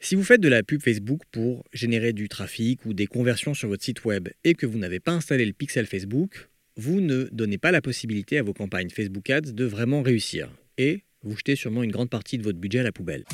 Si 0.00 0.14
vous 0.14 0.22
faites 0.22 0.40
de 0.40 0.48
la 0.48 0.62
pub 0.62 0.80
Facebook 0.80 1.22
pour 1.32 1.64
générer 1.72 2.12
du 2.12 2.28
trafic 2.28 2.84
ou 2.86 2.94
des 2.94 3.08
conversions 3.08 3.52
sur 3.52 3.68
votre 3.68 3.82
site 3.82 4.04
web 4.04 4.28
et 4.44 4.54
que 4.54 4.64
vous 4.64 4.78
n'avez 4.78 5.00
pas 5.00 5.10
installé 5.10 5.44
le 5.44 5.52
pixel 5.52 5.86
Facebook, 5.86 6.48
vous 6.76 7.00
ne 7.00 7.24
donnez 7.32 7.58
pas 7.58 7.72
la 7.72 7.80
possibilité 7.80 8.38
à 8.38 8.44
vos 8.44 8.52
campagnes 8.52 8.90
Facebook 8.90 9.28
Ads 9.28 9.52
de 9.52 9.64
vraiment 9.64 10.02
réussir. 10.02 10.48
Et 10.78 11.02
vous 11.24 11.36
jetez 11.36 11.56
sûrement 11.56 11.82
une 11.82 11.90
grande 11.90 12.10
partie 12.10 12.38
de 12.38 12.44
votre 12.44 12.58
budget 12.58 12.78
à 12.78 12.82
la 12.84 12.92
poubelle. 12.92 13.24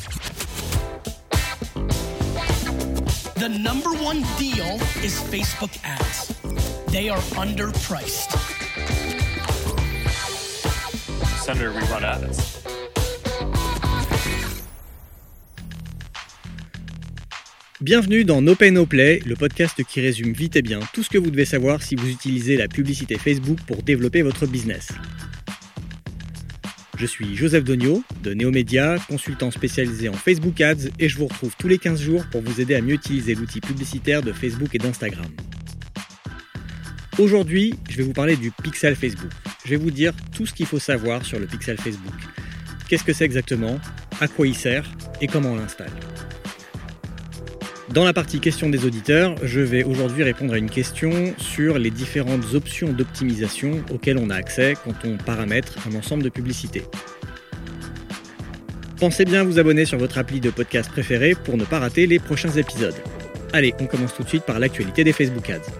The 3.36 3.50
number 3.50 3.90
one 4.02 4.22
deal 4.38 4.80
is 5.04 5.20
Facebook 5.30 5.72
ads. 5.84 6.32
They 6.90 7.10
are 7.10 7.20
underpriced. 7.36 8.30
Senator, 11.42 11.72
we 11.74 11.82
run 11.90 12.04
ads. 12.04 12.64
Bienvenue 17.84 18.24
dans 18.24 18.41
No 18.41 18.55
Play, 18.56 19.20
le 19.27 19.37
podcast 19.37 19.84
qui 19.84 20.01
résume 20.01 20.33
vite 20.33 20.56
et 20.56 20.62
bien 20.62 20.80
tout 20.95 21.02
ce 21.02 21.11
que 21.11 21.19
vous 21.19 21.30
devez 21.30 21.45
savoir 21.45 21.83
si 21.83 21.97
vous 21.97 22.09
utilisez 22.09 22.56
la 22.56 22.66
publicité 22.66 23.19
Facebook 23.19 23.59
pour 23.66 23.83
développer 23.83 24.23
votre 24.23 24.47
business. 24.47 24.88
Je 26.97 27.05
suis 27.05 27.37
Joseph 27.37 27.62
Dogno 27.62 28.02
de 28.23 28.33
Neomédia, 28.33 28.97
consultant 29.06 29.51
spécialisé 29.51 30.09
en 30.09 30.15
Facebook 30.15 30.62
Ads 30.62 30.89
et 30.98 31.11
je 31.11 31.19
vous 31.19 31.27
retrouve 31.27 31.55
tous 31.59 31.69
les 31.69 31.77
15 31.77 32.01
jours 32.01 32.25
pour 32.33 32.41
vous 32.41 32.59
aider 32.59 32.75
à 32.75 32.80
mieux 32.80 32.95
utiliser 32.95 33.34
l'outil 33.34 33.61
publicitaire 33.61 34.23
de 34.23 34.33
Facebook 34.33 34.75
et 34.75 34.78
d'Instagram. 34.78 35.28
Aujourd'hui, 37.19 37.75
je 37.91 37.98
vais 37.98 38.05
vous 38.05 38.14
parler 38.14 38.37
du 38.37 38.51
pixel 38.51 38.97
Facebook. 38.97 39.30
Je 39.66 39.69
vais 39.69 39.77
vous 39.77 39.91
dire 39.91 40.14
tout 40.34 40.47
ce 40.47 40.55
qu'il 40.55 40.64
faut 40.64 40.78
savoir 40.78 41.23
sur 41.27 41.39
le 41.39 41.45
pixel 41.45 41.77
Facebook. 41.77 42.14
Qu'est-ce 42.89 43.05
que 43.05 43.12
c'est 43.12 43.27
exactement, 43.27 43.78
à 44.23 44.28
quoi 44.28 44.47
il 44.47 44.55
sert? 44.55 44.91
Et 45.20 45.27
comment 45.27 45.53
on 45.53 45.56
l'installe? 45.56 45.92
Dans 47.93 48.05
la 48.05 48.15
partie 48.15 48.41
questions 48.41 48.70
des 48.70 48.87
auditeurs, 48.87 49.37
je 49.47 49.61
vais 49.61 49.84
aujourd'hui 49.84 50.22
répondre 50.22 50.55
à 50.55 50.58
une 50.58 50.70
question 50.70 51.34
sur 51.36 51.78
les 51.78 51.91
différentes 51.91 52.55
options 52.55 52.92
d'optimisation 52.92 53.84
auxquelles 53.91 54.17
on 54.17 54.31
a 54.31 54.34
accès 54.36 54.75
quand 54.83 55.05
on 55.05 55.19
paramètre 55.19 55.86
un 55.86 55.95
ensemble 55.95 56.23
de 56.23 56.31
publicités. 56.31 56.83
Pensez 58.98 59.27
bien 59.27 59.42
à 59.42 59.45
vous 59.45 59.58
abonner 59.58 59.84
sur 59.84 59.98
votre 59.98 60.17
appli 60.17 60.41
de 60.41 60.48
podcast 60.48 60.91
préféré 60.91 61.34
pour 61.34 61.58
ne 61.58 61.64
pas 61.64 61.78
rater 61.78 62.06
les 62.06 62.19
prochains 62.19 62.53
épisodes. 62.53 62.95
Allez, 63.53 63.75
on 63.78 63.86
commence 63.86 64.14
tout 64.14 64.23
de 64.23 64.28
suite 64.28 64.45
par 64.45 64.58
l'actualité 64.58 65.05
des 65.05 65.12
Facebook 65.12 65.51
Ads. 65.51 65.70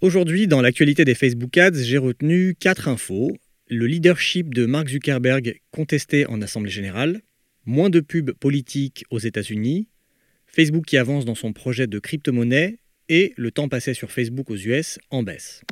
Aujourd'hui, 0.00 0.46
dans 0.46 0.62
l'actualité 0.62 1.04
des 1.04 1.16
Facebook 1.16 1.58
Ads, 1.58 1.82
j'ai 1.82 1.98
retenu 1.98 2.54
4 2.58 2.86
infos. 2.86 3.36
Le 3.68 3.86
leadership 3.86 4.54
de 4.54 4.66
Mark 4.66 4.88
Zuckerberg 4.88 5.60
contesté 5.72 6.26
en 6.26 6.40
Assemblée 6.42 6.70
générale, 6.70 7.20
moins 7.70 7.88
de 7.88 8.00
pubs 8.00 8.32
politiques 8.32 9.04
aux 9.10 9.20
États-Unis, 9.20 9.88
Facebook 10.48 10.84
qui 10.84 10.96
avance 10.96 11.24
dans 11.24 11.36
son 11.36 11.52
projet 11.52 11.86
de 11.86 12.00
crypto-monnaie 12.00 12.80
et 13.08 13.32
le 13.36 13.52
temps 13.52 13.68
passé 13.68 13.94
sur 13.94 14.10
Facebook 14.10 14.50
aux 14.50 14.56
US 14.56 14.98
en 15.10 15.22
baisse. 15.22 15.62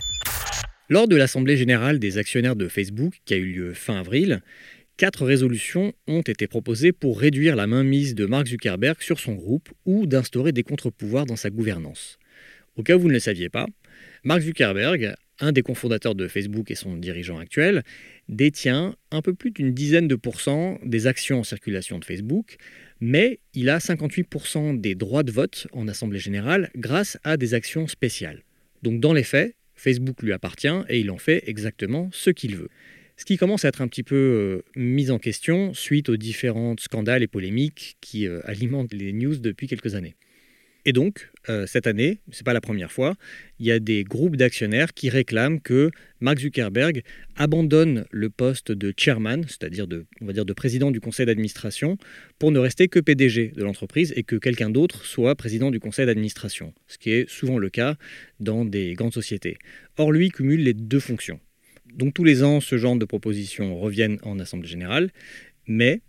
Lors 0.88 1.08
de 1.08 1.16
l'Assemblée 1.16 1.56
générale 1.56 1.98
des 1.98 2.16
actionnaires 2.16 2.54
de 2.54 2.68
Facebook, 2.68 3.20
qui 3.24 3.34
a 3.34 3.36
eu 3.36 3.52
lieu 3.52 3.74
fin 3.74 3.98
avril, 3.98 4.42
quatre 4.96 5.24
résolutions 5.26 5.92
ont 6.06 6.22
été 6.22 6.46
proposées 6.46 6.92
pour 6.92 7.18
réduire 7.18 7.56
la 7.56 7.66
mainmise 7.66 8.14
de 8.14 8.26
Mark 8.26 8.46
Zuckerberg 8.46 9.02
sur 9.02 9.18
son 9.18 9.34
groupe 9.34 9.68
ou 9.84 10.06
d'instaurer 10.06 10.52
des 10.52 10.62
contre-pouvoirs 10.62 11.26
dans 11.26 11.36
sa 11.36 11.50
gouvernance. 11.50 12.18
Au 12.76 12.84
cas 12.84 12.94
où 12.94 13.00
vous 13.00 13.08
ne 13.08 13.14
le 13.14 13.18
saviez 13.18 13.48
pas, 13.48 13.66
Mark 14.22 14.42
Zuckerberg, 14.42 15.14
un 15.40 15.52
des 15.52 15.62
cofondateurs 15.62 16.14
de 16.14 16.28
Facebook 16.28 16.70
et 16.70 16.74
son 16.74 16.96
dirigeant 16.96 17.38
actuel, 17.38 17.82
détient 18.28 18.96
un 19.10 19.22
peu 19.22 19.34
plus 19.34 19.50
d'une 19.50 19.72
dizaine 19.72 20.08
de 20.08 20.14
pourcents 20.14 20.78
des 20.84 21.06
actions 21.06 21.40
en 21.40 21.44
circulation 21.44 21.98
de 21.98 22.04
Facebook, 22.04 22.56
mais 23.00 23.40
il 23.54 23.70
a 23.70 23.78
58% 23.78 24.80
des 24.80 24.94
droits 24.94 25.22
de 25.22 25.32
vote 25.32 25.66
en 25.72 25.88
Assemblée 25.88 26.18
générale 26.18 26.70
grâce 26.76 27.18
à 27.24 27.36
des 27.36 27.54
actions 27.54 27.86
spéciales. 27.86 28.42
Donc 28.82 29.00
dans 29.00 29.12
les 29.12 29.22
faits, 29.22 29.54
Facebook 29.74 30.22
lui 30.22 30.32
appartient 30.32 30.68
et 30.88 31.00
il 31.00 31.10
en 31.10 31.18
fait 31.18 31.44
exactement 31.46 32.08
ce 32.12 32.30
qu'il 32.30 32.56
veut. 32.56 32.68
Ce 33.16 33.24
qui 33.24 33.36
commence 33.36 33.64
à 33.64 33.68
être 33.68 33.82
un 33.82 33.88
petit 33.88 34.04
peu 34.04 34.14
euh, 34.14 34.62
mis 34.76 35.10
en 35.10 35.18
question 35.18 35.74
suite 35.74 36.08
aux 36.08 36.16
différents 36.16 36.76
scandales 36.78 37.22
et 37.22 37.26
polémiques 37.26 37.96
qui 38.00 38.28
euh, 38.28 38.40
alimentent 38.44 38.92
les 38.92 39.12
news 39.12 39.36
depuis 39.36 39.66
quelques 39.66 39.96
années. 39.96 40.14
Et 40.88 40.94
donc, 40.94 41.30
euh, 41.50 41.66
cette 41.66 41.86
année, 41.86 42.20
ce 42.32 42.38
n'est 42.38 42.44
pas 42.44 42.54
la 42.54 42.62
première 42.62 42.90
fois, 42.90 43.14
il 43.58 43.66
y 43.66 43.70
a 43.70 43.78
des 43.78 44.04
groupes 44.04 44.36
d'actionnaires 44.36 44.94
qui 44.94 45.10
réclament 45.10 45.60
que 45.60 45.90
Mark 46.20 46.38
Zuckerberg 46.38 47.02
abandonne 47.36 48.06
le 48.10 48.30
poste 48.30 48.72
de 48.72 48.94
chairman, 48.96 49.44
c'est-à-dire 49.46 49.86
de, 49.86 50.06
président 50.54 50.90
du 50.90 51.02
conseil 51.02 51.26
d'administration, 51.26 51.98
pour 52.38 52.52
ne 52.52 52.58
rester 52.58 52.88
que 52.88 53.00
PDG 53.00 53.52
de 53.54 53.62
l'entreprise 53.64 54.14
et 54.16 54.22
que 54.22 54.36
quelqu'un 54.36 54.70
d'autre 54.70 55.04
soit 55.04 55.34
président 55.34 55.70
du 55.70 55.78
conseil 55.78 56.06
d'administration, 56.06 56.72
ce 56.86 56.96
qui 56.96 57.10
est 57.10 57.28
souvent 57.28 57.58
le 57.58 57.68
cas 57.68 57.96
dans 58.40 58.64
des 58.64 58.94
grandes 58.94 59.12
sociétés. 59.12 59.58
Or, 59.98 60.10
lui 60.10 60.30
cumule 60.30 60.62
les 60.62 60.72
deux 60.72 61.00
fonctions. 61.00 61.38
Donc 61.92 62.14
tous 62.14 62.24
les 62.24 62.42
ans, 62.42 62.62
ce 62.62 62.78
genre 62.78 62.96
de 62.96 63.04
propositions 63.04 63.78
reviennent 63.78 64.20
en 64.22 64.40
Assemblée 64.40 64.68
générale, 64.68 65.10
mais 65.66 66.00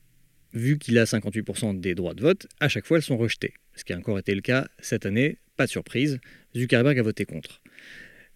vu 0.54 0.78
qu'il 0.78 0.98
a 0.98 1.04
58% 1.04 1.80
des 1.80 1.96
droits 1.96 2.14
de 2.14 2.22
vote, 2.22 2.48
à 2.60 2.70
chaque 2.70 2.86
fois 2.86 2.98
elles 2.98 3.04
sont 3.04 3.18
rejetées 3.18 3.54
ce 3.80 3.86
qui 3.86 3.94
a 3.94 3.98
encore 3.98 4.20
été 4.20 4.36
le 4.36 4.42
cas 4.42 4.68
cette 4.80 5.06
année, 5.06 5.38
pas 5.56 5.66
de 5.66 5.72
surprise, 5.72 6.20
Zuckerberg 6.56 7.00
a 7.00 7.02
voté 7.02 7.26
contre. 7.26 7.62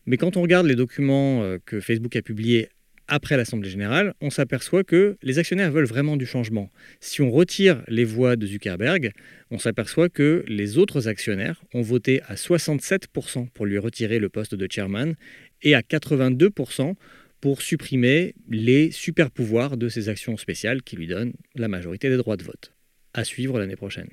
Mais 0.06 0.18
quand 0.18 0.38
on 0.38 0.42
regarde 0.42 0.66
les 0.66 0.76
documents 0.76 1.44
euh, 1.44 1.58
que 1.66 1.80
Facebook 1.80 2.16
a 2.16 2.22
publiés 2.22 2.70
après 3.10 3.36
l'Assemblée 3.36 3.70
générale, 3.70 4.14
on 4.22 4.30
s'aperçoit 4.30 4.86
que 4.86 5.18
les 5.22 5.38
actionnaires 5.38 5.72
veulent 5.72 5.86
vraiment 5.86 6.16
du 6.16 6.26
changement. 6.26 6.72
Si 7.02 7.22
on 7.22 7.30
retire 7.30 7.84
les 7.90 8.06
voix 8.06 8.38
de 8.38 8.48
Zuckerberg, 8.48 9.12
on 9.52 9.60
s'aperçoit 9.60 10.08
que 10.08 10.46
les 10.48 10.78
autres 10.78 11.10
actionnaires 11.10 11.62
ont 11.74 11.82
voté 11.82 12.22
à 12.28 12.36
67% 12.36 13.50
pour 13.50 13.66
lui 13.66 13.78
retirer 13.78 14.20
le 14.20 14.30
poste 14.30 14.56
de 14.56 14.68
chairman 14.72 15.16
et 15.62 15.76
à 15.76 15.82
82% 15.82 16.96
pour 17.44 17.62
supprimer 17.62 18.36
les 18.48 18.90
super 18.92 19.30
pouvoirs 19.30 19.76
de 19.76 19.90
ses 19.90 20.08
actions 20.08 20.38
spéciales 20.38 20.82
qui 20.82 20.96
lui 20.96 21.08
donnent 21.08 21.34
la 21.56 21.68
majorité 21.68 22.10
des 22.10 22.16
droits 22.16 22.38
de 22.38 22.44
vote. 22.44 22.72
À 23.14 23.26
suivre 23.26 23.60
l'année 23.60 23.76
prochaine. 23.76 24.08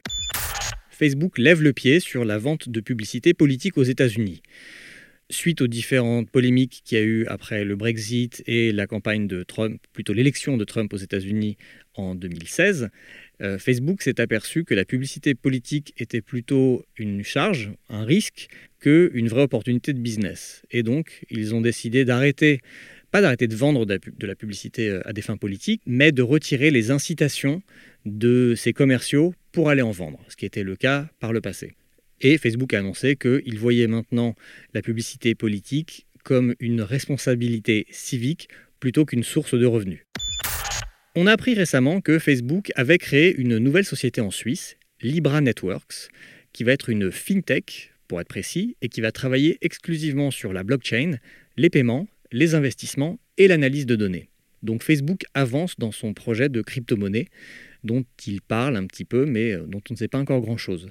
Facebook 0.90 1.38
lève 1.38 1.62
le 1.62 1.72
pied 1.72 2.00
sur 2.00 2.24
la 2.24 2.38
vente 2.38 2.68
de 2.68 2.80
publicité 2.80 3.32
politique 3.32 3.78
aux 3.78 3.84
États-Unis. 3.84 4.42
Suite 5.30 5.60
aux 5.60 5.68
différentes 5.68 6.28
polémiques 6.28 6.82
qu'il 6.84 6.98
y 6.98 7.00
a 7.00 7.04
eu 7.04 7.24
après 7.26 7.64
le 7.64 7.76
Brexit 7.76 8.42
et 8.48 8.72
la 8.72 8.88
campagne 8.88 9.28
de 9.28 9.44
Trump, 9.44 9.80
plutôt 9.92 10.12
l'élection 10.12 10.56
de 10.56 10.64
Trump 10.64 10.92
aux 10.92 10.96
États-Unis 10.96 11.56
en 11.94 12.16
2016, 12.16 12.88
euh, 13.42 13.58
Facebook 13.58 14.02
s'est 14.02 14.20
aperçu 14.20 14.64
que 14.64 14.74
la 14.74 14.84
publicité 14.84 15.36
politique 15.36 15.94
était 15.98 16.20
plutôt 16.20 16.84
une 16.98 17.22
charge, 17.22 17.70
un 17.90 18.04
risque, 18.04 18.48
qu'une 18.80 19.28
vraie 19.28 19.42
opportunité 19.42 19.92
de 19.92 20.00
business. 20.00 20.62
Et 20.72 20.82
donc, 20.82 21.24
ils 21.30 21.54
ont 21.54 21.60
décidé 21.60 22.04
d'arrêter 22.04 22.60
pas 23.10 23.20
d'arrêter 23.20 23.48
de 23.48 23.56
vendre 23.56 23.84
de 23.84 24.26
la 24.26 24.34
publicité 24.34 24.88
euh, 24.88 25.08
à 25.08 25.12
des 25.12 25.22
fins 25.22 25.36
politiques, 25.36 25.82
mais 25.86 26.12
de 26.12 26.22
retirer 26.22 26.70
les 26.70 26.90
incitations 26.90 27.62
de 28.04 28.54
ces 28.56 28.72
commerciaux 28.72 29.34
pour 29.52 29.68
aller 29.68 29.82
en 29.82 29.90
vendre, 29.90 30.20
ce 30.28 30.36
qui 30.36 30.46
était 30.46 30.62
le 30.62 30.76
cas 30.76 31.08
par 31.18 31.32
le 31.32 31.40
passé. 31.40 31.74
Et 32.20 32.38
Facebook 32.38 32.74
a 32.74 32.78
annoncé 32.78 33.16
qu'il 33.16 33.58
voyait 33.58 33.86
maintenant 33.86 34.34
la 34.74 34.82
publicité 34.82 35.34
politique 35.34 36.06
comme 36.22 36.54
une 36.60 36.82
responsabilité 36.82 37.86
civique 37.90 38.48
plutôt 38.78 39.04
qu'une 39.04 39.22
source 39.22 39.54
de 39.54 39.66
revenus. 39.66 40.06
On 41.16 41.26
a 41.26 41.32
appris 41.32 41.54
récemment 41.54 42.00
que 42.00 42.18
Facebook 42.18 42.70
avait 42.76 42.98
créé 42.98 43.34
une 43.36 43.58
nouvelle 43.58 43.84
société 43.84 44.20
en 44.20 44.30
Suisse, 44.30 44.76
Libra 45.02 45.40
Networks, 45.40 46.08
qui 46.52 46.64
va 46.64 46.72
être 46.72 46.88
une 46.88 47.10
fintech, 47.10 47.92
pour 48.06 48.20
être 48.20 48.28
précis, 48.28 48.76
et 48.82 48.88
qui 48.88 49.00
va 49.00 49.12
travailler 49.12 49.58
exclusivement 49.60 50.30
sur 50.30 50.52
la 50.52 50.62
blockchain, 50.62 51.16
les 51.56 51.70
paiements, 51.70 52.06
les 52.32 52.54
investissements 52.54 53.18
et 53.36 53.48
l'analyse 53.48 53.86
de 53.86 53.96
données. 53.96 54.30
Donc 54.62 54.82
Facebook 54.82 55.22
avance 55.34 55.76
dans 55.78 55.92
son 55.92 56.12
projet 56.14 56.48
de 56.48 56.62
crypto-monnaie 56.62 57.28
dont 57.82 58.04
il 58.26 58.42
parle 58.42 58.76
un 58.76 58.86
petit 58.86 59.04
peu, 59.04 59.24
mais 59.24 59.52
euh, 59.52 59.64
dont 59.66 59.80
on 59.90 59.94
ne 59.94 59.98
sait 59.98 60.08
pas 60.08 60.18
encore 60.18 60.40
grand-chose. 60.40 60.90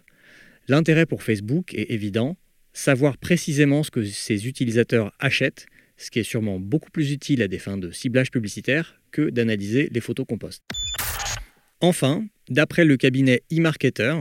L'intérêt 0.68 1.06
pour 1.06 1.24
Facebook 1.24 1.74
est 1.74 1.91
évident, 1.91 2.38
savoir 2.74 3.18
précisément 3.18 3.83
ce 3.83 3.91
que 3.91 4.03
ses 4.03 4.47
utilisateurs 4.47 5.13
achètent, 5.19 5.68
ce 5.97 6.09
qui 6.09 6.19
est 6.19 6.24
sûrement 6.24 6.59
beaucoup 6.59 6.91
plus 6.91 7.12
utile 7.12 7.42
à 7.42 7.47
des 7.47 7.59
fins 7.59 7.77
de 7.77 7.92
ciblage 7.92 8.31
publicitaire 8.31 9.00
que 9.12 9.30
d'analyser 9.30 9.89
les 9.92 10.01
photos 10.01 10.25
qu'on 10.27 10.38
poste. 10.38 10.63
Enfin, 11.81 12.25
d'après 12.50 12.85
le 12.85 12.97
cabinet 12.97 13.44
eMarketer, 13.51 14.15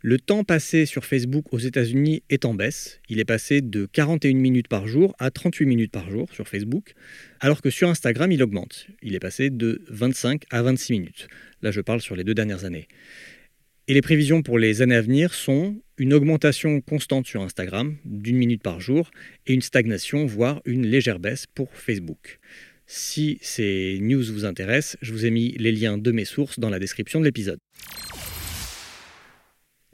le 0.00 0.18
temps 0.18 0.44
passé 0.44 0.86
sur 0.86 1.04
Facebook 1.04 1.46
aux 1.52 1.58
États-Unis 1.58 2.22
est 2.30 2.44
en 2.44 2.54
baisse. 2.54 3.00
Il 3.08 3.18
est 3.18 3.24
passé 3.24 3.60
de 3.60 3.86
41 3.86 4.34
minutes 4.34 4.68
par 4.68 4.86
jour 4.86 5.16
à 5.18 5.32
38 5.32 5.66
minutes 5.66 5.90
par 5.90 6.08
jour 6.08 6.32
sur 6.32 6.46
Facebook, 6.46 6.94
alors 7.40 7.60
que 7.60 7.70
sur 7.70 7.88
Instagram, 7.88 8.30
il 8.30 8.40
augmente. 8.42 8.86
Il 9.02 9.16
est 9.16 9.20
passé 9.20 9.50
de 9.50 9.82
25 9.88 10.44
à 10.50 10.62
26 10.62 10.92
minutes. 10.92 11.28
Là, 11.62 11.72
je 11.72 11.80
parle 11.80 12.00
sur 12.00 12.14
les 12.14 12.22
deux 12.22 12.34
dernières 12.34 12.64
années. 12.64 12.86
Et 13.88 13.94
les 13.94 14.00
prévisions 14.00 14.42
pour 14.42 14.58
les 14.58 14.82
années 14.82 14.94
à 14.94 15.00
venir 15.00 15.34
sont 15.34 15.74
une 15.96 16.14
augmentation 16.14 16.80
constante 16.80 17.26
sur 17.26 17.42
Instagram 17.42 17.96
d'une 18.04 18.36
minute 18.36 18.62
par 18.62 18.80
jour 18.80 19.10
et 19.48 19.54
une 19.54 19.62
stagnation, 19.62 20.26
voire 20.26 20.60
une 20.64 20.86
légère 20.86 21.18
baisse 21.18 21.46
pour 21.52 21.74
Facebook. 21.74 22.38
Si 22.86 23.38
ces 23.42 23.98
news 24.00 24.22
vous 24.22 24.44
intéressent, 24.44 24.96
je 25.02 25.12
vous 25.12 25.26
ai 25.26 25.30
mis 25.30 25.56
les 25.58 25.72
liens 25.72 25.98
de 25.98 26.12
mes 26.12 26.24
sources 26.24 26.60
dans 26.60 26.70
la 26.70 26.78
description 26.78 27.18
de 27.18 27.24
l'épisode. 27.24 27.58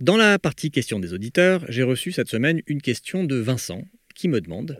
Dans 0.00 0.17
la 0.17 0.41
partie 0.41 0.73
questions 0.73 0.99
des 0.99 1.12
auditeurs, 1.12 1.64
j'ai 1.69 1.85
reçu 1.85 2.11
cette 2.11 2.29
semaine 2.29 2.61
une 2.67 2.82
question 2.82 3.23
de 3.23 3.37
Vincent 3.37 3.85
qui 4.17 4.26
me 4.26 4.41
demande 4.41 4.76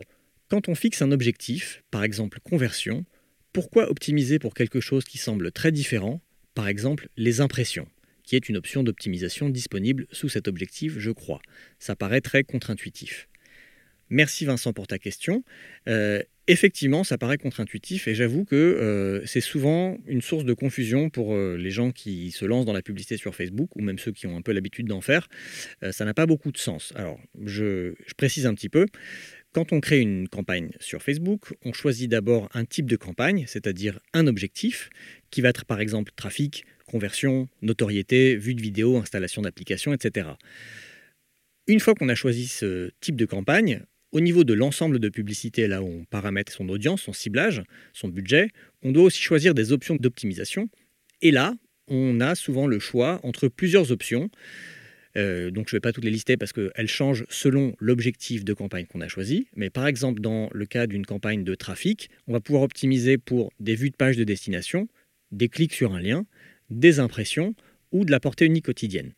Quand 0.49 0.67
on 0.67 0.75
fixe 0.75 1.01
un 1.01 1.13
objectif, 1.13 1.83
par 1.89 2.03
exemple 2.03 2.41
conversion, 2.43 3.05
pourquoi 3.53 3.89
optimiser 3.89 4.39
pour 4.39 4.53
quelque 4.53 4.81
chose 4.81 5.05
qui 5.05 5.17
semble 5.17 5.53
très 5.53 5.71
différent, 5.71 6.21
par 6.53 6.67
exemple 6.67 7.07
les 7.15 7.39
impressions, 7.39 7.87
qui 8.25 8.35
est 8.35 8.49
une 8.49 8.57
option 8.57 8.83
d'optimisation 8.83 9.47
disponible 9.47 10.05
sous 10.11 10.27
cet 10.27 10.49
objectif, 10.49 10.99
je 10.99 11.11
crois 11.11 11.39
Ça 11.79 11.95
paraît 11.95 12.19
très 12.19 12.43
contre-intuitif. 12.43 13.29
Merci 14.09 14.45
Vincent 14.45 14.71
pour 14.71 14.85
ta 14.85 14.99
question. 14.99 15.43
Euh, 15.87 16.21
effectivement, 16.47 17.03
ça 17.03 17.17
paraît 17.17 17.39
contre-intuitif 17.39 18.07
et 18.07 18.13
j'avoue 18.13 18.45
que 18.45 18.55
euh, 18.55 19.25
c'est 19.25 19.41
souvent 19.41 19.97
une 20.05 20.21
source 20.21 20.45
de 20.45 20.53
confusion 20.53 21.09
pour 21.09 21.33
euh, 21.33 21.57
les 21.57 21.71
gens 21.71 21.91
qui 21.91 22.29
se 22.31 22.45
lancent 22.45 22.65
dans 22.65 22.73
la 22.73 22.83
publicité 22.83 23.17
sur 23.17 23.33
Facebook 23.33 23.75
ou 23.75 23.81
même 23.81 23.97
ceux 23.97 24.11
qui 24.11 24.27
ont 24.27 24.37
un 24.37 24.43
peu 24.43 24.51
l'habitude 24.51 24.85
d'en 24.85 25.01
faire. 25.01 25.27
ça 25.91 26.05
n'a 26.05 26.13
pas 26.13 26.27
beaucoup 26.27 26.51
de 26.51 26.57
sens. 26.57 26.93
Alors, 26.95 27.19
je, 27.43 27.93
précise 28.15 28.45
un 28.45 28.53
petit 28.53 28.69
peu. 28.69 28.85
Quand 29.53 29.71
on 29.71 29.79
crée 29.79 30.01
une 30.01 30.27
campagne 30.27 30.69
sur 30.79 31.01
Facebook, 31.01 31.53
on 31.63 31.73
choisit 31.73 32.11
d'abord 32.11 32.49
un 32.53 32.65
type 32.65 32.85
de 32.85 32.97
campagne, 32.97 33.45
c'est-à-dire 33.47 33.99
un 34.13 34.27
objectif, 34.27 34.89
qui 35.31 35.41
va 35.41 35.49
être 35.49 35.65
par 35.65 35.79
exemple 35.79 36.11
trafic, 36.15 36.65
conversion, 36.85 37.47
notoriété, 37.61 38.35
vue 38.35 38.53
de 38.53 38.61
vidéo, 38.61 38.97
installation 38.97 39.41
d'applications, 39.41 39.93
etc. 39.93 40.29
Une 41.67 41.79
fois 41.79 41.95
qu'on 41.95 42.09
a 42.09 42.15
choisi 42.15 42.47
ce 42.47 42.91
type 42.99 43.15
de 43.15 43.25
campagne, 43.25 43.85
au 44.15 44.21
niveau 44.21 44.45
de 44.45 44.53
l'ensemble 44.53 44.99
de 44.99 45.09
publicités, 45.09 45.67
là 45.67 45.83
où 45.83 45.87
on 45.87 46.05
paramètre 46.05 46.49
son 46.49 46.69
audience, 46.69 47.01
son 47.01 47.11
ciblage, 47.11 47.63
son 47.91 48.07
budget, 48.07 48.47
on 48.81 48.93
doit 48.93 49.03
aussi 49.03 49.21
choisir 49.21 49.53
des 49.53 49.73
options 49.73 49.97
d'optimisation. 49.97 50.69
Et 51.21 51.31
là, 51.31 51.53
on 51.89 52.21
a 52.21 52.33
souvent 52.33 52.65
le 52.65 52.79
choix 52.79 53.19
entre 53.23 53.49
plusieurs 53.49 53.91
options. 53.91 54.29
Euh, 55.17 55.51
donc 55.51 55.67
je 55.67 55.75
ne 55.75 55.77
vais 55.79 55.81
pas 55.81 55.91
toutes 55.91 56.05
les 56.05 56.11
lister 56.11 56.37
parce 56.37 56.53
qu'elles 56.53 56.87
changent 56.87 57.25
selon 57.27 57.75
l'objectif 57.79 58.45
de 58.45 58.53
campagne 58.53 58.85
qu'on 58.85 59.01
a 59.01 59.09
choisi. 59.09 59.47
Mais 59.57 59.69
par 59.69 59.85
exemple, 59.85 60.21
dans 60.21 60.47
le 60.53 60.65
cas 60.65 60.87
d'une 60.87 61.05
campagne 61.05 61.43
de 61.43 61.53
trafic, 61.53 62.09
on 62.27 62.31
va 62.31 62.39
pouvoir 62.39 62.63
optimiser 62.63 63.17
pour 63.17 63.51
des 63.59 63.75
vues 63.75 63.89
de 63.89 63.97
page 63.97 64.15
de 64.15 64.23
destination, 64.23 64.87
des 65.33 65.49
clics 65.49 65.73
sur 65.73 65.93
un 65.93 65.99
lien, 65.99 66.25
des 66.69 67.01
impressions 67.01 67.53
ou 67.91 68.05
de 68.05 68.11
la 68.11 68.21
portée 68.21 68.45
unique 68.45 68.67
quotidienne. 68.67 69.11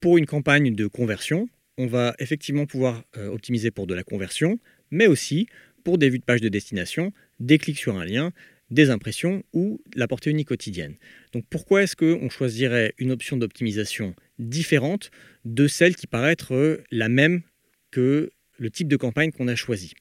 Pour 0.00 0.18
une 0.18 0.26
campagne 0.26 0.74
de 0.74 0.86
conversion, 0.88 1.48
on 1.78 1.86
va 1.86 2.14
effectivement 2.18 2.66
pouvoir 2.66 3.04
euh, 3.16 3.28
optimiser 3.28 3.70
pour 3.70 3.86
de 3.86 3.94
la 3.94 4.04
conversion, 4.04 4.58
mais 4.90 5.06
aussi 5.06 5.46
pour 5.82 5.98
des 5.98 6.08
vues 6.08 6.18
de 6.18 6.24
page 6.24 6.40
de 6.40 6.48
destination, 6.48 7.12
des 7.40 7.58
clics 7.58 7.78
sur 7.78 7.96
un 7.96 8.04
lien, 8.04 8.32
des 8.70 8.90
impressions 8.90 9.42
ou 9.52 9.80
la 9.94 10.08
portée 10.08 10.30
unique 10.30 10.48
quotidienne. 10.48 10.94
Donc 11.32 11.44
pourquoi 11.50 11.82
est-ce 11.82 11.96
qu'on 11.96 12.30
choisirait 12.30 12.94
une 12.98 13.12
option 13.12 13.36
d'optimisation 13.36 14.14
différente 14.38 15.10
de 15.44 15.66
celle 15.68 15.96
qui 15.96 16.06
paraît 16.06 16.32
être 16.32 16.54
euh, 16.54 16.82
la 16.90 17.08
même 17.08 17.42
que 17.90 18.30
le 18.58 18.70
type 18.70 18.88
de 18.88 18.96
campagne 18.96 19.32
qu'on 19.32 19.48
a 19.48 19.56
choisi? 19.56 19.94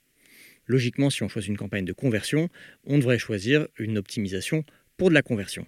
Logiquement, 0.66 1.10
si 1.10 1.24
on 1.24 1.28
choisit 1.28 1.50
une 1.50 1.58
campagne 1.58 1.86
de 1.86 1.94
conversion, 1.94 2.50
on 2.86 2.98
devrait 2.98 3.20
choisir 3.20 3.68
une 3.78 3.98
optimisation 3.98 4.64
pour 4.96 5.10
de 5.10 5.14
la 5.14 5.22
conversion. 5.22 5.68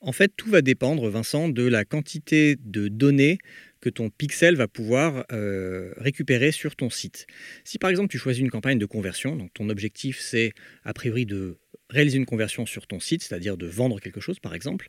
En 0.00 0.12
fait, 0.12 0.32
tout 0.36 0.50
va 0.50 0.60
dépendre, 0.60 1.08
Vincent, 1.08 1.48
de 1.48 1.62
la 1.62 1.84
quantité 1.84 2.56
de 2.60 2.88
données 2.88 3.38
que 3.84 3.90
ton 3.90 4.08
pixel 4.08 4.56
va 4.56 4.66
pouvoir 4.66 5.26
euh, 5.30 5.92
récupérer 5.98 6.52
sur 6.52 6.74
ton 6.74 6.88
site. 6.88 7.26
Si 7.64 7.78
par 7.78 7.90
exemple 7.90 8.08
tu 8.08 8.16
choisis 8.16 8.40
une 8.40 8.50
campagne 8.50 8.78
de 8.78 8.86
conversion, 8.86 9.36
donc 9.36 9.52
ton 9.52 9.68
objectif 9.68 10.20
c'est 10.20 10.54
a 10.84 10.94
priori 10.94 11.26
de 11.26 11.58
réaliser 11.90 12.18
une 12.18 12.26
conversion 12.26 12.66
sur 12.66 12.86
ton 12.86 13.00
site, 13.00 13.22
c'est-à-dire 13.22 13.56
de 13.56 13.66
vendre 13.66 14.00
quelque 14.00 14.20
chose 14.20 14.40
par 14.40 14.54
exemple, 14.54 14.88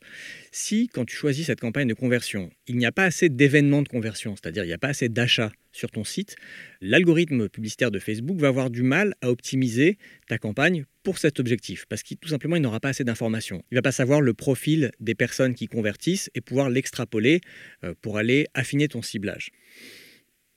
si 0.51 0.87
quand 0.87 1.05
tu 1.05 1.15
choisis 1.15 1.47
cette 1.47 1.59
campagne 1.59 1.87
de 1.87 1.93
conversion, 1.93 2.49
il 2.67 2.77
n'y 2.77 2.85
a 2.85 2.91
pas 2.91 3.03
assez 3.03 3.29
d'événements 3.29 3.81
de 3.81 3.87
conversion, 3.87 4.35
c'est-à-dire 4.35 4.63
il 4.63 4.67
n'y 4.67 4.73
a 4.73 4.77
pas 4.77 4.89
assez 4.89 5.09
d'achats 5.09 5.51
sur 5.71 5.91
ton 5.91 6.03
site, 6.03 6.35
l'algorithme 6.81 7.49
publicitaire 7.49 7.91
de 7.91 7.99
Facebook 7.99 8.37
va 8.39 8.47
avoir 8.47 8.69
du 8.69 8.81
mal 8.81 9.13
à 9.21 9.29
optimiser 9.29 9.97
ta 10.27 10.37
campagne 10.37 10.85
pour 11.03 11.17
cet 11.17 11.39
objectif, 11.39 11.85
parce 11.87 12.01
qu'il 12.01 12.17
tout 12.17 12.29
simplement 12.29 12.55
il 12.55 12.61
n'aura 12.61 12.79
pas 12.79 12.89
assez 12.89 13.03
d'informations. 13.03 13.61
Il 13.71 13.75
ne 13.75 13.77
va 13.79 13.83
pas 13.83 13.91
savoir 13.91 14.21
le 14.21 14.33
profil 14.33 14.91
des 14.99 15.15
personnes 15.15 15.53
qui 15.53 15.67
convertissent 15.67 16.31
et 16.33 16.41
pouvoir 16.41 16.69
l'extrapoler 16.69 17.41
euh, 17.83 17.93
pour 18.01 18.17
aller 18.17 18.47
affiner 18.53 18.87
ton 18.87 19.01
ciblage. 19.01 19.51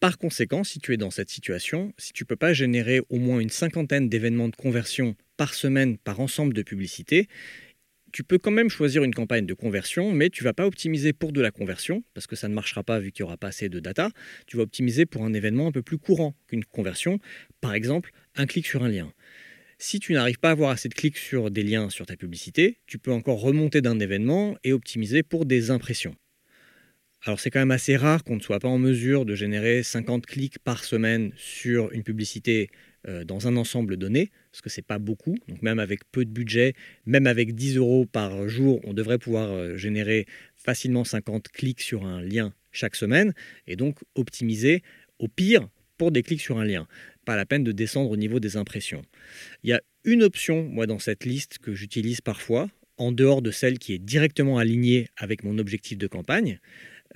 Par 0.01 0.17
conséquent, 0.17 0.63
si 0.63 0.79
tu 0.79 0.95
es 0.95 0.97
dans 0.97 1.11
cette 1.11 1.29
situation, 1.29 1.93
si 1.99 2.13
tu 2.13 2.23
ne 2.23 2.27
peux 2.29 2.37
pas 2.37 2.53
générer 2.53 3.01
au 3.09 3.19
moins 3.19 3.41
une 3.41 3.51
cinquantaine 3.51 4.09
d'événements 4.09 4.49
de 4.49 4.55
conversion 4.55 5.17
par 5.39 5.55
semaine 5.55 5.97
par 5.97 6.21
ensemble 6.21 6.53
de 6.53 6.63
publicités, 6.63 7.29
tu 8.13 8.25
peux 8.25 8.39
quand 8.39 8.51
même 8.51 8.69
choisir 8.69 9.05
une 9.05 9.15
campagne 9.15 9.47
de 9.47 9.55
conversion, 9.55 10.13
mais 10.13 10.31
tu 10.31 10.43
ne 10.43 10.49
vas 10.49 10.53
pas 10.53 10.67
optimiser 10.67 11.13
pour 11.13 11.33
de 11.33 11.41
la 11.41 11.51
conversion, 11.51 12.03
parce 12.15 12.27
que 12.27 12.37
ça 12.37 12.49
ne 12.49 12.55
marchera 12.55 12.83
pas 12.83 12.99
vu 12.99 13.13
qu'il 13.13 13.23
n'y 13.23 13.29
aura 13.29 13.37
pas 13.37 13.49
assez 13.49 13.69
de 13.69 13.81
data. 13.81 14.11
Tu 14.47 14.57
vas 14.57 14.63
optimiser 14.65 15.07
pour 15.07 15.25
un 15.25 15.33
événement 15.33 15.69
un 15.69 15.73
peu 15.73 15.83
plus 15.83 15.99
courant 15.99 16.35
qu'une 16.47 16.65
conversion, 16.65 17.19
par 17.61 17.75
exemple 17.75 18.11
un 18.35 18.47
clic 18.47 18.67
sur 18.67 18.83
un 18.83 18.89
lien. 18.89 19.13
Si 19.79 20.01
tu 20.01 20.13
n'arrives 20.13 20.39
pas 20.39 20.49
à 20.49 20.53
avoir 20.53 20.71
assez 20.71 20.89
de 20.89 20.95
clics 20.95 21.17
sur 21.17 21.51
des 21.51 21.63
liens 21.63 21.89
sur 21.91 22.07
ta 22.07 22.17
publicité, 22.17 22.79
tu 22.87 22.99
peux 22.99 23.13
encore 23.13 23.41
remonter 23.41 23.81
d'un 23.81 24.01
événement 24.01 24.57
et 24.65 24.73
optimiser 24.73 25.23
pour 25.23 25.47
des 25.47 25.71
impressions. 25.71 26.17
Alors 27.25 27.41
c'est 27.41 27.51
quand 27.51 27.59
même 27.59 27.73
assez 27.73 27.97
rare 27.97 28.25
qu'on 28.25 28.37
ne 28.37 28.41
soit 28.41 28.61
pas 28.61 28.69
en 28.69 28.79
mesure 28.79 29.25
de 29.25 29.35
générer 29.35 29.83
50 29.83 30.25
clics 30.25 30.59
par 30.61 30.85
semaine 30.85 31.33
sur 31.37 31.93
une 31.93 32.05
publicité 32.05 32.71
euh, 33.07 33.25
dans 33.25 33.49
un 33.49 33.57
ensemble 33.57 33.97
donné, 33.97 34.31
parce 34.51 34.61
que 34.61 34.71
c'est 34.71 34.83
pas 34.83 34.99
beaucoup. 34.99 35.37
Donc 35.49 35.63
même 35.63 35.79
avec 35.79 36.01
peu 36.11 36.25
de 36.25 36.31
budget, 36.31 36.75
même 37.07 37.27
avec 37.27 37.55
10 37.55 37.77
euros 37.77 38.07
par 38.07 38.49
jour, 38.49 38.81
on 38.85 38.93
devrait 38.93 39.19
pouvoir 39.19 39.51
euh, 39.51 39.77
générer 39.77 40.27
facilement 40.57 41.05
50 41.05 41.49
clics 41.49 41.81
sur 41.81 42.05
un 42.05 42.21
lien 42.21 42.53
chaque 42.73 42.97
semaine, 42.97 43.33
et 43.67 43.77
donc 43.77 43.99
optimiser 44.15 44.83
au 45.19 45.29
pire 45.29 45.69
pour 45.97 46.13
des 46.13 46.23
clics 46.23 46.41
sur 46.41 46.59
un 46.59 46.65
lien. 46.65 46.87
Pas 47.25 47.37
la 47.37 47.45
peine 47.45 47.65
de 47.65 47.73
descendre 47.73 48.11
au 48.11 48.17
niveau 48.17 48.41
des 48.41 48.57
impressions. 48.57 49.03
Il 49.65 49.71
y 49.71 49.73
a 49.73 49.83
une 50.05 50.23
option, 50.23 50.63
moi, 50.65 50.87
dans 50.87 50.99
cette 50.99 51.25
liste 51.25 51.59
que 51.59 51.75
j'utilise 51.75 52.21
parfois, 52.21 52.69
en 52.97 53.13
dehors 53.13 53.43
de 53.43 53.51
celle 53.51 53.79
qui 53.79 53.95
est 53.95 53.99
directement 53.99 54.59
alignée 54.59 55.09
avec 55.17 55.45
mon 55.45 55.59
objectif 55.59 55.99
de 55.99 56.07
campagne. 56.07 56.61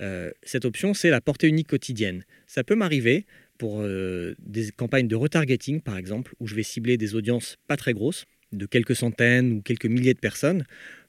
Euh, 0.01 0.31
cette 0.43 0.65
option, 0.65 0.93
c'est 0.93 1.09
la 1.09 1.21
portée 1.21 1.47
unique 1.47 1.67
quotidienne. 1.67 2.23
Ça 2.47 2.63
peut 2.63 2.75
m'arriver 2.75 3.25
pour 3.63 3.79
euh, 3.79 4.35
des 4.39 4.71
campagnes 4.75 5.07
de 5.07 5.15
retargeting, 5.15 5.79
par 5.79 5.97
exemple, 5.97 6.33
où 6.41 6.47
je 6.47 6.53
vais 6.53 6.63
cibler 6.63 6.97
des 6.97 7.15
audiences 7.15 7.55
pas 7.65 7.77
très 7.77 7.93
grosses, 7.93 8.25
de 8.51 8.65
quelques 8.65 8.93
centaines 8.93 9.53
ou 9.53 9.61
quelques 9.61 9.85
milliers 9.85 10.13
de 10.13 10.19
personnes, 10.19 10.65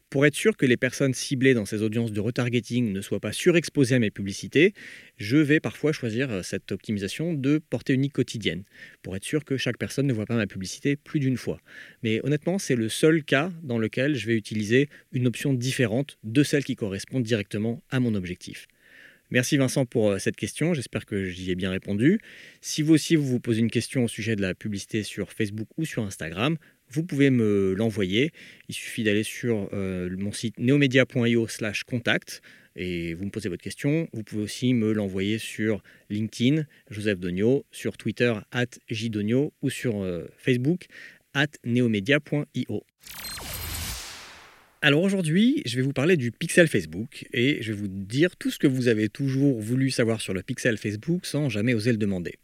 pour 0.09 0.25
être 0.25 0.37
sûr 0.37 0.57
que 0.57 0.65
les 0.65 0.77
personnes 0.77 1.15
ciblées 1.15 1.55
dans 1.55 1.65
ces 1.65 1.83
audiences 1.83 2.13
de 2.13 2.21
retargeting 2.21 2.93
ne 2.93 3.01
soient 3.01 3.19
pas 3.19 3.33
surexposées 3.33 3.97
à 3.97 3.99
mes 3.99 4.13
publicités, 4.13 4.73
je 5.17 5.37
vais 5.37 5.59
parfois 5.59 5.91
choisir 5.91 6.31
euh, 6.31 6.43
cette 6.45 6.71
optimisation 6.71 7.35
de 7.35 7.59
portée 7.59 7.93
unique 7.93 8.13
quotidienne, 8.13 8.63
pour 9.03 9.17
être 9.17 9.25
sûr 9.25 9.45
que 9.45 9.57
chaque 9.57 9.77
personne 9.77 10.07
ne 10.07 10.13
voit 10.13 10.27
pas 10.27 10.37
ma 10.37 10.47
publicité 10.47 10.95
plus 10.95 11.19
d'une 11.19 11.37
fois. 11.37 11.59
Mais 12.05 12.21
honnêtement, 12.23 12.61
c'est 12.61 12.77
le 12.77 12.89
seul 12.89 13.25
cas 13.25 13.51
dans 13.65 13.79
lequel 13.79 14.15
je 14.15 14.29
vais 14.29 14.37
utiliser 14.37 14.89
une 15.11 15.27
option 15.27 15.55
différente 15.55 16.19
de 16.23 16.45
celle 16.45 16.63
qui 16.63 16.77
correspond 16.77 17.19
directement 17.19 17.83
à 17.91 17.99
mon 17.99 18.15
objectif. 18.15 18.69
Merci 19.31 19.57
Vincent 19.57 19.87
pour 19.87 20.11
euh, 20.11 20.19
cette 20.19 20.37
question, 20.37 20.75
j'espère 20.75 21.07
que 21.07 21.25
j'y 21.25 21.51
ai 21.51 21.55
bien 21.55 21.71
répondu. 21.71 22.21
Si 22.61 22.83
vous 22.83 22.95
aussi 22.95 23.17
vous 23.17 23.27
vous 23.27 23.41
posez 23.41 23.61
une 23.61 23.71
question 23.71 24.05
au 24.05 24.09
sujet 24.09 24.37
de 24.37 24.43
la 24.43 24.55
publicité 24.55 25.03
sur 25.03 25.33
Facebook 25.33 25.69
ou 25.77 25.85
sur 25.85 26.03
Instagram, 26.03 26.57
vous 26.91 27.05
pouvez 27.05 27.31
me 27.31 27.75
l'envoyer. 27.77 28.31
Il 28.69 28.75
suffit 28.75 29.03
d'aller 29.03 29.23
sur 29.23 29.69
euh, 29.73 30.15
mon 30.19 30.33
site 30.33 30.59
neomedia.io 30.59 31.49
slash 31.49 31.85
contact 31.85 32.43
et 32.77 33.15
vous 33.15 33.25
me 33.25 33.31
posez 33.31 33.49
votre 33.49 33.63
question. 33.63 34.09
Vous 34.13 34.23
pouvez 34.23 34.43
aussi 34.43 34.75
me 34.75 34.93
l'envoyer 34.93 35.39
sur 35.39 35.83
LinkedIn, 36.11 36.65
Joseph 36.91 37.19
Donio, 37.19 37.65
sur 37.71 37.97
Twitter, 37.97 38.35
at 38.53 38.67
jdonio 38.89 39.53
ou 39.63 39.71
sur 39.71 40.03
euh, 40.03 40.27
Facebook, 40.37 40.87
at 41.33 41.49
neomedia.io. 41.65 42.85
Alors 44.87 45.03
aujourd'hui, 45.03 45.63
je 45.65 45.77
vais 45.77 45.83
vous 45.83 45.95
parler 45.95 46.19
du 46.19 46.31
pixel 46.31 46.69
Facebook 46.69 47.27
et 47.33 47.63
je 47.63 47.73
vais 47.73 47.79
vous 47.79 47.89
dire 47.89 48.37
tout 48.37 48.51
ce 48.51 48.59
que 48.59 48.67
vous 48.67 48.89
avez 48.89 49.09
toujours 49.09 49.59
voulu 49.59 49.91
savoir 49.91 50.21
sur 50.21 50.35
le 50.35 50.43
pixel 50.43 50.77
Facebook 50.77 51.25
sans 51.25 51.49
jamais 51.49 51.73
oser 51.73 51.91
le 51.91 51.97
demander. 51.97 52.35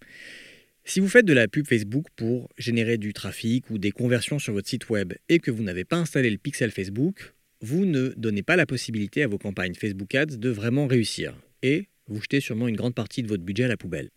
Si 0.87 1.01
vous 1.01 1.09
faites 1.11 1.27
de 1.27 1.35
la 1.35 1.49
pub 1.49 1.67
Facebook 1.67 2.07
pour 2.17 2.49
générer 2.57 2.97
du 2.97 3.13
trafic 3.13 3.69
ou 3.69 3.77
des 3.77 3.91
conversions 3.91 4.39
sur 4.39 4.55
votre 4.55 4.71
site 4.71 4.89
web 4.89 5.13
et 5.29 5.39
que 5.39 5.51
vous 5.51 5.63
n'avez 5.63 5.85
pas 5.85 5.99
installé 5.99 6.31
le 6.31 6.39
pixel 6.39 6.71
Facebook, 6.71 7.35
vous 7.61 7.85
ne 7.85 8.15
donnez 8.17 8.43
pas 8.43 8.57
la 8.57 8.65
possibilité 8.65 9.23
à 9.23 9.29
vos 9.29 9.37
campagnes 9.37 9.75
Facebook 9.75 10.15
Ads 10.15 10.39
de 10.39 10.49
vraiment 10.49 10.87
réussir 10.87 11.35
et 11.63 11.89
vous 12.07 12.23
jetez 12.23 12.41
sûrement 12.41 12.69
une 12.69 12.77
grande 12.77 12.95
partie 12.95 13.23
de 13.23 13.29
votre 13.29 13.45
budget 13.45 13.65
à 13.65 13.69
la 13.69 13.77
poubelle. 13.77 14.09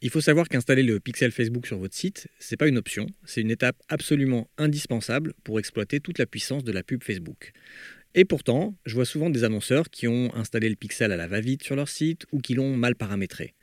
Il 0.00 0.10
faut 0.10 0.20
savoir 0.20 0.48
qu'installer 0.48 0.84
le 0.84 1.00
pixel 1.00 1.32
Facebook 1.32 1.66
sur 1.66 1.78
votre 1.78 1.94
site, 1.94 2.28
ce 2.38 2.54
n'est 2.54 2.56
pas 2.56 2.68
une 2.68 2.78
option, 2.78 3.06
c'est 3.24 3.40
une 3.40 3.50
étape 3.50 3.82
absolument 3.88 4.48
indispensable 4.56 5.34
pour 5.42 5.58
exploiter 5.58 5.98
toute 5.98 6.18
la 6.18 6.26
puissance 6.26 6.62
de 6.62 6.70
la 6.70 6.84
pub 6.84 7.02
Facebook. 7.02 7.52
Et 8.14 8.24
pourtant, 8.24 8.76
je 8.86 8.94
vois 8.94 9.04
souvent 9.04 9.28
des 9.28 9.42
annonceurs 9.42 9.90
qui 9.90 10.06
ont 10.06 10.32
installé 10.36 10.68
le 10.68 10.76
pixel 10.76 11.10
à 11.10 11.16
la 11.16 11.26
va-vite 11.26 11.64
sur 11.64 11.74
leur 11.74 11.88
site 11.88 12.26
ou 12.30 12.38
qui 12.38 12.54
l'ont 12.54 12.76
mal 12.76 12.94
paramétré. 12.94 13.54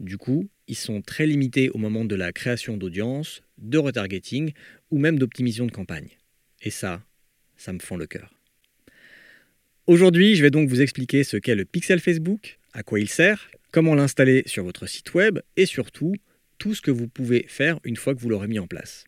Du 0.00 0.16
coup, 0.16 0.48
ils 0.68 0.76
sont 0.76 1.02
très 1.02 1.26
limités 1.26 1.68
au 1.68 1.78
moment 1.78 2.06
de 2.06 2.14
la 2.14 2.32
création 2.32 2.78
d'audience, 2.78 3.42
de 3.58 3.76
retargeting 3.76 4.52
ou 4.90 4.98
même 4.98 5.18
d'optimisation 5.18 5.66
de 5.66 5.72
campagne. 5.72 6.08
Et 6.62 6.70
ça, 6.70 7.02
ça 7.56 7.74
me 7.74 7.78
fend 7.78 7.96
le 7.96 8.06
cœur. 8.06 8.32
Aujourd'hui, 9.86 10.34
je 10.34 10.42
vais 10.42 10.50
donc 10.50 10.70
vous 10.70 10.80
expliquer 10.80 11.24
ce 11.24 11.36
qu'est 11.36 11.54
le 11.54 11.66
pixel 11.66 12.00
Facebook, 12.00 12.58
à 12.72 12.82
quoi 12.82 13.00
il 13.00 13.08
sert, 13.08 13.50
comment 13.74 13.96
l'installer 13.96 14.44
sur 14.46 14.62
votre 14.62 14.86
site 14.86 15.14
web 15.14 15.40
et 15.56 15.66
surtout 15.66 16.14
tout 16.58 16.76
ce 16.76 16.80
que 16.80 16.92
vous 16.92 17.08
pouvez 17.08 17.44
faire 17.48 17.80
une 17.82 17.96
fois 17.96 18.14
que 18.14 18.20
vous 18.20 18.28
l'aurez 18.28 18.46
mis 18.46 18.60
en 18.60 18.68
place. 18.68 19.02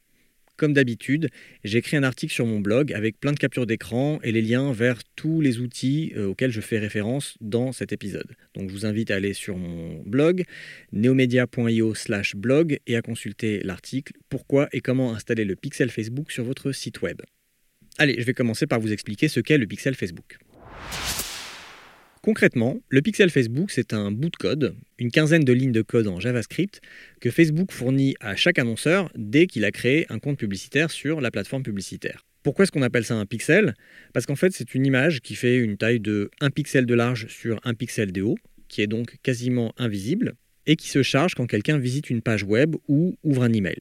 Comme 0.57 0.73
d'habitude, 0.73 1.29
j'ai 1.63 1.79
écrit 1.79 1.97
un 1.97 2.03
article 2.03 2.33
sur 2.33 2.47
mon 2.47 2.59
blog 2.59 2.93
avec 2.93 3.21
plein 3.21 3.31
de 3.31 3.39
captures 3.39 3.65
d'écran 3.65 4.19
et 4.25 4.33
les 4.33 4.43
liens 4.43 4.73
vers 4.73 5.05
tous 5.15 5.41
les 5.41 5.61
outils 5.61 6.13
euh, 6.17 6.27
auxquels 6.27 6.51
je 6.51 6.61
fais 6.61 6.81
référence 6.81 7.37
dans 7.41 7.71
cet 7.71 7.93
épisode. 7.93 8.27
Donc 8.55 8.69
je 8.69 8.75
vous 8.75 8.87
invite 8.87 9.13
à 9.13 9.15
aller 9.15 9.35
sur 9.35 9.57
mon 9.57 10.03
blog 10.05 10.43
neomedia.io/blog 10.91 12.81
et 12.89 12.97
à 12.97 13.03
consulter 13.03 13.63
l'article 13.63 14.15
Pourquoi 14.29 14.69
et 14.73 14.81
comment 14.81 15.15
installer 15.15 15.45
le 15.45 15.55
pixel 15.55 15.91
Facebook 15.91 16.33
sur 16.33 16.43
votre 16.43 16.73
site 16.73 17.03
web. 17.03 17.23
Allez, 17.99 18.17
je 18.19 18.25
vais 18.25 18.35
commencer 18.35 18.67
par 18.67 18.81
vous 18.81 18.93
expliquer 18.93 19.29
ce 19.29 19.39
qu'est 19.39 19.59
le 19.59 19.69
pixel 19.69 19.95
Facebook. 19.95 20.39
Concrètement, 22.27 22.81
le 22.89 23.03
pixel 23.03 23.31
Facebook, 23.31 23.71
c'est 23.71 23.93
un 23.93 24.11
bout 24.11 24.31
de 24.31 24.37
code, 24.37 24.75
une 24.99 25.13
quinzaine 25.13 25.45
de 25.45 25.53
lignes 25.53 25.71
de 25.71 25.83
code 25.83 26.09
en 26.09 26.19
JavaScript, 26.19 26.81
que 27.21 27.31
Facebook 27.31 27.71
fournit 27.71 28.17
à 28.19 28.35
chaque 28.35 28.59
annonceur 28.59 29.13
dès 29.15 29.47
qu'il 29.47 29.65
a 29.65 29.71
créé 29.71 30.07
un 30.09 30.19
compte 30.19 30.37
publicitaire 30.37 30.91
sur 30.91 31.21
la 31.21 31.31
plateforme 31.31 31.63
publicitaire. 31.63 32.25
Pourquoi 32.43 32.65
est-ce 32.65 32.73
qu'on 32.73 32.83
appelle 32.83 33.05
ça 33.05 33.15
un 33.15 33.27
pixel? 33.27 33.75
Parce 34.13 34.27
qu'en 34.27 34.35
fait, 34.35 34.53
c'est 34.53 34.75
une 34.75 34.85
image 34.85 35.21
qui 35.21 35.37
fait 35.37 35.57
une 35.59 35.77
taille 35.77 36.01
de 36.01 36.29
1 36.41 36.51
pixel 36.51 36.85
de 36.85 36.95
large 36.95 37.29
sur 37.29 37.61
1 37.63 37.75
pixel 37.75 38.11
de 38.11 38.23
haut, 38.23 38.39
qui 38.67 38.83
est 38.83 38.89
donc 38.89 39.19
quasiment 39.23 39.73
invisible, 39.77 40.35
et 40.67 40.75
qui 40.75 40.89
se 40.89 41.05
charge 41.05 41.37
quand 41.37 41.47
quelqu'un 41.47 41.79
visite 41.79 42.11
une 42.11 42.23
page 42.23 42.43
web 42.43 42.75
ou 42.89 43.15
ouvre 43.23 43.45
un 43.45 43.53
email. 43.53 43.79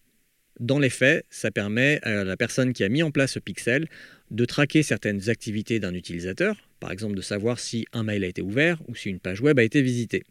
Dans 0.59 0.79
les 0.79 0.89
faits, 0.89 1.25
ça 1.29 1.51
permet 1.51 1.99
à 2.03 2.23
la 2.23 2.37
personne 2.37 2.71
qui 2.71 2.83
a 2.83 2.89
mis 2.89 3.03
en 3.03 3.11
place 3.11 3.33
ce 3.33 3.39
pixel 3.39 3.87
de 4.31 4.45
traquer 4.45 4.83
certaines 4.83 5.29
activités 5.29 5.79
d'un 5.79 5.93
utilisateur, 5.93 6.69
par 6.79 6.91
exemple 6.91 7.15
de 7.15 7.21
savoir 7.21 7.59
si 7.59 7.85
un 7.91 8.03
mail 8.03 8.23
a 8.23 8.27
été 8.27 8.41
ouvert 8.41 8.81
ou 8.87 8.95
si 8.95 9.09
une 9.09 9.19
page 9.19 9.41
web 9.41 9.59
a 9.59 9.63
été 9.63 9.81
visitée. 9.81 10.23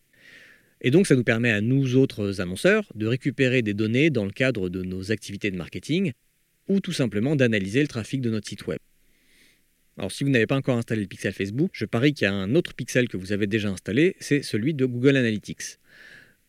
Et 0.81 0.91
donc 0.91 1.07
ça 1.07 1.15
nous 1.15 1.25
permet 1.25 1.51
à 1.51 1.61
nous 1.61 1.97
autres 1.97 2.41
annonceurs 2.41 2.91
de 2.95 3.07
récupérer 3.07 3.61
des 3.61 3.75
données 3.75 4.11
dans 4.11 4.25
le 4.25 4.31
cadre 4.31 4.71
de 4.71 4.83
nos 4.83 5.13
activités 5.13 5.51
de 5.51 5.57
marketing 5.57 6.13
ou 6.69 6.81
tout 6.81 6.93
simplement 6.93 7.37
d'analyser 7.37 7.83
le 7.83 7.89
trafic 7.89 8.23
de 8.23 8.31
notre 8.31 8.49
site 8.49 8.67
web. 8.67 8.79
Alors 9.99 10.11
si 10.11 10.25
vous 10.25 10.31
n'avez 10.31 10.47
pas 10.47 10.57
encore 10.57 10.79
installé 10.79 11.03
le 11.03 11.07
pixel 11.07 11.33
Facebook, 11.33 11.71
je 11.75 11.85
parie 11.85 12.15
qu'il 12.15 12.25
y 12.25 12.29
a 12.29 12.35
un 12.35 12.55
autre 12.55 12.75
pixel 12.75 13.09
que 13.09 13.17
vous 13.17 13.33
avez 13.33 13.47
déjà 13.47 13.69
installé, 13.69 14.17
c'est 14.21 14.43
celui 14.43 14.75
de 14.75 14.87
Google 14.87 15.17
Analytics. 15.17 15.79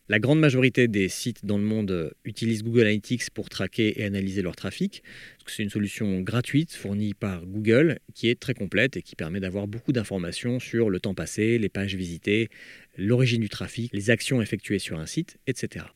La 0.08 0.20
grande 0.20 0.38
majorité 0.38 0.86
des 0.86 1.08
sites 1.08 1.44
dans 1.44 1.58
le 1.58 1.64
monde 1.64 1.90
euh, 1.90 2.10
utilisent 2.24 2.62
Google 2.62 2.82
Analytics 2.82 3.30
pour 3.30 3.48
traquer 3.48 4.00
et 4.00 4.04
analyser 4.04 4.40
leur 4.40 4.54
trafic. 4.54 5.02
C'est 5.48 5.64
une 5.64 5.70
solution 5.70 6.20
gratuite 6.20 6.74
fournie 6.74 7.12
par 7.12 7.44
Google 7.44 7.98
qui 8.14 8.28
est 8.28 8.38
très 8.38 8.54
complète 8.54 8.96
et 8.96 9.02
qui 9.02 9.16
permet 9.16 9.40
d'avoir 9.40 9.66
beaucoup 9.66 9.90
d'informations 9.90 10.60
sur 10.60 10.90
le 10.90 11.00
temps 11.00 11.14
passé, 11.14 11.58
les 11.58 11.68
pages 11.68 11.96
visitées, 11.96 12.50
l'origine 12.96 13.40
du 13.40 13.48
trafic, 13.48 13.92
les 13.92 14.10
actions 14.10 14.40
effectuées 14.40 14.78
sur 14.78 15.00
un 15.00 15.06
site, 15.06 15.38
etc. 15.48 15.86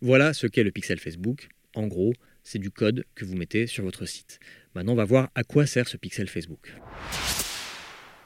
Voilà 0.00 0.32
ce 0.32 0.48
qu'est 0.48 0.64
le 0.64 0.72
pixel 0.72 0.98
Facebook. 0.98 1.48
En 1.76 1.86
gros, 1.86 2.14
c'est 2.42 2.58
du 2.58 2.72
code 2.72 3.04
que 3.14 3.24
vous 3.24 3.36
mettez 3.36 3.68
sur 3.68 3.84
votre 3.84 4.04
site. 4.04 4.40
Maintenant, 4.74 4.94
on 4.94 4.96
va 4.96 5.04
voir 5.04 5.30
à 5.36 5.44
quoi 5.44 5.64
sert 5.66 5.86
ce 5.86 5.96
pixel 5.96 6.28
Facebook. 6.28 6.74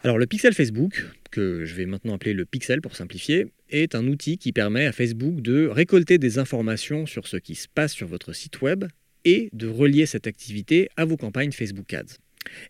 Alors 0.06 0.18
le 0.18 0.26
pixel 0.26 0.54
Facebook, 0.54 1.04
que 1.32 1.64
je 1.64 1.74
vais 1.74 1.84
maintenant 1.84 2.14
appeler 2.14 2.32
le 2.32 2.44
pixel 2.44 2.80
pour 2.80 2.94
simplifier, 2.94 3.48
est 3.70 3.96
un 3.96 4.06
outil 4.06 4.38
qui 4.38 4.52
permet 4.52 4.86
à 4.86 4.92
Facebook 4.92 5.40
de 5.40 5.66
récolter 5.66 6.16
des 6.18 6.38
informations 6.38 7.06
sur 7.06 7.26
ce 7.26 7.36
qui 7.36 7.56
se 7.56 7.66
passe 7.66 7.92
sur 7.92 8.06
votre 8.06 8.32
site 8.32 8.62
web 8.62 8.84
et 9.24 9.48
de 9.52 9.66
relier 9.66 10.06
cette 10.06 10.28
activité 10.28 10.88
à 10.96 11.04
vos 11.06 11.16
campagnes 11.16 11.50
Facebook 11.50 11.92
Ads. 11.92 12.18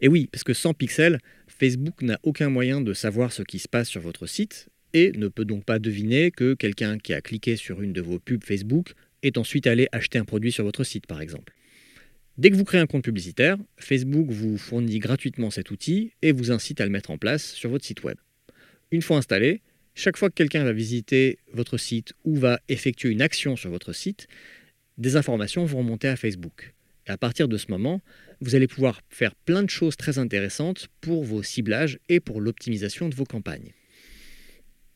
Et 0.01 0.09
oui, 0.09 0.31
parce 0.33 0.45
que 0.45 0.55
sans 0.55 0.73
pixel, 0.73 1.19
Facebook 1.47 2.01
n'a 2.01 2.19
aucun 2.23 2.49
moyen 2.49 2.81
de 2.81 2.95
savoir 2.95 3.31
ce 3.31 3.43
qui 3.43 3.59
se 3.59 3.69
passe 3.69 3.91
sur 3.91 4.01
votre 4.01 4.27
site 4.27 4.71
et 4.95 5.13
ne 5.13 5.29
peut 5.29 5.45
donc 5.45 5.67
pas 5.67 5.79
deviner 5.79 6.31
que 6.31 6.55
quelqu'un 6.55 6.97
qui 6.97 7.13
a 7.13 7.21
cliqué 7.21 7.57
sur 7.57 7.83
une 7.83 7.93
de 7.93 8.01
vos 8.01 8.19
pubs 8.19 8.45
Facebook 8.45 8.95
est 9.23 9.37
ensuite 9.37 9.67
allé 9.67 9.89
acheter 9.93 10.19
un 10.19 10.25
produit 10.25 10.53
sur 10.53 10.65
votre 10.65 10.85
site 10.85 11.07
par 11.07 11.21
exemple. 11.21 11.53
Dès 12.39 12.51
que 12.51 12.57
vous 12.57 12.65
créez 12.65 12.81
un 12.81 12.87
compte 12.87 13.05
publicitaire, 13.05 13.57
Facebook 13.79 14.29
vous 14.29 14.59
fournit 14.59 14.99
gratuitement 14.99 15.51
cet 15.51 15.71
outil 15.71 16.13
et 16.21 16.33
vous 16.33 16.51
incite 16.51 16.83
à 16.83 16.85
le 16.85 16.91
mettre 16.91 17.11
en 17.11 17.17
place 17.17 17.53
sur 17.53 17.71
votre 17.71 17.85
site 17.87 18.05
web. 18.05 18.19
Une 18.91 19.01
fois 19.01 19.17
installé, 19.17 19.63
chaque 19.95 20.19
fois 20.19 20.29
que 20.29 20.35
quelqu'un 20.35 20.63
va 20.63 20.73
visiter 20.73 21.39
votre 21.55 21.79
site 21.79 22.13
ou 22.25 22.37
va 22.37 22.61
effectuer 22.69 23.09
une 23.09 23.23
action 23.23 23.57
sur 23.57 23.71
votre 23.71 23.95
site, 23.95 24.29
des 24.99 25.17
informations 25.17 25.65
vont 25.65 25.79
remonter 25.79 26.09
à 26.09 26.17
Facebook. 26.17 26.75
Et 27.07 27.11
à 27.11 27.17
partir 27.17 27.49
de 27.49 27.57
ce 27.57 27.71
moment, 27.71 28.03
vous 28.43 28.55
allez 28.55 28.67
pouvoir 28.67 29.01
faire 29.09 29.35
plein 29.35 29.63
de 29.63 29.71
choses 29.71 29.97
très 29.97 30.19
intéressantes 30.19 30.89
pour 31.01 31.25
vos 31.25 31.43
ciblages 31.43 31.99
et 32.11 32.21
pour 32.21 32.43
l'optimisation 32.43 33.09
de 33.09 33.15
vos 33.15 33.25
campagnes. 33.25 33.73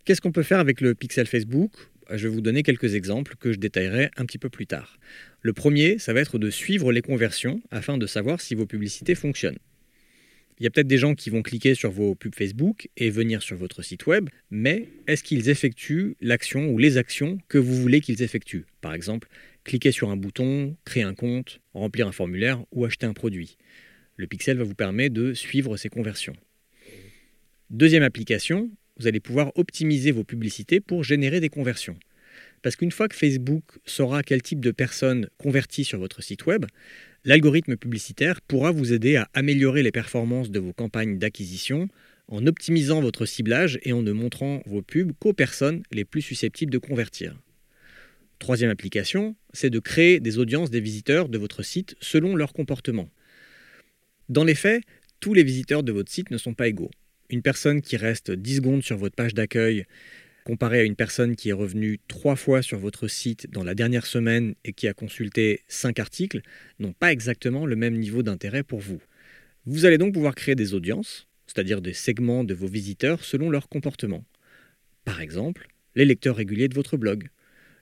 Qu'est-ce 0.05 0.21
qu'on 0.21 0.33
peut 0.33 0.43
faire 0.43 0.59
avec 0.59 0.83
le 0.83 0.95
pixel 0.95 1.27
Facebook? 1.27 1.73
Je 2.17 2.29
vais 2.29 2.35
vous 2.35 2.41
donner 2.41 2.63
quelques 2.63 2.95
exemples 2.95 3.37
que 3.37 3.53
je 3.53 3.59
détaillerai 3.59 4.11
un 4.17 4.27
petit 4.27 4.39
peu 4.39 4.49
plus 4.49 4.67
tard. 4.67 4.99
Le 5.43 5.53
premier, 5.53 5.99
ça 5.99 6.13
va 6.13 6.21
être 6.21 6.39
de 6.39 6.51
suivre 6.51 6.93
les 6.93 7.03
conversions 7.03 7.63
afin 7.71 7.99
de 7.99 8.07
savoir 8.07 8.41
si 8.41 8.55
vos 8.55 8.67
publicités 8.67 9.15
fonctionnent. 9.15 9.59
Il 10.59 10.65
y 10.65 10.67
a 10.67 10.71
peut-être 10.71 10.87
des 10.87 10.99
gens 10.99 11.15
qui 11.15 11.31
vont 11.31 11.41
cliquer 11.41 11.75
sur 11.75 11.91
vos 11.91 12.15
pubs 12.15 12.35
Facebook 12.35 12.91
et 12.99 13.09
venir 13.09 13.41
sur 13.41 13.57
votre 13.57 13.81
site 13.83 14.07
web, 14.07 14.29
mais 14.51 14.89
est-ce 15.07 15.25
qu'ils 15.25 15.49
effectuent 15.49 16.17
l'action 16.21 16.69
ou 16.69 16.77
les 16.77 16.99
actions 16.99 17.39
que 17.49 17.57
vous 17.57 17.75
voulez 17.75 18.03
qu'ils 18.03 18.23
effectuent? 18.23 18.67
Par 18.83 18.93
exemple, 18.93 19.29
cliquer 19.65 19.91
sur 19.91 20.11
un 20.11 20.17
bouton, 20.19 20.77
créer 20.85 21.03
un 21.03 21.15
compte, 21.15 21.61
remplir 21.73 22.07
un 22.07 22.13
formulaire 22.13 22.63
ou 22.73 22.85
acheter 22.85 23.07
un 23.07 23.15
produit. 23.15 23.57
Le 24.17 24.27
pixel 24.27 24.59
va 24.59 24.65
vous 24.65 24.75
permettre 24.75 25.15
de 25.15 25.33
suivre 25.33 25.79
ces 25.79 25.89
conversions. 25.89 26.37
Deuxième 27.71 28.03
application, 28.03 28.71
vous 29.01 29.07
allez 29.07 29.21
pouvoir 29.21 29.51
optimiser 29.55 30.11
vos 30.11 30.25
publicités 30.25 30.79
pour 30.81 31.05
générer 31.05 31.41
des 31.41 31.49
conversions. 31.49 31.97
Parce 32.63 32.77
qu'une 32.77 32.93
fois 32.93 33.09
que 33.09 33.17
Facebook 33.17 33.63
saura 33.87 34.23
quel 34.23 34.43
type 34.43 34.61
de 34.61 34.71
personnes 34.71 35.29
convertit 35.39 35.85
sur 35.85 35.99
votre 35.99 36.23
site 36.23 36.45
web, 36.45 36.67
l'algorithme 37.25 37.77
publicitaire 37.77 38.43
pourra 38.43 38.71
vous 38.71 38.93
aider 38.93 39.17
à 39.17 39.29
améliorer 39.33 39.83
les 39.83 39.91
performances 39.91 40.51
de 40.51 40.61
vos 40.61 40.75
campagnes 40.75 41.19
d'acquisition 41.19 41.89
en 42.29 42.47
optimisant 42.47 43.01
votre 43.01 43.25
ciblage 43.25 43.79
et 43.83 43.95
en 43.95 44.03
ne 44.03 44.13
montrant 44.13 44.63
vos 44.67 44.83
pubs 44.83 45.13
qu'aux 45.19 45.33
personnes 45.33 45.83
les 45.91 46.05
plus 46.05 46.23
susceptibles 46.23 46.73
de 46.73 46.79
convertir. 46.79 47.35
Troisième 48.39 48.71
application, 48.71 49.35
c'est 49.55 49.71
de 49.71 49.79
créer 49.79 50.21
des 50.21 50.39
audiences 50.39 50.71
des 50.71 50.81
visiteurs 50.81 51.31
de 51.31 51.39
votre 51.39 51.63
site 51.63 51.97
selon 52.01 52.37
leur 52.37 52.53
comportement. 52.53 53.09
Dans 54.29 54.45
les 54.45 54.55
faits, 54.55 54.85
tous 55.21 55.33
les 55.33 55.43
visiteurs 55.43 55.83
de 55.83 55.93
votre 55.93 56.13
site 56.13 56.31
ne 56.31 56.39
sont 56.39 56.55
pas 56.55 56.69
égaux 56.69 56.91
une 57.31 57.43
personne 57.43 57.81
qui 57.81 57.97
reste 57.97 58.31
10 58.31 58.57
secondes 58.57 58.83
sur 58.83 58.97
votre 58.99 59.15
page 59.15 59.35
d'accueil 59.35 59.87
comparée 60.45 60.81
à 60.81 60.85
une 60.85 60.97
personne 60.97 61.37
qui 61.37 61.51
est 61.51 61.55
revenue 61.55 62.01
trois 62.09 62.35
fois 62.35 62.61
sur 62.61 62.79
votre 62.79 63.07
site 63.07 63.49
dans 63.51 63.63
la 63.63 63.75
dernière 63.75 64.07
semaine 64.07 64.55
et 64.65 64.73
qui 64.73 64.89
a 64.89 64.95
consulté 64.95 65.63
5 65.69 66.01
articles 66.01 66.41
n'ont 66.79 66.93
pas 66.93 67.13
exactement 67.13 67.67
le 67.67 67.77
même 67.77 67.97
niveau 67.97 68.23
d'intérêt 68.23 68.65
pour 68.65 68.81
vous. 68.81 69.01
Vous 69.67 69.85
allez 69.85 69.99
donc 69.99 70.15
pouvoir 70.15 70.35
créer 70.35 70.57
des 70.57 70.75
audiences, 70.75 71.29
c'est-à-dire 71.47 71.81
des 71.81 71.93
segments 71.93 72.43
de 72.43 72.55
vos 72.55 72.67
visiteurs 72.67 73.23
selon 73.23 73.49
leur 73.51 73.69
comportement. 73.69 74.25
Par 75.05 75.21
exemple, 75.21 75.69
les 75.95 76.05
lecteurs 76.05 76.37
réguliers 76.37 76.69
de 76.69 76.75
votre 76.75 76.97
blog, 76.97 77.29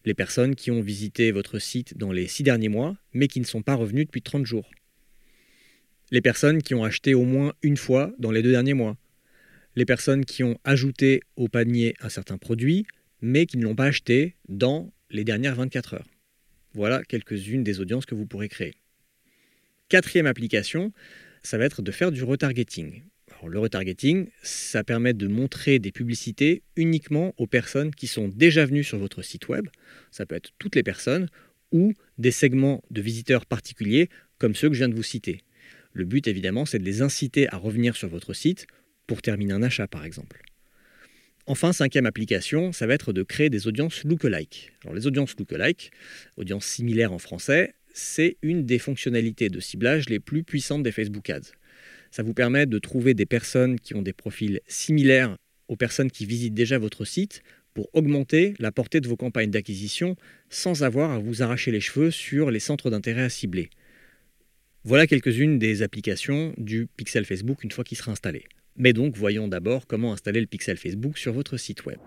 les 0.04 0.14
personnes 0.14 0.54
qui 0.54 0.70
ont 0.70 0.80
visité 0.80 1.30
votre 1.32 1.58
site 1.58 1.96
dans 1.96 2.12
les 2.12 2.26
6 2.26 2.42
derniers 2.42 2.68
mois 2.68 2.96
mais 3.14 3.28
qui 3.28 3.40
ne 3.40 3.46
sont 3.46 3.62
pas 3.62 3.74
revenues 3.76 4.04
depuis 4.04 4.22
30 4.22 4.44
jours, 4.44 4.70
les 6.10 6.20
personnes 6.20 6.62
qui 6.62 6.74
ont 6.74 6.84
acheté 6.84 7.14
au 7.14 7.24
moins 7.24 7.52
une 7.62 7.76
fois 7.76 8.12
dans 8.18 8.30
les 8.30 8.42
deux 8.42 8.52
derniers 8.52 8.74
mois, 8.74 8.96
les 9.78 9.84
personnes 9.84 10.24
qui 10.24 10.42
ont 10.42 10.58
ajouté 10.64 11.20
au 11.36 11.46
panier 11.46 11.94
un 12.00 12.08
certain 12.08 12.36
produit, 12.36 12.84
mais 13.20 13.46
qui 13.46 13.58
ne 13.58 13.62
l'ont 13.62 13.76
pas 13.76 13.84
acheté 13.84 14.34
dans 14.48 14.92
les 15.08 15.22
dernières 15.22 15.54
24 15.54 15.94
heures. 15.94 16.08
Voilà 16.74 17.04
quelques-unes 17.04 17.62
des 17.62 17.78
audiences 17.78 18.04
que 18.04 18.16
vous 18.16 18.26
pourrez 18.26 18.48
créer. 18.48 18.74
Quatrième 19.88 20.26
application, 20.26 20.92
ça 21.44 21.58
va 21.58 21.64
être 21.64 21.80
de 21.80 21.92
faire 21.92 22.10
du 22.10 22.24
retargeting. 22.24 23.04
le 23.46 23.58
retargeting, 23.60 24.26
ça 24.42 24.82
permet 24.82 25.14
de 25.14 25.28
montrer 25.28 25.78
des 25.78 25.92
publicités 25.92 26.64
uniquement 26.74 27.32
aux 27.36 27.46
personnes 27.46 27.94
qui 27.94 28.08
sont 28.08 28.26
déjà 28.26 28.66
venues 28.66 28.82
sur 28.82 28.98
votre 28.98 29.22
site 29.22 29.46
web. 29.46 29.68
Ça 30.10 30.26
peut 30.26 30.34
être 30.34 30.50
toutes 30.58 30.74
les 30.74 30.82
personnes 30.82 31.28
ou 31.70 31.92
des 32.18 32.32
segments 32.32 32.82
de 32.90 33.00
visiteurs 33.00 33.46
particuliers 33.46 34.08
comme 34.38 34.56
ceux 34.56 34.70
que 34.70 34.74
je 34.74 34.80
viens 34.80 34.88
de 34.88 34.96
vous 34.96 35.04
citer. 35.04 35.42
Le 35.92 36.04
but 36.04 36.26
évidemment, 36.26 36.66
c'est 36.66 36.80
de 36.80 36.84
les 36.84 37.00
inciter 37.00 37.48
à 37.50 37.56
revenir 37.56 37.94
sur 37.94 38.08
votre 38.08 38.34
site 38.34 38.66
pour 39.08 39.22
terminer 39.22 39.54
un 39.54 39.64
achat 39.64 39.88
par 39.88 40.04
exemple. 40.04 40.40
Enfin, 41.46 41.72
cinquième 41.72 42.04
application, 42.04 42.72
ça 42.72 42.86
va 42.86 42.92
être 42.92 43.14
de 43.14 43.22
créer 43.22 43.48
des 43.48 43.66
audiences 43.66 44.04
lookalike. 44.04 44.70
Alors 44.84 44.94
les 44.94 45.06
audiences 45.06 45.34
lookalike, 45.38 45.90
audiences 46.36 46.66
similaires 46.66 47.12
en 47.12 47.18
français, 47.18 47.74
c'est 47.94 48.36
une 48.42 48.66
des 48.66 48.78
fonctionnalités 48.78 49.48
de 49.48 49.58
ciblage 49.58 50.10
les 50.10 50.20
plus 50.20 50.44
puissantes 50.44 50.82
des 50.82 50.92
Facebook 50.92 51.30
Ads. 51.30 51.52
Ça 52.10 52.22
vous 52.22 52.34
permet 52.34 52.66
de 52.66 52.78
trouver 52.78 53.14
des 53.14 53.24
personnes 53.24 53.80
qui 53.80 53.94
ont 53.94 54.02
des 54.02 54.12
profils 54.12 54.60
similaires 54.66 55.36
aux 55.68 55.76
personnes 55.76 56.10
qui 56.10 56.26
visitent 56.26 56.54
déjà 56.54 56.78
votre 56.78 57.06
site 57.06 57.42
pour 57.72 57.88
augmenter 57.94 58.52
la 58.58 58.70
portée 58.70 59.00
de 59.00 59.08
vos 59.08 59.16
campagnes 59.16 59.50
d'acquisition 59.50 60.16
sans 60.50 60.82
avoir 60.82 61.12
à 61.12 61.18
vous 61.18 61.42
arracher 61.42 61.70
les 61.70 61.80
cheveux 61.80 62.10
sur 62.10 62.50
les 62.50 62.60
centres 62.60 62.90
d'intérêt 62.90 63.22
à 63.22 63.30
cibler. 63.30 63.70
Voilà 64.84 65.06
quelques-unes 65.06 65.58
des 65.58 65.80
applications 65.82 66.52
du 66.58 66.88
pixel 66.96 67.24
Facebook 67.24 67.64
une 67.64 67.70
fois 67.70 67.84
qu'il 67.84 67.96
sera 67.96 68.12
installé. 68.12 68.44
Mais 68.78 68.92
donc 68.92 69.16
voyons 69.16 69.48
d'abord 69.48 69.88
comment 69.88 70.12
installer 70.12 70.40
le 70.40 70.46
pixel 70.46 70.76
Facebook 70.76 71.18
sur 71.18 71.32
votre 71.32 71.56
site 71.56 71.84
web. 71.84 71.98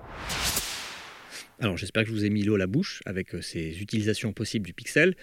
Alors 1.60 1.78
j'espère 1.78 2.04
que 2.04 2.10
je 2.10 2.14
vous 2.14 2.26
ai 2.26 2.30
mis 2.30 2.44
l'eau 2.44 2.56
à 2.56 2.58
la 2.58 2.66
bouche 2.66 3.04
avec 3.06 3.36
euh, 3.36 3.42
ces 3.42 3.82
utilisations 3.82 4.32
possibles 4.32 4.66
du 4.66 4.74
pixel. 4.74 5.16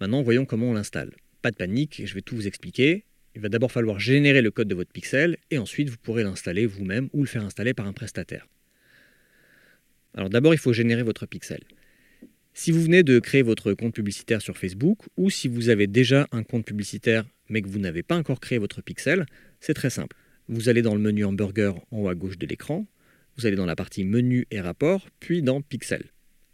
Maintenant 0.00 0.22
voyons 0.22 0.46
comment 0.46 0.70
on 0.70 0.72
l'installe. 0.72 1.12
Pas 1.42 1.50
de 1.50 1.56
panique, 1.56 2.02
je 2.04 2.14
vais 2.14 2.22
tout 2.22 2.34
vous 2.34 2.48
expliquer. 2.48 3.04
Il 3.36 3.42
va 3.42 3.50
d'abord 3.50 3.70
falloir 3.70 4.00
générer 4.00 4.40
le 4.40 4.50
code 4.50 4.66
de 4.66 4.74
votre 4.74 4.90
pixel 4.90 5.36
et 5.50 5.58
ensuite 5.58 5.90
vous 5.90 5.98
pourrez 5.98 6.24
l'installer 6.24 6.64
vous-même 6.64 7.10
ou 7.12 7.20
le 7.20 7.28
faire 7.28 7.44
installer 7.44 7.74
par 7.74 7.86
un 7.86 7.92
prestataire. 7.92 8.48
Alors 10.14 10.30
d'abord 10.30 10.54
il 10.54 10.58
faut 10.58 10.72
générer 10.72 11.02
votre 11.02 11.26
pixel. 11.26 11.60
Si 12.54 12.72
vous 12.72 12.82
venez 12.82 13.02
de 13.02 13.18
créer 13.20 13.42
votre 13.42 13.74
compte 13.74 13.94
publicitaire 13.94 14.40
sur 14.40 14.56
Facebook 14.56 15.00
ou 15.18 15.28
si 15.28 15.48
vous 15.48 15.68
avez 15.68 15.86
déjà 15.86 16.26
un 16.32 16.42
compte 16.42 16.64
publicitaire 16.64 17.26
mais 17.50 17.60
que 17.60 17.68
vous 17.68 17.78
n'avez 17.78 18.02
pas 18.02 18.16
encore 18.16 18.40
créé 18.40 18.56
votre 18.58 18.82
pixel, 18.82 19.26
c'est 19.60 19.74
très 19.74 19.90
simple. 19.90 20.16
Vous 20.48 20.68
allez 20.68 20.82
dans 20.82 20.94
le 20.94 21.00
menu 21.00 21.24
hamburger 21.24 21.74
en 21.90 21.98
haut 21.98 22.08
à 22.08 22.14
gauche 22.14 22.38
de 22.38 22.46
l'écran, 22.46 22.86
vous 23.36 23.46
allez 23.46 23.56
dans 23.56 23.66
la 23.66 23.76
partie 23.76 24.04
menu 24.04 24.46
et 24.50 24.60
rapport, 24.60 25.06
puis 25.20 25.42
dans 25.42 25.60
pixel. 25.60 26.04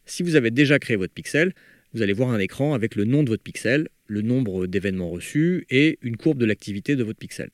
Si 0.05 0.23
vous 0.23 0.37
avez 0.37 0.51
déjà 0.51 0.79
créé 0.79 0.97
votre 0.97 1.15
pixel, 1.15 1.55
vous 1.95 2.03
allez 2.03 2.13
voir 2.13 2.31
un 2.31 2.39
écran 2.39 2.75
avec 2.75 2.97
le 2.97 3.05
nom 3.05 3.23
de 3.23 3.29
votre 3.29 3.43
pixel, 3.43 3.89
le 4.07 4.21
nombre 4.21 4.67
d'événements 4.67 5.09
reçus 5.09 5.65
et 5.71 5.99
une 6.03 6.17
courbe 6.17 6.39
de 6.39 6.45
l'activité 6.45 6.97
de 6.97 7.05
votre 7.05 7.19
pixel. 7.19 7.51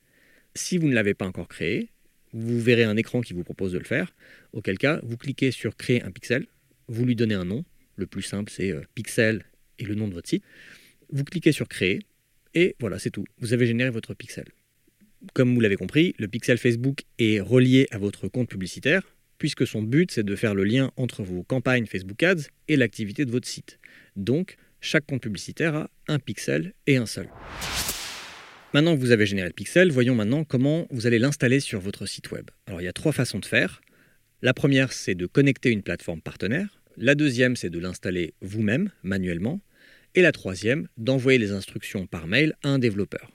Si 0.55 0.79
vous 0.79 0.89
ne 0.89 0.95
l'avez 0.95 1.15
pas 1.15 1.27
encore 1.27 1.47
créé, 1.47 1.91
vous 2.33 2.61
verrez 2.61 2.85
un 2.85 2.97
écran 2.97 3.21
qui 3.21 3.35
vous 3.35 3.45
propose 3.45 3.73
de 3.73 3.79
le 3.79 3.85
faire, 3.85 4.15
auquel 4.53 4.79
cas 4.79 5.01
vous 5.03 5.17
cliquez 5.17 5.51
sur 5.51 5.77
créer 5.77 6.03
un 6.03 6.11
pixel, 6.11 6.47
vous 6.89 7.05
lui 7.05 7.15
donnez 7.15 7.35
un 7.35 7.45
nom, 7.45 7.65
le 7.97 8.07
plus 8.07 8.23
simple 8.23 8.51
c'est 8.51 8.73
euh, 8.73 8.81
pixel 8.95 9.45
et 9.79 9.85
le 9.85 9.95
nom 9.95 10.09
de 10.09 10.15
votre 10.15 10.29
site, 10.29 10.43
vous 11.13 11.25
cliquez 11.25 11.53
sur 11.53 11.69
créer 11.69 12.01
et 12.55 12.77
voilà 12.81 12.99
c'est 12.99 13.11
tout, 13.11 13.25
vous 13.39 13.53
avez 13.53 13.67
généré 13.67 13.91
votre 13.91 14.15
pixel. 14.15 14.47
Comme 15.35 15.55
vous 15.55 15.61
l'avez 15.61 15.77
compris, 15.77 16.15
le 16.19 16.29
pixel 16.29 16.59
Facebook 16.59 17.03
est 17.19 17.41
relié 17.41 17.87
à 17.91 17.99
votre 17.99 18.29
compte 18.29 18.49
publicitaire, 18.49 19.03
puisque 19.39 19.67
son 19.67 19.83
but 19.83 20.11
c'est 20.11 20.23
de 20.23 20.35
faire 20.35 20.55
le 20.55 20.65
lien 20.65 20.93
entre 20.97 21.23
vos 21.23 21.43
campagnes 21.43 21.87
Facebook 21.87 22.23
Ads 22.23 22.49
et 22.69 22.77
l'activité 22.77 23.25
de 23.25 23.31
votre 23.31 23.47
site. 23.47 23.79
Donc, 24.17 24.57
chaque 24.81 25.07
compte 25.07 25.23
publicitaire 25.23 25.75
a 25.75 25.91
un 26.09 26.19
pixel 26.19 26.73
et 26.87 26.97
un 26.97 27.07
seul. 27.07 27.29
Maintenant 28.73 28.95
que 28.95 29.01
vous 29.01 29.11
avez 29.11 29.27
généré 29.27 29.49
le 29.49 29.53
pixel, 29.53 29.91
voyons 29.91 30.15
maintenant 30.15 30.45
comment 30.45 30.87
vous 30.91 31.07
allez 31.07 31.19
l'installer 31.19 31.61
sur 31.61 31.81
votre 31.81 32.07
site 32.07 32.31
web. 32.31 32.51
Alors 32.67 32.81
il 32.81 32.85
y 32.85 32.89
a 32.89 32.93
trois 32.93 33.13
façons 33.13 33.41
de 33.41 33.45
faire. 33.45 33.83
La 34.43 34.55
première, 34.55 34.93
c'est 34.93 35.15
de 35.15 35.27
connecter 35.27 35.71
une 35.71 35.83
plateforme 35.83 36.23
partenaire. 36.23 36.81
La 36.97 37.15
deuxième, 37.15 37.57
c'est 37.57 37.69
de 37.69 37.79
l'installer 37.79 38.33
vous-même, 38.41 38.91
manuellement. 39.03 39.61
Et 40.15 40.23
la 40.23 40.33
troisième, 40.33 40.89
d'envoyer 40.97 41.39
les 41.39 41.53
instructions 41.53 42.07
par 42.07 42.27
mail 42.27 42.55
à 42.63 42.69
un 42.69 42.79
développeur. 42.79 43.31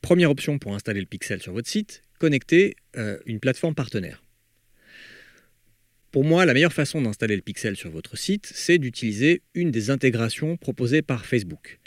Première 0.00 0.30
option 0.30 0.58
pour 0.58 0.74
installer 0.74 1.00
le 1.00 1.06
pixel 1.06 1.40
sur 1.40 1.52
votre 1.52 1.68
site, 1.68 2.02
connecter 2.18 2.76
euh, 2.96 3.18
une 3.26 3.40
plateforme 3.40 3.74
partenaire. 3.74 4.22
Pour 6.10 6.24
moi, 6.24 6.46
la 6.46 6.54
meilleure 6.54 6.72
façon 6.72 7.02
d'installer 7.02 7.36
le 7.36 7.42
pixel 7.42 7.76
sur 7.76 7.90
votre 7.90 8.16
site, 8.16 8.50
c'est 8.54 8.78
d'utiliser 8.78 9.42
une 9.54 9.70
des 9.70 9.90
intégrations 9.90 10.56
proposées 10.56 11.02
par 11.02 11.26
Facebook. 11.26 11.80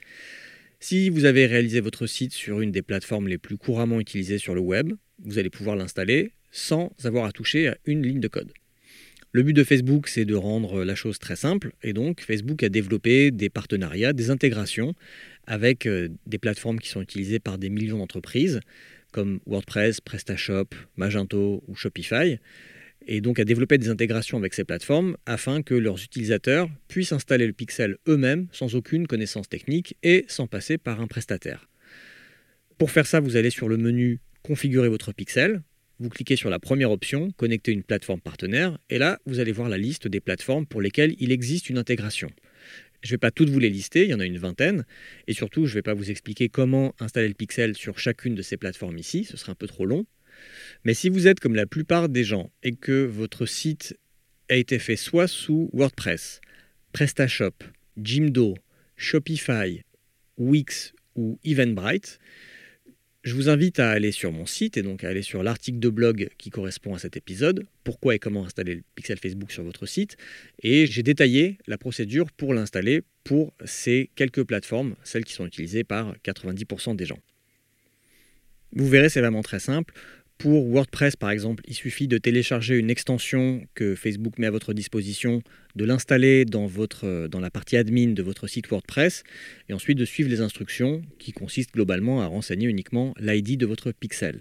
Si 0.80 1.10
vous 1.10 1.26
avez 1.26 1.46
réalisé 1.48 1.80
votre 1.80 2.06
site 2.06 2.34
sur 2.34 2.62
une 2.62 2.72
des 2.72 2.82
plateformes 2.82 3.28
les 3.28 3.38
plus 3.38 3.58
couramment 3.58 4.00
utilisées 4.00 4.38
sur 4.38 4.54
le 4.54 4.62
web, 4.62 4.94
vous 5.24 5.40
allez 5.40 5.50
pouvoir 5.50 5.76
l'installer 5.76 6.32
sans 6.52 6.92
avoir 7.04 7.26
à 7.26 7.32
toucher 7.32 7.70
à 7.70 7.78
une 7.86 8.04
ligne 8.04 8.20
de 8.20 8.28
code. 8.28 8.52
Le 9.34 9.44
but 9.44 9.54
de 9.54 9.64
Facebook, 9.64 10.10
c'est 10.10 10.26
de 10.26 10.36
rendre 10.36 10.84
la 10.84 10.94
chose 10.94 11.18
très 11.18 11.38
simple, 11.38 11.72
et 11.84 11.94
donc 11.94 12.20
Facebook 12.22 12.64
a 12.64 12.70
développé 12.70 13.32
des 13.32 13.50
partenariats, 13.50 14.12
des 14.12 14.30
intégrations 14.30 14.94
avec 15.48 15.86
euh, 15.86 16.10
des 16.26 16.38
plateformes 16.38 16.80
qui 16.80 16.90
sont 16.90 17.02
utilisées 17.02 17.40
par 17.40 17.58
des 17.58 17.70
millions 17.70 18.00
d'entreprises, 18.00 18.60
comme 19.14 19.40
WordPress, 19.46 20.02
PrestaShop, 20.02 20.76
Magento 20.98 21.64
ou 21.66 21.76
Shopify, 21.76 22.40
et 23.08 23.22
donc 23.22 23.40
à 23.40 23.46
développer 23.46 23.78
des 23.78 23.90
intégrations 23.90 24.38
avec 24.38 24.54
ces 24.54 24.66
plateformes 24.66 25.16
afin 25.26 25.62
que 25.62 25.76
leurs 25.76 26.04
utilisateurs 26.04 26.70
puissent 26.90 27.14
installer 27.14 27.48
le 27.48 27.54
pixel 27.54 27.98
eux-mêmes 28.10 28.48
sans 28.52 28.76
aucune 28.76 29.08
connaissance 29.08 29.48
technique 29.48 29.96
et 30.04 30.26
sans 30.28 30.46
passer 30.46 30.78
par 30.78 31.00
un 31.00 31.08
prestataire. 31.08 31.70
Pour 32.78 32.92
faire 32.92 33.08
ça, 33.08 33.22
vous 33.22 33.38
allez 33.38 33.50
sur 33.50 33.70
le 33.70 33.78
menu 33.78 34.20
Configurer 34.44 34.90
votre 34.90 35.14
pixel, 35.14 35.62
vous 36.02 36.10
cliquez 36.10 36.36
sur 36.36 36.50
la 36.50 36.58
première 36.58 36.90
option, 36.90 37.30
Connecter 37.38 37.72
une 37.72 37.84
plateforme 37.84 38.22
partenaire, 38.22 38.80
et 38.90 38.98
là, 38.98 39.20
vous 39.28 39.40
allez 39.40 39.52
voir 39.52 39.70
la 39.70 39.78
liste 39.78 40.08
des 40.08 40.20
plateformes 40.20 40.66
pour 40.66 40.82
lesquelles 40.82 41.16
il 41.20 41.32
existe 41.32 41.70
une 41.70 41.78
intégration. 41.78 42.32
Je 43.04 43.10
ne 43.10 43.12
vais 43.12 43.18
pas 43.20 43.30
toutes 43.30 43.50
vous 43.50 43.60
les 43.60 43.70
lister, 43.70 44.04
il 44.04 44.10
y 44.10 44.14
en 44.16 44.20
a 44.20 44.26
une 44.26 44.40
vingtaine, 44.40 44.84
et 45.28 45.34
surtout, 45.34 45.68
je 45.68 45.74
ne 45.74 45.76
vais 45.76 45.82
pas 45.84 45.94
vous 45.94 46.10
expliquer 46.10 46.50
comment 46.50 46.96
installer 47.00 47.28
le 47.28 47.36
pixel 47.36 47.76
sur 47.76 48.00
chacune 48.00 48.34
de 48.34 48.42
ces 48.42 48.58
plateformes 48.58 48.98
ici, 48.98 49.26
ce 49.26 49.38
sera 49.38 49.52
un 49.52 49.56
peu 49.56 49.68
trop 49.68 49.86
long. 49.86 50.06
Mais 50.86 50.96
si 50.96 51.08
vous 51.08 51.28
êtes 51.28 51.40
comme 51.40 51.56
la 51.56 51.68
plupart 51.68 52.10
des 52.10 52.24
gens 52.24 52.52
et 52.64 52.76
que 52.76 53.06
votre 53.06 53.46
site 53.46 53.96
a 54.50 54.56
été 54.56 54.80
fait 54.80 54.96
soit 54.96 55.28
sous 55.28 55.70
WordPress, 55.72 56.42
PrestaShop, 56.94 57.64
Jimdo, 58.02 58.56
Shopify, 58.98 59.84
Wix 60.38 60.94
ou 61.16 61.40
Eventbrite, 61.44 62.18
je 63.24 63.36
vous 63.36 63.50
invite 63.50 63.80
à 63.80 63.92
aller 63.92 64.12
sur 64.12 64.32
mon 64.32 64.46
site 64.46 64.78
et 64.78 64.82
donc 64.82 65.04
à 65.04 65.10
aller 65.10 65.22
sur 65.22 65.44
l'article 65.44 65.80
de 65.80 65.90
blog 65.90 66.30
qui 66.38 66.50
correspond 66.50 66.96
à 66.96 67.00
cet 67.00 67.18
épisode, 67.18 67.68
pourquoi 67.84 68.16
et 68.16 68.20
comment 68.20 68.46
installer 68.46 68.76
le 68.76 68.84
pixel 68.96 69.20
Facebook 69.20 69.52
sur 69.52 69.64
votre 69.64 69.86
site, 69.86 70.18
et 70.64 70.88
j'ai 70.88 71.04
détaillé 71.04 71.58
la 71.68 71.78
procédure 71.78 72.32
pour 72.32 72.54
l'installer 72.54 73.04
pour 73.24 73.54
ces 73.64 74.10
quelques 74.16 74.44
plateformes, 74.44 74.96
celles 75.04 75.24
qui 75.24 75.34
sont 75.34 75.46
utilisées 75.46 75.84
par 75.84 76.16
90% 76.26 76.96
des 76.96 77.06
gens. 77.06 77.20
Vous 78.74 78.88
verrez, 78.88 79.10
c'est 79.10 79.22
vraiment 79.22 79.44
très 79.44 79.60
simple. 79.60 79.94
Pour 80.42 80.66
WordPress, 80.66 81.16
par 81.16 81.30
exemple, 81.30 81.64
il 81.68 81.76
suffit 81.76 82.08
de 82.08 82.18
télécharger 82.18 82.76
une 82.76 82.90
extension 82.90 83.62
que 83.76 83.94
Facebook 83.94 84.40
met 84.40 84.48
à 84.48 84.52
votre 84.52 84.74
disposition, 84.74 85.44
de 85.76 85.86
l'installer 85.86 86.46
dans, 86.46 86.68
dans 87.30 87.40
la 87.40 87.52
partie 87.52 87.78
admin 87.78 88.14
de 88.14 88.24
votre 88.24 88.48
site 88.48 88.68
WordPress, 88.68 89.24
et 89.70 89.74
ensuite 89.74 90.00
de 90.00 90.06
suivre 90.06 90.32
les 90.32 90.42
instructions 90.42 91.04
qui 91.20 91.32
consistent 91.32 91.76
globalement 91.76 92.24
à 92.24 92.26
renseigner 92.26 92.68
uniquement 92.68 93.14
l'ID 93.20 93.56
de 93.56 93.68
votre 93.68 93.92
pixel. 93.92 94.40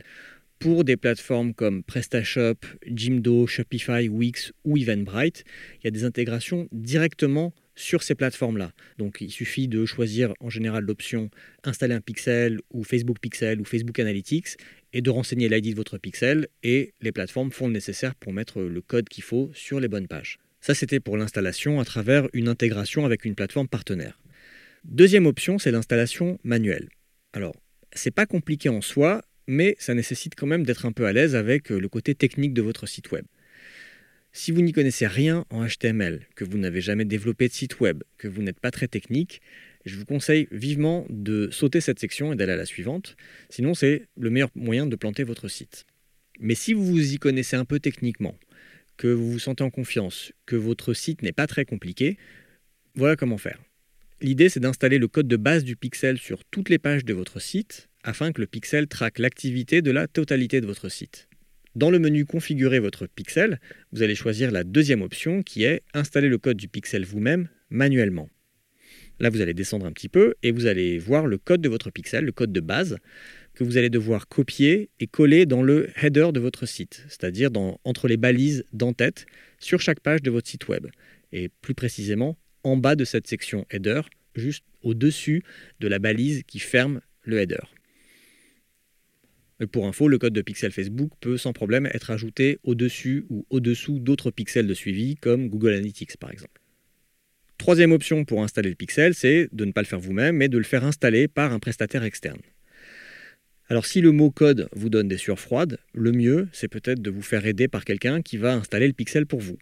Pour 0.61 0.85
des 0.85 0.99
plateformes 0.99 1.55
comme 1.55 1.83
PrestaShop, 1.83 2.66
Jimdo, 2.87 3.46
Shopify, 3.46 4.11
Wix 4.11 4.53
ou 4.64 4.77
Eventbrite, 4.77 5.42
il 5.79 5.85
y 5.85 5.88
a 5.88 5.90
des 5.90 6.05
intégrations 6.05 6.68
directement 6.70 7.55
sur 7.75 8.03
ces 8.03 8.14
plateformes-là. 8.14 8.73
Donc 8.99 9.23
il 9.23 9.31
suffit 9.31 9.68
de 9.68 9.87
choisir 9.87 10.35
en 10.38 10.51
général 10.51 10.85
l'option 10.85 11.31
installer 11.64 11.94
un 11.94 12.03
pixel 12.03 12.61
ou 12.75 12.85
Facebook 12.85 13.20
Pixel 13.20 13.59
ou 13.59 13.64
Facebook 13.64 13.99
Analytics 13.99 14.59
et 14.92 15.01
de 15.01 15.09
renseigner 15.09 15.49
l'ID 15.49 15.70
de 15.70 15.77
votre 15.77 15.96
pixel 15.96 16.46
et 16.62 16.92
les 17.01 17.11
plateformes 17.11 17.51
font 17.51 17.68
le 17.68 17.73
nécessaire 17.73 18.14
pour 18.14 18.35
mettre 18.35 18.61
le 18.61 18.83
code 18.83 19.09
qu'il 19.09 19.25
faut 19.25 19.51
sur 19.55 19.81
les 19.81 19.88
bonnes 19.88 20.09
pages. 20.09 20.38
Ça 20.61 20.75
c'était 20.75 21.01
pour 21.01 21.16
l'installation 21.16 21.81
à 21.81 21.87
travers 21.87 22.29
une 22.35 22.49
intégration 22.49 23.07
avec 23.07 23.25
une 23.25 23.35
plateforme 23.35 23.68
partenaire. 23.68 24.20
Deuxième 24.85 25.25
option, 25.25 25.59
c'est 25.59 25.70
l'installation 25.70 26.38
manuelle. 26.44 26.90
Alors, 27.33 27.55
c'est 27.94 28.11
pas 28.11 28.27
compliqué 28.27 28.68
en 28.68 28.83
soi, 28.83 29.23
mais 29.50 29.76
ça 29.80 29.94
nécessite 29.94 30.34
quand 30.36 30.46
même 30.46 30.64
d'être 30.64 30.86
un 30.86 30.92
peu 30.92 31.06
à 31.06 31.12
l'aise 31.12 31.34
avec 31.34 31.70
le 31.70 31.88
côté 31.88 32.14
technique 32.14 32.54
de 32.54 32.62
votre 32.62 32.86
site 32.86 33.10
web. 33.10 33.24
Si 34.32 34.52
vous 34.52 34.62
n'y 34.62 34.70
connaissez 34.70 35.08
rien 35.08 35.44
en 35.50 35.66
HTML, 35.66 36.20
que 36.36 36.44
vous 36.44 36.56
n'avez 36.56 36.80
jamais 36.80 37.04
développé 37.04 37.48
de 37.48 37.52
site 37.52 37.80
web, 37.80 38.04
que 38.16 38.28
vous 38.28 38.42
n'êtes 38.42 38.60
pas 38.60 38.70
très 38.70 38.86
technique, 38.86 39.42
je 39.84 39.96
vous 39.96 40.04
conseille 40.04 40.46
vivement 40.52 41.04
de 41.10 41.50
sauter 41.50 41.80
cette 41.80 41.98
section 41.98 42.32
et 42.32 42.36
d'aller 42.36 42.52
à 42.52 42.56
la 42.56 42.64
suivante. 42.64 43.16
Sinon, 43.48 43.74
c'est 43.74 44.06
le 44.16 44.30
meilleur 44.30 44.50
moyen 44.54 44.86
de 44.86 44.94
planter 44.94 45.24
votre 45.24 45.48
site. 45.48 45.84
Mais 46.38 46.54
si 46.54 46.72
vous 46.72 46.86
vous 46.86 47.12
y 47.12 47.18
connaissez 47.18 47.56
un 47.56 47.64
peu 47.64 47.80
techniquement, 47.80 48.36
que 48.96 49.08
vous 49.08 49.32
vous 49.32 49.38
sentez 49.40 49.64
en 49.64 49.70
confiance, 49.70 50.32
que 50.46 50.56
votre 50.56 50.94
site 50.94 51.22
n'est 51.22 51.32
pas 51.32 51.48
très 51.48 51.64
compliqué, 51.64 52.18
voilà 52.94 53.16
comment 53.16 53.38
faire. 53.38 53.58
L'idée, 54.20 54.48
c'est 54.48 54.60
d'installer 54.60 54.98
le 54.98 55.08
code 55.08 55.26
de 55.26 55.36
base 55.36 55.64
du 55.64 55.74
pixel 55.74 56.18
sur 56.18 56.44
toutes 56.44 56.68
les 56.68 56.78
pages 56.78 57.04
de 57.04 57.14
votre 57.14 57.40
site 57.40 57.89
afin 58.04 58.32
que 58.32 58.40
le 58.40 58.46
pixel 58.46 58.86
traque 58.86 59.18
l'activité 59.18 59.82
de 59.82 59.90
la 59.90 60.06
totalité 60.06 60.60
de 60.60 60.66
votre 60.66 60.88
site. 60.88 61.28
Dans 61.76 61.90
le 61.90 61.98
menu 61.98 62.24
Configurer 62.24 62.80
votre 62.80 63.06
pixel, 63.06 63.60
vous 63.92 64.02
allez 64.02 64.14
choisir 64.14 64.50
la 64.50 64.64
deuxième 64.64 65.02
option 65.02 65.42
qui 65.42 65.64
est 65.64 65.82
Installer 65.94 66.28
le 66.28 66.38
code 66.38 66.56
du 66.56 66.68
pixel 66.68 67.04
vous-même 67.04 67.48
manuellement. 67.70 68.28
Là, 69.20 69.28
vous 69.28 69.40
allez 69.40 69.54
descendre 69.54 69.86
un 69.86 69.92
petit 69.92 70.08
peu 70.08 70.34
et 70.42 70.50
vous 70.50 70.66
allez 70.66 70.98
voir 70.98 71.26
le 71.26 71.38
code 71.38 71.60
de 71.60 71.68
votre 71.68 71.90
pixel, 71.90 72.24
le 72.24 72.32
code 72.32 72.52
de 72.52 72.60
base, 72.60 72.96
que 73.54 73.64
vous 73.64 73.76
allez 73.76 73.90
devoir 73.90 74.28
copier 74.28 74.88
et 74.98 75.06
coller 75.06 75.46
dans 75.46 75.62
le 75.62 75.90
header 76.02 76.30
de 76.32 76.40
votre 76.40 76.66
site, 76.66 77.04
c'est-à-dire 77.08 77.50
entre 77.84 78.08
les 78.08 78.16
balises 78.16 78.64
d'en-tête 78.72 79.26
sur 79.58 79.80
chaque 79.80 80.00
page 80.00 80.22
de 80.22 80.30
votre 80.30 80.48
site 80.48 80.68
web. 80.68 80.86
Et 81.32 81.50
plus 81.60 81.74
précisément, 81.74 82.38
en 82.64 82.76
bas 82.76 82.96
de 82.96 83.04
cette 83.04 83.26
section 83.26 83.66
header, 83.70 84.00
juste 84.34 84.64
au-dessus 84.82 85.42
de 85.80 85.88
la 85.88 85.98
balise 85.98 86.42
qui 86.46 86.58
ferme 86.58 87.00
le 87.22 87.38
header. 87.38 87.62
Pour 89.66 89.87
info, 89.87 90.09
le 90.09 90.18
code 90.18 90.33
de 90.33 90.42
pixel 90.42 90.73
Facebook 90.73 91.12
peut 91.20 91.37
sans 91.37 91.53
problème 91.53 91.87
être 91.92 92.11
ajouté 92.11 92.59
au-dessus 92.64 93.27
ou 93.29 93.46
au-dessous 93.51 93.99
d'autres 93.99 94.31
pixels 94.31 94.66
de 94.66 94.75
suivi, 94.75 95.16
comme 95.16 95.49
Google 95.49 95.75
Analytics 95.75 96.16
par 96.16 96.31
exemple. 96.31 96.61
Troisième 97.59 97.92
option 97.92 98.25
pour 98.25 98.42
installer 98.42 98.70
le 98.70 98.75
pixel, 98.75 99.14
c'est 99.14 99.51
de 99.53 99.66
ne 99.66 99.73
pas 99.73 99.83
le 99.83 99.87
faire 99.87 100.01
vous-même, 100.01 100.37
mais 100.37 100.49
de 100.49 100.57
le 100.57 100.64
faire 100.64 100.85
installer 100.85 101.29
par 101.29 101.53
un 101.53 101.59
prestataire 101.59 102.05
externe. 102.05 102.40
Alors 103.68 103.85
si 103.85 104.01
le 104.01 104.12
mot 104.12 104.31
code 104.31 104.68
vous 104.73 104.88
donne 104.88 105.09
des 105.09 105.18
sueurs 105.18 105.38
froides, 105.38 105.79
le 105.92 106.11
mieux, 106.12 106.49
c'est 106.53 106.68
peut-être 106.68 107.03
de 107.03 107.11
vous 107.11 107.23
faire 107.23 107.44
aider 107.44 107.68
par 107.68 107.85
quelqu'un 107.85 108.23
qui 108.23 108.38
va 108.38 108.55
installer 108.55 108.87
le 108.87 108.94
pixel 108.94 109.27
pour 109.27 109.40
vous. 109.40 109.59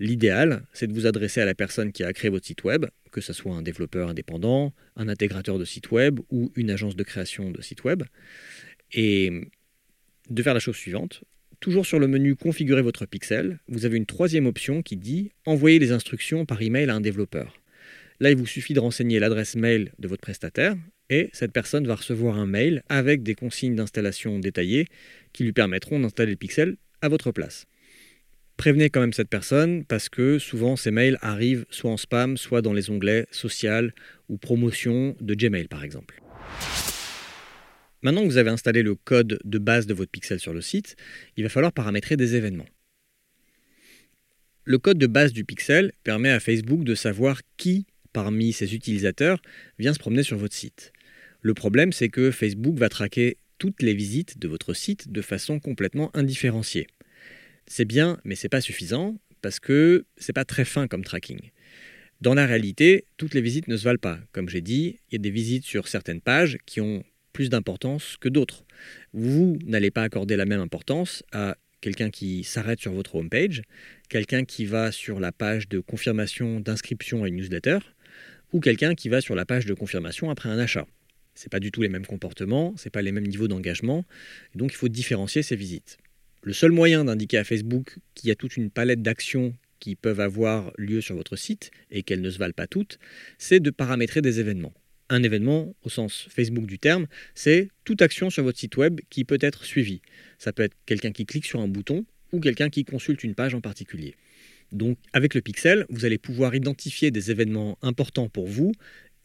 L'idéal, 0.00 0.64
c'est 0.72 0.88
de 0.88 0.92
vous 0.92 1.06
adresser 1.06 1.40
à 1.40 1.44
la 1.44 1.54
personne 1.54 1.92
qui 1.92 2.02
a 2.02 2.12
créé 2.12 2.28
votre 2.28 2.44
site 2.44 2.64
web, 2.64 2.86
que 3.12 3.20
ce 3.20 3.32
soit 3.32 3.54
un 3.54 3.62
développeur 3.62 4.08
indépendant, 4.08 4.74
un 4.96 5.08
intégrateur 5.08 5.60
de 5.60 5.64
site 5.64 5.92
web 5.92 6.18
ou 6.30 6.50
une 6.56 6.70
agence 6.70 6.96
de 6.96 7.04
création 7.04 7.52
de 7.52 7.62
site 7.62 7.84
web, 7.84 8.02
et 8.92 9.30
de 10.30 10.42
faire 10.42 10.54
la 10.54 10.60
chose 10.60 10.76
suivante. 10.76 11.24
Toujours 11.60 11.86
sur 11.86 11.98
le 11.98 12.08
menu 12.08 12.34
Configurer 12.34 12.82
votre 12.82 13.06
pixel, 13.06 13.60
vous 13.68 13.84
avez 13.84 13.96
une 13.96 14.06
troisième 14.06 14.46
option 14.46 14.82
qui 14.82 14.96
dit 14.96 15.30
Envoyer 15.46 15.78
les 15.78 15.92
instructions 15.92 16.44
par 16.44 16.60
email 16.60 16.90
à 16.90 16.94
un 16.94 17.00
développeur. 17.00 17.54
Là, 18.20 18.30
il 18.30 18.36
vous 18.36 18.46
suffit 18.46 18.74
de 18.74 18.80
renseigner 18.80 19.18
l'adresse 19.18 19.56
mail 19.56 19.92
de 19.98 20.08
votre 20.08 20.22
prestataire 20.22 20.76
et 21.10 21.30
cette 21.32 21.52
personne 21.52 21.86
va 21.86 21.96
recevoir 21.96 22.38
un 22.38 22.46
mail 22.46 22.82
avec 22.88 23.22
des 23.22 23.34
consignes 23.34 23.74
d'installation 23.74 24.38
détaillées 24.38 24.86
qui 25.32 25.44
lui 25.44 25.52
permettront 25.52 26.00
d'installer 26.00 26.32
le 26.32 26.36
pixel 26.36 26.76
à 27.00 27.08
votre 27.08 27.32
place 27.32 27.66
prévenez 28.62 28.90
quand 28.90 29.00
même 29.00 29.12
cette 29.12 29.28
personne 29.28 29.84
parce 29.84 30.08
que 30.08 30.38
souvent 30.38 30.76
ces 30.76 30.92
mails 30.92 31.18
arrivent 31.20 31.66
soit 31.68 31.90
en 31.90 31.96
spam, 31.96 32.36
soit 32.36 32.62
dans 32.62 32.72
les 32.72 32.90
onglets 32.90 33.26
social 33.32 33.92
ou 34.28 34.36
promotion 34.36 35.16
de 35.20 35.34
Gmail 35.34 35.66
par 35.66 35.82
exemple. 35.82 36.22
Maintenant 38.02 38.22
que 38.22 38.28
vous 38.28 38.36
avez 38.36 38.50
installé 38.50 38.82
le 38.82 38.94
code 38.94 39.38
de 39.44 39.58
base 39.58 39.86
de 39.86 39.94
votre 39.94 40.10
pixel 40.10 40.40
sur 40.40 40.52
le 40.52 40.60
site, 40.60 40.96
il 41.36 41.44
va 41.44 41.48
falloir 41.48 41.72
paramétrer 41.72 42.16
des 42.16 42.34
événements. 42.34 42.68
Le 44.64 44.78
code 44.78 44.98
de 44.98 45.06
base 45.06 45.32
du 45.32 45.44
pixel 45.44 45.92
permet 46.04 46.30
à 46.30 46.40
Facebook 46.40 46.84
de 46.84 46.94
savoir 46.94 47.40
qui 47.56 47.86
parmi 48.12 48.52
ses 48.52 48.74
utilisateurs 48.74 49.40
vient 49.78 49.94
se 49.94 49.98
promener 49.98 50.22
sur 50.22 50.36
votre 50.36 50.54
site. 50.54 50.92
Le 51.40 51.54
problème, 51.54 51.92
c'est 51.92 52.08
que 52.08 52.30
Facebook 52.30 52.76
va 52.76 52.88
traquer 52.88 53.38
toutes 53.58 53.82
les 53.82 53.94
visites 53.94 54.38
de 54.38 54.48
votre 54.48 54.74
site 54.74 55.10
de 55.10 55.22
façon 55.22 55.60
complètement 55.60 56.10
indifférenciée. 56.14 56.86
C'est 57.66 57.84
bien, 57.84 58.18
mais 58.24 58.34
c'est 58.34 58.48
pas 58.48 58.60
suffisant 58.60 59.16
parce 59.40 59.60
que 59.60 60.04
c'est 60.16 60.32
pas 60.32 60.44
très 60.44 60.64
fin 60.64 60.88
comme 60.88 61.04
tracking. 61.04 61.50
Dans 62.20 62.34
la 62.34 62.46
réalité, 62.46 63.06
toutes 63.16 63.34
les 63.34 63.40
visites 63.40 63.66
ne 63.66 63.76
se 63.76 63.84
valent 63.84 63.98
pas. 63.98 64.20
Comme 64.32 64.48
j'ai 64.48 64.60
dit, 64.60 64.98
il 65.10 65.14
y 65.14 65.16
a 65.16 65.18
des 65.18 65.30
visites 65.30 65.64
sur 65.64 65.88
certaines 65.88 66.20
pages 66.20 66.58
qui 66.66 66.80
ont 66.80 67.02
plus 67.32 67.50
d'importance 67.50 68.16
que 68.20 68.28
d'autres. 68.28 68.64
Vous 69.12 69.58
n'allez 69.64 69.90
pas 69.90 70.02
accorder 70.02 70.36
la 70.36 70.44
même 70.44 70.60
importance 70.60 71.22
à 71.32 71.56
quelqu'un 71.80 72.10
qui 72.10 72.44
s'arrête 72.44 72.80
sur 72.80 72.92
votre 72.92 73.16
homepage, 73.16 73.62
quelqu'un 74.08 74.44
qui 74.44 74.64
va 74.64 74.92
sur 74.92 75.20
la 75.20 75.32
page 75.32 75.68
de 75.68 75.80
confirmation 75.80 76.60
d'inscription 76.60 77.24
à 77.24 77.28
une 77.28 77.36
newsletter, 77.36 77.78
ou 78.52 78.60
quelqu'un 78.60 78.94
qui 78.94 79.08
va 79.08 79.20
sur 79.20 79.34
la 79.34 79.44
page 79.44 79.66
de 79.66 79.74
confirmation 79.74 80.30
après 80.30 80.48
un 80.48 80.58
achat. 80.58 80.86
Ce 81.34 81.48
pas 81.48 81.60
du 81.60 81.72
tout 81.72 81.82
les 81.82 81.88
mêmes 81.88 82.06
comportements, 82.06 82.74
ce 82.76 82.88
pas 82.88 83.02
les 83.02 83.12
mêmes 83.12 83.26
niveaux 83.26 83.48
d'engagement, 83.48 84.04
donc 84.54 84.72
il 84.72 84.76
faut 84.76 84.88
différencier 84.88 85.42
ces 85.42 85.56
visites. 85.56 85.98
Le 86.42 86.52
seul 86.52 86.72
moyen 86.72 87.04
d'indiquer 87.04 87.38
à 87.38 87.44
Facebook 87.44 87.98
qu'il 88.14 88.28
y 88.28 88.32
a 88.32 88.34
toute 88.34 88.56
une 88.56 88.70
palette 88.70 89.02
d'actions 89.02 89.54
qui 89.78 89.96
peuvent 89.96 90.20
avoir 90.20 90.72
lieu 90.76 91.00
sur 91.00 91.16
votre 91.16 91.36
site 91.36 91.70
et 91.90 92.02
qu'elles 92.02 92.20
ne 92.20 92.30
se 92.30 92.38
valent 92.38 92.52
pas 92.52 92.66
toutes, 92.66 92.98
c'est 93.38 93.60
de 93.60 93.70
paramétrer 93.70 94.20
des 94.22 94.38
événements. 94.38 94.74
Un 95.12 95.22
événement, 95.22 95.74
au 95.82 95.90
sens 95.90 96.26
Facebook 96.30 96.64
du 96.64 96.78
terme, 96.78 97.06
c'est 97.34 97.68
toute 97.84 98.00
action 98.00 98.30
sur 98.30 98.44
votre 98.44 98.58
site 98.58 98.78
web 98.78 98.98
qui 99.10 99.26
peut 99.26 99.36
être 99.42 99.66
suivie. 99.66 100.00
Ça 100.38 100.54
peut 100.54 100.62
être 100.62 100.74
quelqu'un 100.86 101.12
qui 101.12 101.26
clique 101.26 101.44
sur 101.44 101.60
un 101.60 101.68
bouton 101.68 102.06
ou 102.32 102.40
quelqu'un 102.40 102.70
qui 102.70 102.86
consulte 102.86 103.22
une 103.22 103.34
page 103.34 103.54
en 103.54 103.60
particulier. 103.60 104.14
Donc 104.72 104.96
avec 105.12 105.34
le 105.34 105.42
pixel, 105.42 105.84
vous 105.90 106.06
allez 106.06 106.16
pouvoir 106.16 106.54
identifier 106.54 107.10
des 107.10 107.30
événements 107.30 107.76
importants 107.82 108.30
pour 108.30 108.46
vous 108.46 108.72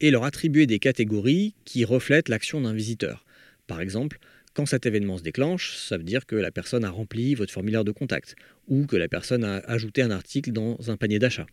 et 0.00 0.10
leur 0.10 0.24
attribuer 0.24 0.66
des 0.66 0.78
catégories 0.78 1.54
qui 1.64 1.86
reflètent 1.86 2.28
l'action 2.28 2.60
d'un 2.60 2.74
visiteur. 2.74 3.24
Par 3.66 3.80
exemple, 3.80 4.18
quand 4.52 4.66
cet 4.66 4.84
événement 4.84 5.16
se 5.16 5.22
déclenche, 5.22 5.74
ça 5.74 5.96
veut 5.96 6.04
dire 6.04 6.26
que 6.26 6.36
la 6.36 6.50
personne 6.50 6.84
a 6.84 6.90
rempli 6.90 7.34
votre 7.34 7.50
formulaire 7.54 7.84
de 7.84 7.92
contact 7.92 8.36
ou 8.66 8.84
que 8.84 8.96
la 8.96 9.08
personne 9.08 9.42
a 9.42 9.56
ajouté 9.60 10.02
un 10.02 10.10
article 10.10 10.52
dans 10.52 10.90
un 10.90 10.98
panier 10.98 11.18
d'achat. 11.18 11.46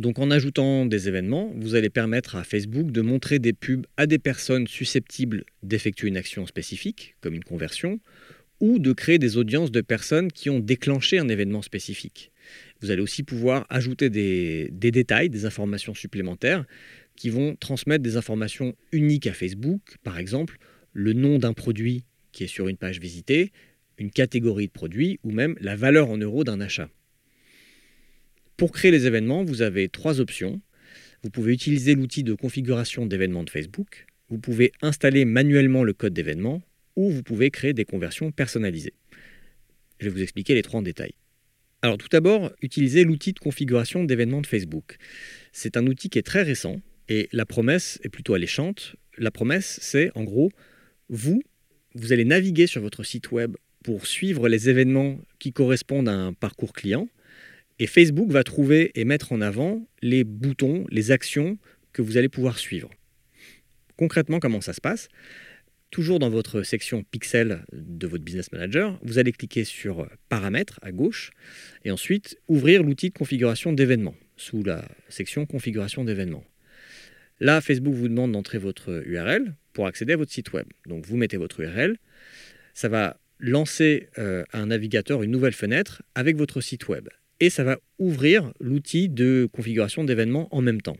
Donc 0.00 0.18
en 0.18 0.30
ajoutant 0.30 0.86
des 0.86 1.08
événements, 1.08 1.52
vous 1.54 1.74
allez 1.74 1.90
permettre 1.90 2.36
à 2.36 2.42
Facebook 2.42 2.90
de 2.90 3.02
montrer 3.02 3.38
des 3.38 3.52
pubs 3.52 3.84
à 3.98 4.06
des 4.06 4.18
personnes 4.18 4.66
susceptibles 4.66 5.44
d'effectuer 5.62 6.08
une 6.08 6.16
action 6.16 6.46
spécifique, 6.46 7.16
comme 7.20 7.34
une 7.34 7.44
conversion, 7.44 8.00
ou 8.60 8.78
de 8.78 8.94
créer 8.94 9.18
des 9.18 9.36
audiences 9.36 9.70
de 9.70 9.82
personnes 9.82 10.32
qui 10.32 10.48
ont 10.48 10.58
déclenché 10.58 11.18
un 11.18 11.28
événement 11.28 11.60
spécifique. 11.60 12.32
Vous 12.80 12.90
allez 12.90 13.02
aussi 13.02 13.22
pouvoir 13.22 13.66
ajouter 13.68 14.08
des, 14.08 14.70
détails, 14.72 15.28
des 15.28 15.44
informations 15.44 15.92
supplémentaires 15.92 16.64
qui 17.14 17.28
vont 17.28 17.54
transmettre 17.56 18.02
des 18.02 18.16
informations 18.16 18.74
uniques 18.92 19.26
à 19.26 19.34
Facebook, 19.34 19.98
par 20.02 20.18
exemple 20.18 20.56
le 20.94 21.12
nom 21.12 21.38
d'un 21.38 21.52
produit 21.52 22.04
qui 22.32 22.44
est 22.44 22.46
sur 22.46 22.68
une 22.68 22.78
page 22.78 23.00
visitée, 23.00 23.52
une 23.98 24.10
catégorie 24.10 24.68
de 24.68 24.72
produits 24.72 25.20
ou 25.24 25.30
même 25.30 25.56
la 25.60 25.76
valeur 25.76 26.08
en 26.08 26.16
euros 26.16 26.42
d'un 26.42 26.62
achat. 26.62 26.88
Pour 28.60 28.72
créer 28.72 28.90
les 28.90 29.06
événements, 29.06 29.42
vous 29.42 29.62
avez 29.62 29.88
trois 29.88 30.20
options. 30.20 30.60
Vous 31.22 31.30
pouvez 31.30 31.54
utiliser 31.54 31.94
l'outil 31.94 32.22
de 32.22 32.34
configuration 32.34 33.06
d'événements 33.06 33.42
de 33.42 33.48
Facebook, 33.48 34.04
vous 34.28 34.36
pouvez 34.36 34.70
installer 34.82 35.24
manuellement 35.24 35.82
le 35.82 35.94
code 35.94 36.12
d'événement 36.12 36.60
ou 36.94 37.08
vous 37.08 37.22
pouvez 37.22 37.50
créer 37.50 37.72
des 37.72 37.86
conversions 37.86 38.32
personnalisées. 38.32 38.92
Je 39.98 40.04
vais 40.04 40.10
vous 40.10 40.22
expliquer 40.22 40.52
les 40.52 40.60
trois 40.60 40.80
en 40.80 40.82
détail. 40.82 41.14
Alors 41.80 41.96
tout 41.96 42.08
d'abord, 42.12 42.52
utilisez 42.60 43.04
l'outil 43.04 43.32
de 43.32 43.38
configuration 43.38 44.04
d'événements 44.04 44.42
de 44.42 44.46
Facebook. 44.46 44.98
C'est 45.52 45.78
un 45.78 45.86
outil 45.86 46.10
qui 46.10 46.18
est 46.18 46.22
très 46.22 46.42
récent, 46.42 46.82
et 47.08 47.30
la 47.32 47.46
promesse 47.46 47.98
est 48.02 48.10
plutôt 48.10 48.34
alléchante. 48.34 48.94
La 49.16 49.30
promesse, 49.30 49.78
c'est 49.80 50.10
en 50.14 50.24
gros, 50.24 50.50
vous, 51.08 51.42
vous 51.94 52.12
allez 52.12 52.26
naviguer 52.26 52.66
sur 52.66 52.82
votre 52.82 53.04
site 53.04 53.32
web 53.32 53.56
pour 53.82 54.06
suivre 54.06 54.50
les 54.50 54.68
événements 54.68 55.18
qui 55.38 55.54
correspondent 55.54 56.10
à 56.10 56.14
un 56.14 56.34
parcours 56.34 56.74
client. 56.74 57.08
Et 57.80 57.86
Facebook 57.86 58.30
va 58.30 58.44
trouver 58.44 58.92
et 58.94 59.06
mettre 59.06 59.32
en 59.32 59.40
avant 59.40 59.88
les 60.02 60.22
boutons, 60.22 60.84
les 60.90 61.12
actions 61.12 61.56
que 61.94 62.02
vous 62.02 62.18
allez 62.18 62.28
pouvoir 62.28 62.58
suivre. 62.58 62.90
Concrètement, 63.96 64.38
comment 64.38 64.60
ça 64.60 64.74
se 64.74 64.82
passe? 64.82 65.08
Toujours 65.90 66.18
dans 66.18 66.28
votre 66.28 66.62
section 66.62 67.02
Pixel 67.02 67.64
de 67.72 68.06
votre 68.06 68.22
Business 68.22 68.52
Manager, 68.52 69.00
vous 69.02 69.18
allez 69.18 69.32
cliquer 69.32 69.64
sur 69.64 70.06
Paramètres 70.28 70.78
à 70.82 70.92
gauche 70.92 71.30
et 71.86 71.90
ensuite 71.90 72.38
ouvrir 72.48 72.82
l'outil 72.82 73.08
de 73.08 73.14
configuration 73.14 73.72
d'événements 73.72 74.14
sous 74.36 74.62
la 74.62 74.86
section 75.08 75.46
Configuration 75.46 76.04
d'événements. 76.04 76.44
Là, 77.40 77.62
Facebook 77.62 77.94
vous 77.94 78.08
demande 78.08 78.32
d'entrer 78.32 78.58
votre 78.58 79.02
URL 79.06 79.54
pour 79.72 79.86
accéder 79.86 80.12
à 80.12 80.16
votre 80.16 80.32
site 80.32 80.52
web. 80.52 80.66
Donc 80.86 81.06
vous 81.06 81.16
mettez 81.16 81.38
votre 81.38 81.60
URL, 81.60 81.96
ça 82.74 82.90
va 82.90 83.18
lancer 83.38 84.10
euh, 84.18 84.44
un 84.52 84.66
navigateur, 84.66 85.22
une 85.22 85.30
nouvelle 85.30 85.54
fenêtre 85.54 86.02
avec 86.14 86.36
votre 86.36 86.60
site 86.60 86.86
web. 86.88 87.08
Et 87.40 87.50
ça 87.50 87.64
va 87.64 87.78
ouvrir 87.98 88.52
l'outil 88.60 89.08
de 89.08 89.48
configuration 89.50 90.04
d'événements 90.04 90.54
en 90.54 90.60
même 90.60 90.82
temps. 90.82 90.96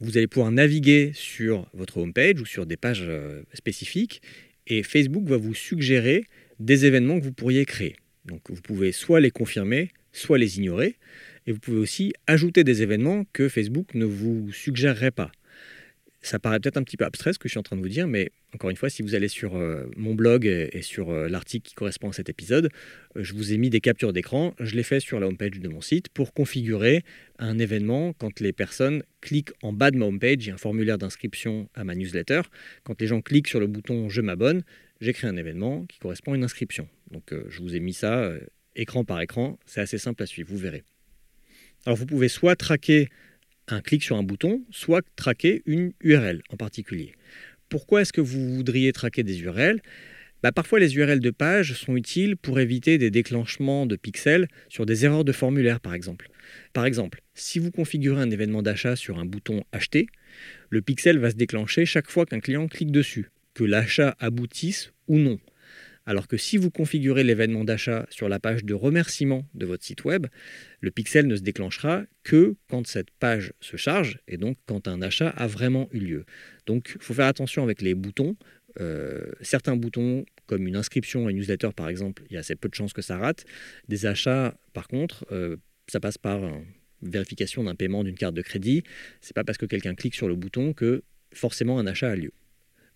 Vous 0.00 0.16
allez 0.16 0.28
pouvoir 0.28 0.52
naviguer 0.52 1.10
sur 1.14 1.68
votre 1.74 1.98
homepage 1.98 2.40
ou 2.40 2.46
sur 2.46 2.64
des 2.66 2.76
pages 2.76 3.04
euh, 3.04 3.42
spécifiques 3.52 4.22
et 4.68 4.84
Facebook 4.84 5.26
va 5.26 5.36
vous 5.36 5.54
suggérer 5.54 6.24
des 6.60 6.86
événements 6.86 7.18
que 7.18 7.24
vous 7.24 7.32
pourriez 7.32 7.64
créer. 7.64 7.96
Donc 8.24 8.42
vous 8.48 8.60
pouvez 8.60 8.92
soit 8.92 9.20
les 9.20 9.30
confirmer, 9.30 9.90
soit 10.12 10.38
les 10.38 10.58
ignorer. 10.58 10.96
Et 11.46 11.52
vous 11.52 11.58
pouvez 11.58 11.78
aussi 11.78 12.12
ajouter 12.26 12.62
des 12.62 12.82
événements 12.82 13.24
que 13.32 13.48
Facebook 13.48 13.94
ne 13.94 14.04
vous 14.04 14.52
suggérerait 14.52 15.10
pas 15.10 15.32
ça 16.20 16.38
paraît 16.38 16.58
peut-être 16.58 16.76
un 16.76 16.82
petit 16.82 16.96
peu 16.96 17.04
abstrait 17.04 17.32
ce 17.32 17.38
que 17.38 17.48
je 17.48 17.52
suis 17.52 17.58
en 17.58 17.62
train 17.62 17.76
de 17.76 17.80
vous 17.80 17.88
dire, 17.88 18.08
mais 18.08 18.32
encore 18.54 18.70
une 18.70 18.76
fois, 18.76 18.90
si 18.90 19.02
vous 19.02 19.14
allez 19.14 19.28
sur 19.28 19.56
euh, 19.56 19.88
mon 19.96 20.14
blog 20.14 20.46
et, 20.46 20.82
sur 20.82 21.10
euh, 21.10 21.28
l'article 21.28 21.68
qui 21.68 21.74
correspond 21.74 22.08
à 22.08 22.12
cet 22.12 22.28
épisode, 22.28 22.70
euh, 23.16 23.22
je 23.22 23.34
vous 23.34 23.52
ai 23.52 23.58
mis 23.58 23.70
des 23.70 23.80
captures 23.80 24.12
d'écran. 24.12 24.54
Je 24.58 24.74
l'ai 24.74 24.82
fait 24.82 25.00
sur 25.00 25.20
la 25.20 25.28
homepage 25.28 25.60
de 25.60 25.68
mon 25.68 25.80
site 25.80 26.08
pour 26.08 26.32
configurer 26.32 27.04
un 27.38 27.58
événement 27.58 28.14
quand 28.14 28.40
les 28.40 28.52
personnes 28.52 29.02
cliquent 29.20 29.52
en 29.62 29.72
bas 29.72 29.90
de 29.90 29.98
ma 29.98 30.06
homepage. 30.06 30.38
Il 30.40 30.48
y 30.48 30.50
a 30.50 30.54
un 30.54 30.58
formulaire 30.58 30.98
d'inscription 30.98 31.68
à 31.74 31.84
ma 31.84 31.94
newsletter. 31.94 32.42
Quand 32.82 33.00
les 33.00 33.06
gens 33.06 33.20
cliquent 33.20 33.48
sur 33.48 33.60
le 33.60 33.66
bouton 33.66 34.08
Je 34.08 34.20
m'abonne, 34.20 34.62
j'ai 35.00 35.12
créé 35.12 35.30
un 35.30 35.36
événement 35.36 35.84
qui 35.86 35.98
correspond 35.98 36.32
à 36.32 36.36
une 36.36 36.44
inscription. 36.44 36.88
Donc 37.12 37.32
je 37.48 37.60
vous 37.60 37.76
ai 37.76 37.80
mis 37.80 37.92
ça 37.92 38.32
écran 38.74 39.04
par 39.04 39.20
écran. 39.20 39.58
C'est 39.66 39.80
assez 39.80 39.98
simple 39.98 40.22
à 40.22 40.26
suivre, 40.26 40.48
vous 40.50 40.58
verrez. 40.58 40.82
Alors 41.86 41.96
vous 41.96 42.06
pouvez 42.06 42.28
soit 42.28 42.56
traquer 42.56 43.08
un 43.68 43.80
clic 43.80 44.02
sur 44.02 44.16
un 44.16 44.22
bouton, 44.22 44.62
soit 44.70 45.02
traquer 45.16 45.62
une 45.66 45.92
URL 46.00 46.42
en 46.50 46.56
particulier. 46.56 47.14
Pourquoi 47.68 48.02
est-ce 48.02 48.12
que 48.12 48.20
vous 48.20 48.54
voudriez 48.54 48.92
traquer 48.92 49.22
des 49.22 49.42
URL 49.42 49.82
bah, 50.42 50.52
Parfois, 50.52 50.80
les 50.80 50.96
URL 50.96 51.20
de 51.20 51.30
page 51.30 51.74
sont 51.74 51.96
utiles 51.96 52.36
pour 52.36 52.60
éviter 52.60 52.96
des 52.98 53.10
déclenchements 53.10 53.86
de 53.86 53.96
pixels 53.96 54.48
sur 54.68 54.86
des 54.86 55.04
erreurs 55.04 55.24
de 55.24 55.32
formulaire, 55.32 55.80
par 55.80 55.94
exemple. 55.94 56.30
Par 56.72 56.86
exemple, 56.86 57.20
si 57.34 57.58
vous 57.58 57.70
configurez 57.70 58.22
un 58.22 58.30
événement 58.30 58.62
d'achat 58.62 58.96
sur 58.96 59.18
un 59.18 59.26
bouton 59.26 59.64
Acheter, 59.72 60.06
le 60.70 60.80
pixel 60.80 61.18
va 61.18 61.30
se 61.30 61.36
déclencher 61.36 61.84
chaque 61.84 62.10
fois 62.10 62.24
qu'un 62.24 62.40
client 62.40 62.68
clique 62.68 62.92
dessus, 62.92 63.30
que 63.54 63.64
l'achat 63.64 64.16
aboutisse 64.18 64.92
ou 65.08 65.18
non. 65.18 65.38
Alors 66.08 66.26
que 66.26 66.38
si 66.38 66.56
vous 66.56 66.70
configurez 66.70 67.22
l'événement 67.22 67.64
d'achat 67.64 68.06
sur 68.08 68.30
la 68.30 68.40
page 68.40 68.64
de 68.64 68.72
remerciement 68.72 69.46
de 69.52 69.66
votre 69.66 69.84
site 69.84 70.06
web, 70.06 70.26
le 70.80 70.90
pixel 70.90 71.26
ne 71.26 71.36
se 71.36 71.42
déclenchera 71.42 72.04
que 72.22 72.56
quand 72.70 72.86
cette 72.86 73.10
page 73.10 73.52
se 73.60 73.76
charge 73.76 74.18
et 74.26 74.38
donc 74.38 74.56
quand 74.64 74.88
un 74.88 75.02
achat 75.02 75.28
a 75.28 75.46
vraiment 75.46 75.86
eu 75.92 75.98
lieu. 75.98 76.24
Donc 76.64 76.92
il 76.94 77.02
faut 77.02 77.12
faire 77.12 77.26
attention 77.26 77.62
avec 77.62 77.82
les 77.82 77.94
boutons. 77.94 78.36
Euh, 78.80 79.32
certains 79.42 79.76
boutons, 79.76 80.24
comme 80.46 80.66
une 80.66 80.76
inscription 80.76 81.26
à 81.26 81.30
une 81.30 81.36
newsletter 81.36 81.72
par 81.76 81.90
exemple, 81.90 82.22
il 82.30 82.32
y 82.32 82.36
a 82.38 82.40
assez 82.40 82.56
peu 82.56 82.70
de 82.70 82.74
chances 82.74 82.94
que 82.94 83.02
ça 83.02 83.18
rate. 83.18 83.44
Des 83.88 84.06
achats, 84.06 84.54
par 84.72 84.88
contre, 84.88 85.26
euh, 85.30 85.58
ça 85.88 86.00
passe 86.00 86.16
par 86.16 86.40
vérification 87.02 87.64
d'un 87.64 87.74
paiement 87.74 88.02
d'une 88.02 88.16
carte 88.16 88.34
de 88.34 88.40
crédit. 88.40 88.82
C'est 89.20 89.34
pas 89.34 89.44
parce 89.44 89.58
que 89.58 89.66
quelqu'un 89.66 89.94
clique 89.94 90.14
sur 90.14 90.26
le 90.26 90.36
bouton 90.36 90.72
que 90.72 91.02
forcément 91.34 91.78
un 91.78 91.86
achat 91.86 92.08
a 92.10 92.16
lieu. 92.16 92.32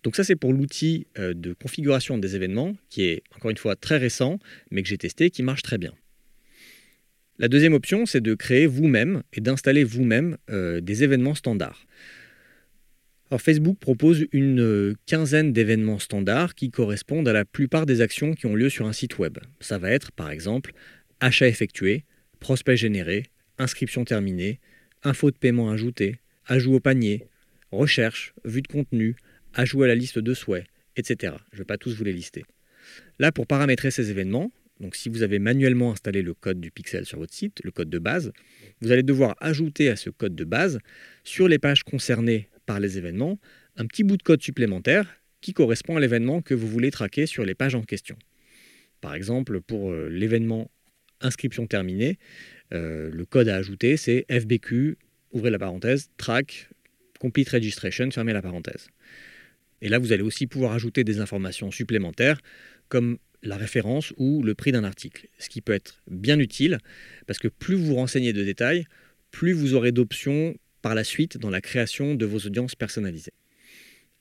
Donc 0.03 0.15
ça 0.15 0.23
c'est 0.23 0.35
pour 0.35 0.53
l'outil 0.53 1.07
euh, 1.17 1.33
de 1.33 1.53
configuration 1.53 2.17
des 2.17 2.35
événements 2.35 2.75
qui 2.89 3.05
est 3.05 3.23
encore 3.35 3.51
une 3.51 3.57
fois 3.57 3.75
très 3.75 3.97
récent 3.97 4.37
mais 4.69 4.83
que 4.83 4.89
j'ai 4.89 4.97
testé 4.97 5.29
qui 5.29 5.43
marche 5.43 5.61
très 5.61 5.77
bien. 5.77 5.93
La 7.39 7.47
deuxième 7.47 7.73
option 7.73 8.05
c'est 8.05 8.21
de 8.21 8.35
créer 8.35 8.65
vous-même 8.65 9.23
et 9.31 9.41
d'installer 9.41 9.83
vous-même 9.83 10.37
euh, 10.49 10.81
des 10.81 11.03
événements 11.03 11.35
standards. 11.35 11.85
Alors 13.31 13.41
Facebook 13.41 13.79
propose 13.79 14.27
une 14.31 14.61
euh, 14.61 14.95
quinzaine 15.05 15.53
d'événements 15.53 15.99
standards 15.99 16.53
qui 16.53 16.69
correspondent 16.69 17.27
à 17.27 17.33
la 17.33 17.45
plupart 17.45 17.85
des 17.85 18.01
actions 18.01 18.33
qui 18.33 18.45
ont 18.45 18.55
lieu 18.55 18.69
sur 18.69 18.85
un 18.85 18.93
site 18.93 19.17
web. 19.17 19.39
Ça 19.59 19.77
va 19.77 19.89
être 19.89 20.11
par 20.11 20.29
exemple 20.29 20.73
achat 21.21 21.47
effectué, 21.47 22.03
prospect 22.39 22.75
généré, 22.75 23.23
inscription 23.57 24.03
terminée, 24.03 24.59
info 25.03 25.31
de 25.31 25.37
paiement 25.37 25.71
ajouté, 25.71 26.17
ajout 26.45 26.75
au 26.75 26.79
panier, 26.79 27.23
recherche, 27.71 28.33
vue 28.43 28.61
de 28.61 28.67
contenu, 28.67 29.15
ajout 29.53 29.83
à 29.83 29.87
la 29.87 29.95
liste 29.95 30.19
de 30.19 30.33
souhaits, 30.33 30.65
etc. 30.95 31.35
Je 31.51 31.57
ne 31.57 31.59
vais 31.59 31.65
pas 31.65 31.77
tous 31.77 31.95
vous 31.95 32.03
les 32.03 32.13
lister. 32.13 32.43
Là, 33.19 33.31
pour 33.31 33.47
paramétrer 33.47 33.91
ces 33.91 34.11
événements, 34.11 34.51
donc 34.79 34.95
si 34.95 35.09
vous 35.09 35.23
avez 35.23 35.39
manuellement 35.39 35.91
installé 35.91 36.21
le 36.21 36.33
code 36.33 36.59
du 36.59 36.71
pixel 36.71 37.05
sur 37.05 37.19
votre 37.19 37.33
site, 37.33 37.61
le 37.63 37.71
code 37.71 37.89
de 37.89 37.99
base, 37.99 38.31
vous 38.81 38.91
allez 38.91 39.03
devoir 39.03 39.35
ajouter 39.39 39.89
à 39.89 39.95
ce 39.95 40.09
code 40.09 40.35
de 40.35 40.43
base, 40.43 40.79
sur 41.23 41.47
les 41.47 41.59
pages 41.59 41.83
concernées 41.83 42.49
par 42.65 42.79
les 42.79 42.97
événements, 42.97 43.39
un 43.77 43.85
petit 43.85 44.03
bout 44.03 44.17
de 44.17 44.23
code 44.23 44.41
supplémentaire 44.41 45.07
qui 45.41 45.53
correspond 45.53 45.97
à 45.97 45.99
l'événement 45.99 46.41
que 46.41 46.53
vous 46.53 46.67
voulez 46.67 46.91
traquer 46.91 47.25
sur 47.25 47.45
les 47.45 47.55
pages 47.55 47.75
en 47.75 47.83
question. 47.83 48.17
Par 49.01 49.13
exemple, 49.13 49.61
pour 49.61 49.91
euh, 49.91 50.07
l'événement 50.09 50.71
inscription 51.21 51.67
terminée, 51.67 52.17
euh, 52.73 53.09
le 53.11 53.25
code 53.25 53.49
à 53.49 53.55
ajouter, 53.55 53.97
c'est 53.97 54.25
FBQ, 54.29 54.97
ouvrez 55.31 55.49
la 55.49 55.59
parenthèse, 55.59 56.09
track, 56.17 56.69
complete 57.19 57.49
registration, 57.49 58.09
fermez 58.11 58.33
la 58.33 58.41
parenthèse. 58.41 58.87
Et 59.83 59.89
là, 59.89 59.99
vous 59.99 60.13
allez 60.13 60.23
aussi 60.23 60.47
pouvoir 60.47 60.71
ajouter 60.71 61.03
des 61.03 61.19
informations 61.19 61.69
supplémentaires 61.69 62.39
comme 62.87 63.17
la 63.43 63.57
référence 63.57 64.13
ou 64.15 64.41
le 64.41 64.55
prix 64.55 64.71
d'un 64.71 64.85
article, 64.85 65.27
ce 65.37 65.49
qui 65.49 65.59
peut 65.59 65.73
être 65.73 66.01
bien 66.09 66.39
utile 66.39 66.77
parce 67.27 67.37
que 67.37 67.49
plus 67.49 67.75
vous 67.75 67.93
renseignez 67.93 68.31
de 68.31 68.43
détails, 68.43 68.85
plus 69.29 69.51
vous 69.51 69.73
aurez 69.73 69.91
d'options 69.91 70.55
par 70.81 70.95
la 70.95 71.03
suite 71.03 71.37
dans 71.37 71.49
la 71.49 71.59
création 71.59 72.15
de 72.15 72.25
vos 72.25 72.39
audiences 72.39 72.75
personnalisées. 72.75 73.33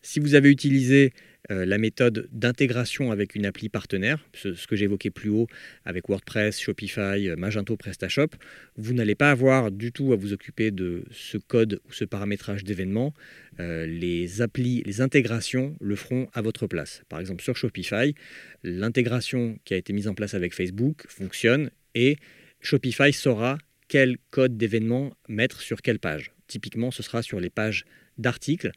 Si 0.02 0.18
vous 0.18 0.34
avez 0.34 0.50
utilisé 0.50 1.12
la 1.52 1.78
méthode 1.78 2.28
d'intégration 2.32 3.10
avec 3.10 3.34
une 3.34 3.46
appli 3.46 3.68
partenaire, 3.68 4.26
ce, 4.34 4.66
que 4.66 4.76
j'évoquais 4.76 5.10
plus 5.10 5.30
haut 5.30 5.46
avec 5.84 6.08
WordPress, 6.08 6.60
Shopify, 6.60 7.28
euh, 7.28 7.36
Magento, 7.36 7.76
PrestaShop, 7.76 8.28
vous 8.76 8.94
n'allez 8.94 9.14
pas 9.14 9.30
avoir 9.30 9.70
du 9.70 9.92
tout 9.92 10.12
à 10.12 10.16
vous 10.16 10.32
occuper 10.32 10.70
de 10.70 11.04
ce 11.10 11.38
code 11.38 11.80
ou 11.88 11.92
ce 11.92 12.04
paramétrage 12.04 12.64
d'événements. 12.64 13.12
Euh, 13.60 13.86
les 13.86 14.42
applis, 14.42 14.82
les 14.84 15.00
intégrations 15.00 15.76
le 15.80 15.96
feront 15.96 16.28
à 16.32 16.42
votre 16.42 16.66
place. 16.66 17.02
Par 17.08 17.20
exemple, 17.20 17.42
sur 17.42 17.56
Shopify, 17.56 18.14
l'intégration 18.62 19.58
qui 19.64 19.74
a 19.74 19.76
été 19.76 19.92
mise 19.92 20.08
en 20.08 20.14
place 20.14 20.34
avec 20.34 20.54
Facebook 20.54 21.04
fonctionne 21.08 21.70
et 21.94 22.16
Shopify 22.60 23.12
saura 23.12 23.58
quel 23.88 24.16
code 24.30 24.56
d'événement 24.56 25.12
mettre 25.28 25.60
sur 25.60 25.82
quelle 25.82 25.98
page. 25.98 26.32
Typiquement, 26.46 26.90
ce 26.90 27.02
sera 27.02 27.22
sur 27.22 27.40
les 27.40 27.50
pages 27.50 27.84
d'articles, 28.18 28.72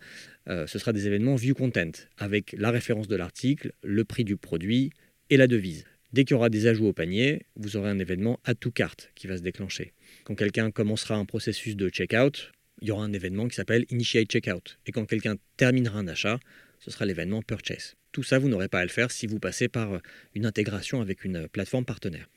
euh, 0.47 0.67
ce 0.67 0.79
sera 0.79 0.93
des 0.93 1.07
événements 1.07 1.35
view 1.35 1.53
content, 1.53 1.91
avec 2.17 2.55
la 2.57 2.71
référence 2.71 3.07
de 3.07 3.15
l'article, 3.15 3.73
le 3.83 4.03
prix 4.03 4.23
du 4.23 4.37
produit 4.37 4.91
et 5.29 5.37
la 5.37 5.47
devise. 5.47 5.85
Dès 6.13 6.23
qu'il 6.23 6.35
y 6.35 6.37
aura 6.37 6.49
des 6.49 6.67
ajouts 6.67 6.87
au 6.87 6.93
panier, 6.93 7.45
vous 7.55 7.75
aurez 7.75 7.89
un 7.89 7.99
événement 7.99 8.39
add 8.45 8.57
to 8.59 8.71
cart 8.71 8.95
qui 9.15 9.27
va 9.27 9.37
se 9.37 9.41
déclencher. 9.41 9.93
Quand 10.23 10.35
quelqu'un 10.35 10.71
commencera 10.71 11.15
un 11.15 11.25
processus 11.25 11.75
de 11.75 11.89
checkout, 11.89 12.51
il 12.81 12.87
y 12.87 12.91
aura 12.91 13.03
un 13.03 13.13
événement 13.13 13.47
qui 13.47 13.55
s'appelle 13.55 13.85
initiate 13.89 14.29
checkout. 14.29 14.77
Et 14.85 14.91
quand 14.91 15.05
quelqu'un 15.05 15.35
terminera 15.57 15.99
un 15.99 16.07
achat, 16.07 16.39
ce 16.79 16.91
sera 16.91 17.05
l'événement 17.05 17.41
purchase. 17.41 17.95
Tout 18.11 18.23
ça, 18.23 18.39
vous 18.39 18.47
n'aurez 18.47 18.69
pas 18.69 18.79
à 18.79 18.83
le 18.83 18.89
faire 18.89 19.11
si 19.11 19.27
vous 19.27 19.39
passez 19.39 19.67
par 19.67 19.99
une 20.35 20.45
intégration 20.45 21.01
avec 21.01 21.25
une 21.25 21.49
plateforme 21.49 21.85
partenaire. 21.85 22.29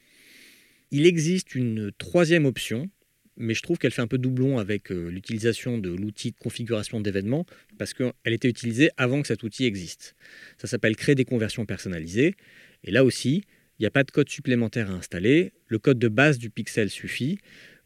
Il 0.91 1.07
existe 1.07 1.55
une 1.55 1.93
troisième 1.99 2.47
option 2.47 2.89
mais 3.39 3.55
je 3.55 3.63
trouve 3.63 3.79
qu'elle 3.79 3.93
fait 3.93 4.03
un 4.03 4.07
peu 4.07 4.19
doublon 4.19 4.59
avec 4.59 4.91
euh, 4.91 5.09
l'utilisation 5.09 5.79
de 5.79 5.91
l'outil 5.91 6.33
de 6.33 6.37
configuration 6.37 7.01
d'événements, 7.01 7.47
parce 7.79 7.95
qu'elle 7.95 8.13
était 8.27 8.49
utilisée 8.49 8.91
avant 8.97 9.23
que 9.23 9.29
cet 9.29 9.43
outil 9.43 9.65
existe. 9.65 10.15
Ça 10.59 10.67
s'appelle 10.67 10.97
créer 10.97 11.15
des 11.15 11.25
conversions 11.25 11.65
personnalisées, 11.65 12.35
et 12.85 12.91
là 12.91 13.05
aussi, 13.05 13.45
il 13.79 13.83
n'y 13.83 13.87
a 13.87 13.91
pas 13.91 14.05
de 14.05 14.11
code 14.11 14.29
supplémentaire 14.29 14.91
à 14.91 14.95
installer, 14.95 15.53
le 15.69 15.79
code 15.79 15.99
de 15.99 16.09
base 16.09 16.39
du 16.39 16.51
pixel 16.51 16.91
suffit, 16.91 17.39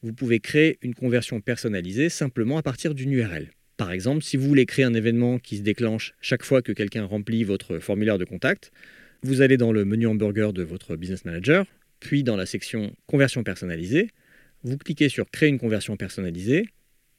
vous 0.03 0.13
pouvez 0.13 0.41
créer 0.41 0.79
une 0.83 0.95
conversion 0.95 1.41
personnalisée 1.41 2.09
simplement 2.09 2.59
à 2.59 2.63
partir 2.63 2.95
d'une 2.95 3.13
URL. 3.13 3.51
Par 3.77 3.93
exemple, 3.93 4.23
si 4.23 4.37
vous 4.37 4.49
voulez 4.49 4.67
créer 4.67 4.85
un 4.85 4.95
événement 4.95 5.39
qui 5.39 5.59
se 5.59 5.63
déclenche 5.63 6.15
chaque 6.21 6.45
fois 6.45 6.63
que 6.63 6.73
quelqu'un 6.73 7.05
remplit 7.05 7.45
votre 7.45 7.79
formulaire 7.79 8.19
de 8.19 8.25
contact, 8.25 8.73
vous 9.23 9.41
allez 9.41 9.57
dans 9.57 9.73
le 9.73 9.85
menu 9.85 10.07
hamburger 10.07 10.53
de 10.53 10.63
votre 10.63 10.97
Business 10.97 11.25
Manager, 11.25 11.67
puis 12.01 12.25
dans 12.25 12.37
la 12.37 12.47
section 12.47 12.93
Conversion 13.07 13.45
personnalisée, 13.45 14.09
vous 14.65 14.79
cliquez 14.79 15.09
sur 15.09 15.31
Créer 15.31 15.49
une 15.49 15.59
conversion 15.59 15.97
personnalisée, 15.97 16.67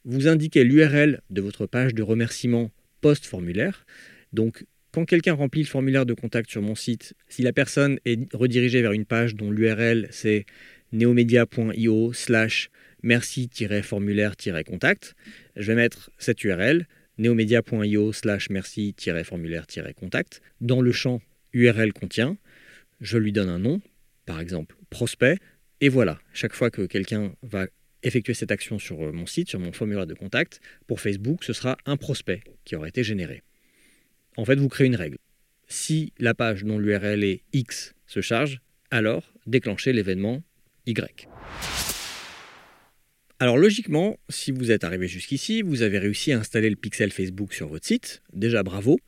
vous 0.04 0.28
indiquez 0.28 0.64
l'URL 0.64 1.20
de 1.30 1.40
votre 1.40 1.66
page 1.66 1.94
de 1.94 2.02
remerciement 2.02 2.70
post-formulaire. 3.00 3.86
Donc, 4.32 4.66
quand 4.92 5.04
quelqu'un 5.04 5.34
remplit 5.34 5.62
le 5.62 5.66
formulaire 5.66 6.06
de 6.06 6.14
contact 6.14 6.50
sur 6.50 6.62
mon 6.62 6.74
site, 6.74 7.14
si 7.28 7.42
la 7.42 7.52
personne 7.52 7.98
est 8.04 8.32
redirigée 8.32 8.80
vers 8.80 8.92
une 8.92 9.06
page 9.06 9.34
dont 9.34 9.50
l'URL 9.50 10.06
c'est 10.10 10.46
neomedia.io 10.92 12.12
slash 12.12 12.70
merci-formulaire-contact, 13.02 15.16
je 15.56 15.66
vais 15.66 15.74
mettre 15.74 16.10
cette 16.18 16.44
URL, 16.44 16.86
neomedia.io 17.18 18.12
slash 18.12 18.48
merci-formulaire-contact, 18.50 20.40
dans 20.60 20.80
le 20.80 20.92
champ 20.92 21.20
URL 21.52 21.92
contient, 21.92 22.36
je 23.00 23.18
lui 23.18 23.32
donne 23.32 23.48
un 23.48 23.58
nom, 23.58 23.80
par 24.26 24.38
exemple 24.40 24.76
prospect, 24.90 25.38
et 25.80 25.88
voilà, 25.88 26.18
chaque 26.32 26.54
fois 26.54 26.70
que 26.70 26.82
quelqu'un 26.82 27.34
va 27.42 27.66
effectuer 28.02 28.34
cette 28.34 28.52
action 28.52 28.78
sur 28.78 29.02
euh, 29.02 29.12
mon 29.12 29.26
site, 29.26 29.48
sur 29.48 29.58
mon 29.58 29.72
formulaire 29.72 30.06
de 30.06 30.14
contact, 30.14 30.60
pour 30.86 31.00
Facebook, 31.00 31.42
ce 31.42 31.52
sera 31.52 31.76
un 31.86 31.96
prospect 31.96 32.42
qui 32.64 32.76
aura 32.76 32.88
été 32.88 33.02
généré. 33.02 33.42
En 34.36 34.44
fait, 34.44 34.56
vous 34.56 34.68
créez 34.68 34.86
une 34.86 34.96
règle. 34.96 35.18
Si 35.68 36.12
la 36.18 36.34
page 36.34 36.64
dont 36.64 36.78
l'URL 36.78 37.24
est 37.24 37.42
X 37.52 37.94
se 38.06 38.20
charge, 38.20 38.60
alors 38.90 39.32
déclenchez 39.46 39.92
l'événement 39.92 40.42
Y. 40.86 41.28
Alors 43.40 43.58
logiquement, 43.58 44.18
si 44.28 44.52
vous 44.52 44.70
êtes 44.70 44.84
arrivé 44.84 45.08
jusqu'ici, 45.08 45.62
vous 45.62 45.82
avez 45.82 45.98
réussi 45.98 46.32
à 46.32 46.38
installer 46.38 46.70
le 46.70 46.76
pixel 46.76 47.10
Facebook 47.10 47.52
sur 47.52 47.68
votre 47.68 47.86
site. 47.86 48.22
Déjà 48.32 48.62
bravo. 48.62 48.98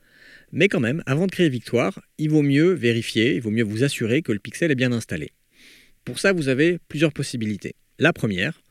Mais 0.51 0.67
quand 0.67 0.79
même, 0.79 1.01
avant 1.05 1.27
de 1.27 1.31
créer 1.31 1.49
Victoire, 1.49 2.01
il 2.17 2.29
vaut 2.29 2.41
mieux 2.41 2.71
vérifier, 2.73 3.35
il 3.35 3.41
vaut 3.41 3.51
mieux 3.51 3.63
vous 3.63 3.83
assurer 3.83 4.21
que 4.21 4.31
le 4.31 4.39
pixel 4.39 4.71
est 4.71 4.75
bien 4.75 4.91
installé. 4.91 5.31
Pour 6.07 6.19
ça, 6.19 6.31
vous 6.31 6.47
avez 6.47 6.79
plusieurs 6.87 7.11
possibilités. 7.11 7.75
La 7.99 8.13
première, 8.13 8.61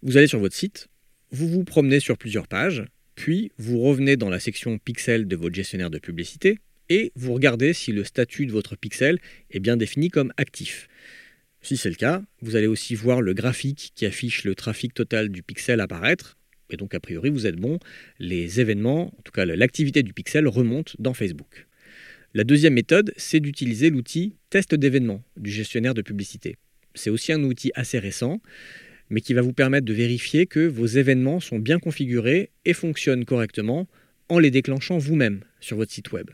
vous 0.00 0.16
allez 0.16 0.26
sur 0.26 0.38
votre 0.38 0.54
site, 0.54 0.88
vous 1.30 1.46
vous 1.46 1.62
promenez 1.62 2.00
sur 2.00 2.16
plusieurs 2.16 2.48
pages, 2.48 2.84
puis 3.16 3.52
vous 3.58 3.80
revenez 3.80 4.16
dans 4.16 4.30
la 4.30 4.40
section 4.40 4.78
pixel 4.78 5.28
de 5.28 5.36
votre 5.36 5.54
gestionnaire 5.54 5.90
de 5.90 5.98
publicité 5.98 6.58
et 6.88 7.12
vous 7.16 7.34
regardez 7.34 7.74
si 7.74 7.92
le 7.92 8.02
statut 8.02 8.46
de 8.46 8.52
votre 8.52 8.76
pixel 8.76 9.18
est 9.50 9.60
bien 9.60 9.76
défini 9.76 10.08
comme 10.08 10.32
actif. 10.38 10.88
Si 11.60 11.76
c'est 11.76 11.90
le 11.90 11.96
cas, 11.96 12.22
vous 12.40 12.56
allez 12.56 12.66
aussi 12.66 12.94
voir 12.94 13.20
le 13.20 13.34
graphique 13.34 13.92
qui 13.94 14.06
affiche 14.06 14.44
le 14.44 14.54
trafic 14.54 14.94
total 14.94 15.28
du 15.28 15.42
pixel 15.42 15.80
apparaître. 15.80 16.38
Et 16.70 16.78
donc, 16.78 16.94
a 16.94 17.00
priori, 17.00 17.28
vous 17.28 17.46
êtes 17.46 17.56
bon. 17.56 17.78
Les 18.18 18.58
événements, 18.58 19.08
en 19.18 19.22
tout 19.22 19.32
cas 19.32 19.44
l'activité 19.44 20.02
du 20.02 20.14
pixel, 20.14 20.48
remonte 20.48 20.96
dans 20.98 21.12
Facebook. 21.12 21.66
La 22.32 22.44
deuxième 22.44 22.72
méthode, 22.72 23.12
c'est 23.18 23.40
d'utiliser 23.40 23.90
l'outil 23.90 24.38
test 24.48 24.74
d'événements 24.74 25.22
du 25.36 25.50
gestionnaire 25.50 25.92
de 25.92 26.00
publicité. 26.00 26.56
C'est 26.94 27.10
aussi 27.10 27.32
un 27.32 27.42
outil 27.44 27.70
assez 27.74 27.98
récent, 27.98 28.40
mais 29.10 29.20
qui 29.20 29.34
va 29.34 29.42
vous 29.42 29.52
permettre 29.52 29.84
de 29.84 29.92
vérifier 29.92 30.46
que 30.46 30.66
vos 30.66 30.86
événements 30.86 31.40
sont 31.40 31.58
bien 31.58 31.78
configurés 31.78 32.50
et 32.64 32.72
fonctionnent 32.72 33.24
correctement 33.24 33.88
en 34.28 34.38
les 34.38 34.50
déclenchant 34.50 34.98
vous-même 34.98 35.40
sur 35.60 35.76
votre 35.76 35.92
site 35.92 36.12
web. 36.12 36.30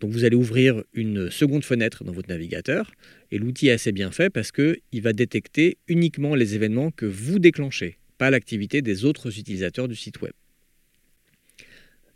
Donc 0.00 0.12
vous 0.12 0.24
allez 0.24 0.36
ouvrir 0.36 0.82
une 0.94 1.30
seconde 1.30 1.62
fenêtre 1.62 2.04
dans 2.04 2.12
votre 2.12 2.30
navigateur 2.30 2.90
et 3.30 3.38
l'outil 3.38 3.68
est 3.68 3.72
assez 3.72 3.92
bien 3.92 4.10
fait 4.10 4.30
parce 4.30 4.50
qu'il 4.50 5.02
va 5.02 5.12
détecter 5.12 5.76
uniquement 5.88 6.34
les 6.34 6.54
événements 6.54 6.90
que 6.90 7.04
vous 7.04 7.38
déclenchez, 7.38 7.98
pas 8.16 8.30
l'activité 8.30 8.80
des 8.80 9.04
autres 9.04 9.38
utilisateurs 9.38 9.88
du 9.88 9.96
site 9.96 10.22
web. 10.22 10.32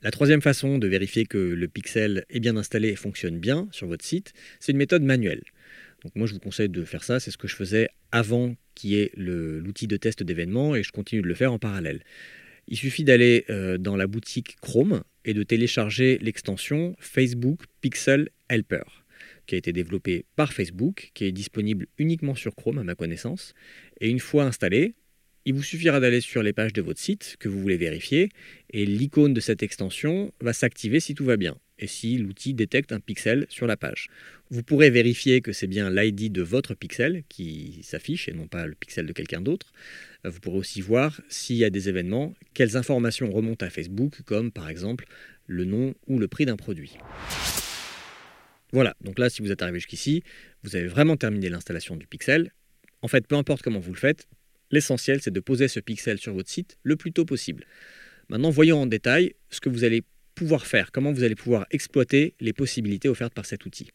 La 0.03 0.11
troisième 0.11 0.43
façon 0.43 0.79
de 0.79 0.87
vérifier 0.87 1.25
que 1.25 1.39
le 1.39 1.69
pixel 1.69 2.25
est 2.31 2.41
bien 2.41 2.57
installé 2.57 2.89
et 2.89 2.97
fonctionne 2.97 3.39
bien 3.39 3.69
sur 3.71 3.87
votre 3.87 4.05
site, 4.05 4.33
c'est 4.61 4.73
une 4.73 4.79
méthode 4.79 5.03
manuelle. 5.03 5.43
Donc 6.05 6.14
moi 6.17 6.27
je 6.27 6.35
vous 6.35 6.40
conseille 6.40 6.69
de 6.69 6.85
faire 6.85 7.03
ça, 7.03 7.19
c'est 7.19 7.31
ce 7.31 7.38
que 7.38 7.49
je 7.49 7.57
faisais 7.57 7.88
avant 8.12 8.55
qu'il 8.75 8.90
y 8.90 9.01
ait 9.01 9.11
l'outil 9.17 9.87
de 9.87 9.97
test 9.97 10.23
d'événements 10.23 10.77
et 10.77 10.83
je 10.83 10.93
continue 10.93 11.23
de 11.23 11.27
le 11.27 11.35
faire 11.35 11.53
en 11.53 11.59
parallèle. 11.59 12.03
Il 12.69 12.77
suffit 12.77 13.05
d'aller 13.05 13.45
euh, 13.51 13.79
dans 13.79 13.97
la 13.97 14.07
boutique 14.07 14.57
Chrome 14.61 15.03
et 15.25 15.35
de 15.35 15.43
télécharger 15.43 16.19
l'extension 16.19 16.95
Facebook 16.99 17.62
Pixel 17.81 18.31
Helper 18.49 18.83
qui 19.47 19.55
a 19.55 19.59
été 19.59 19.73
développée 19.73 20.25
par 20.37 20.53
Facebook, 20.53 21.11
qui 21.14 21.25
est 21.25 21.33
disponible 21.33 21.87
uniquement 21.99 22.35
sur 22.35 22.55
Chrome 22.55 22.79
à 22.79 22.85
ma 22.85 22.95
connaissance. 22.95 23.55
Et 24.01 24.09
une 24.09 24.21
fois 24.21 24.45
installée, 24.45 24.95
il 25.45 25.55
vous 25.55 25.62
suffira 25.62 26.01
d'aller 26.01 26.21
sur 26.21 26.43
les 26.43 26.53
pages 26.53 26.73
de 26.73 26.81
votre 26.81 27.01
site 27.01 27.37
que 27.38 27.49
vous 27.49 27.61
voulez 27.61 27.77
vérifier 27.77 28.31
et 28.71 28.87
l'icône 28.87 29.35
de 29.35 29.40
cette 29.40 29.62
extension 29.62 30.33
va 30.40 30.55
s'activer 30.55 31.01
si 31.01 31.14
tout 31.14 31.25
va 31.25 31.37
bien 31.37 31.59
et 31.79 31.87
si 31.87 32.19
l'outil 32.19 32.55
détecte 32.55 32.93
un 32.93 33.01
pixel 33.01 33.47
sur 33.49 33.67
la 33.67 33.77
page. 33.77 34.09
Vous 34.51 34.63
pourrez 34.63 34.91
vérifier 34.91 35.41
que 35.41 35.53
c'est 35.53 35.67
bien 35.67 35.91
l'ID 35.91 36.33
de 36.33 36.43
votre 36.43 36.75
pixel 36.75 37.25
qui 37.29 37.81
s'affiche 37.83 38.29
et 38.29 38.33
non 38.33 38.47
pas 38.47 38.67
le 38.67 38.75
pixel 38.75 39.07
de 39.07 39.13
quelqu'un 39.13 39.41
d'autre. 39.41 39.73
Vous 40.25 40.41
pourrez 40.41 40.59
aussi 40.59 40.81
voir 40.81 41.21
s'il 41.29 41.57
y 41.57 41.65
a 41.65 41.71
des 41.71 41.89
événements, 41.89 42.35
quelles 42.55 42.77
informations 42.77 43.31
remontent 43.31 43.65
à 43.67 43.71
Facebook, 43.71 44.23
comme 44.25 44.53
par 44.53 44.69
exemple 44.69 45.07
le 45.47 45.65
nom 45.65 45.95
ou 46.07 46.19
le 46.19 46.29
prix 46.29 46.47
d'un 46.47 46.57
produit. 46.57 46.97
Voilà, 48.73 48.95
donc 49.01 49.19
là 49.19 49.31
si 49.31 49.43
vous 49.43 49.51
êtes 49.51 49.63
arrivé 49.63 49.79
jusqu'ici, 49.79 50.23
vous 50.63 50.77
avez 50.77 50.87
vraiment 50.87 51.17
terminé 51.17 51.49
l'installation 51.49 51.97
du 51.97 52.07
pixel. 52.07 52.53
En 53.03 53.09
fait, 53.09 53.27
peu 53.27 53.37
importe 53.37 53.63
comment 53.63 53.81
vous 53.81 53.93
le 53.93 53.99
faites, 53.99 54.27
L'essentiel, 54.75 55.21
c'est 55.23 55.31
de 55.31 55.41
poser 55.41 55.69
ce 55.69 55.79
pixel 55.79 56.19
sur 56.19 56.35
votre 56.35 56.51
site 56.51 56.79
le 56.83 56.97
plus 56.97 57.13
tôt 57.13 57.25
possible. 57.25 57.65
Maintenant, 58.29 58.51
voyons 58.51 58.83
en 58.83 58.87
détail 58.87 59.35
ce 59.51 59.61
que 59.61 59.69
vous 59.69 59.85
allez 59.85 60.03
pouvoir 60.35 60.66
faire, 60.66 60.92
comment 60.92 61.12
vous 61.12 61.23
allez 61.23 61.35
pouvoir 61.35 61.66
exploiter 61.70 62.35
les 62.40 62.53
possibilités 62.53 63.09
offertes 63.09 63.35
par 63.35 63.47
cet 63.47 63.66
outil. 63.66 63.90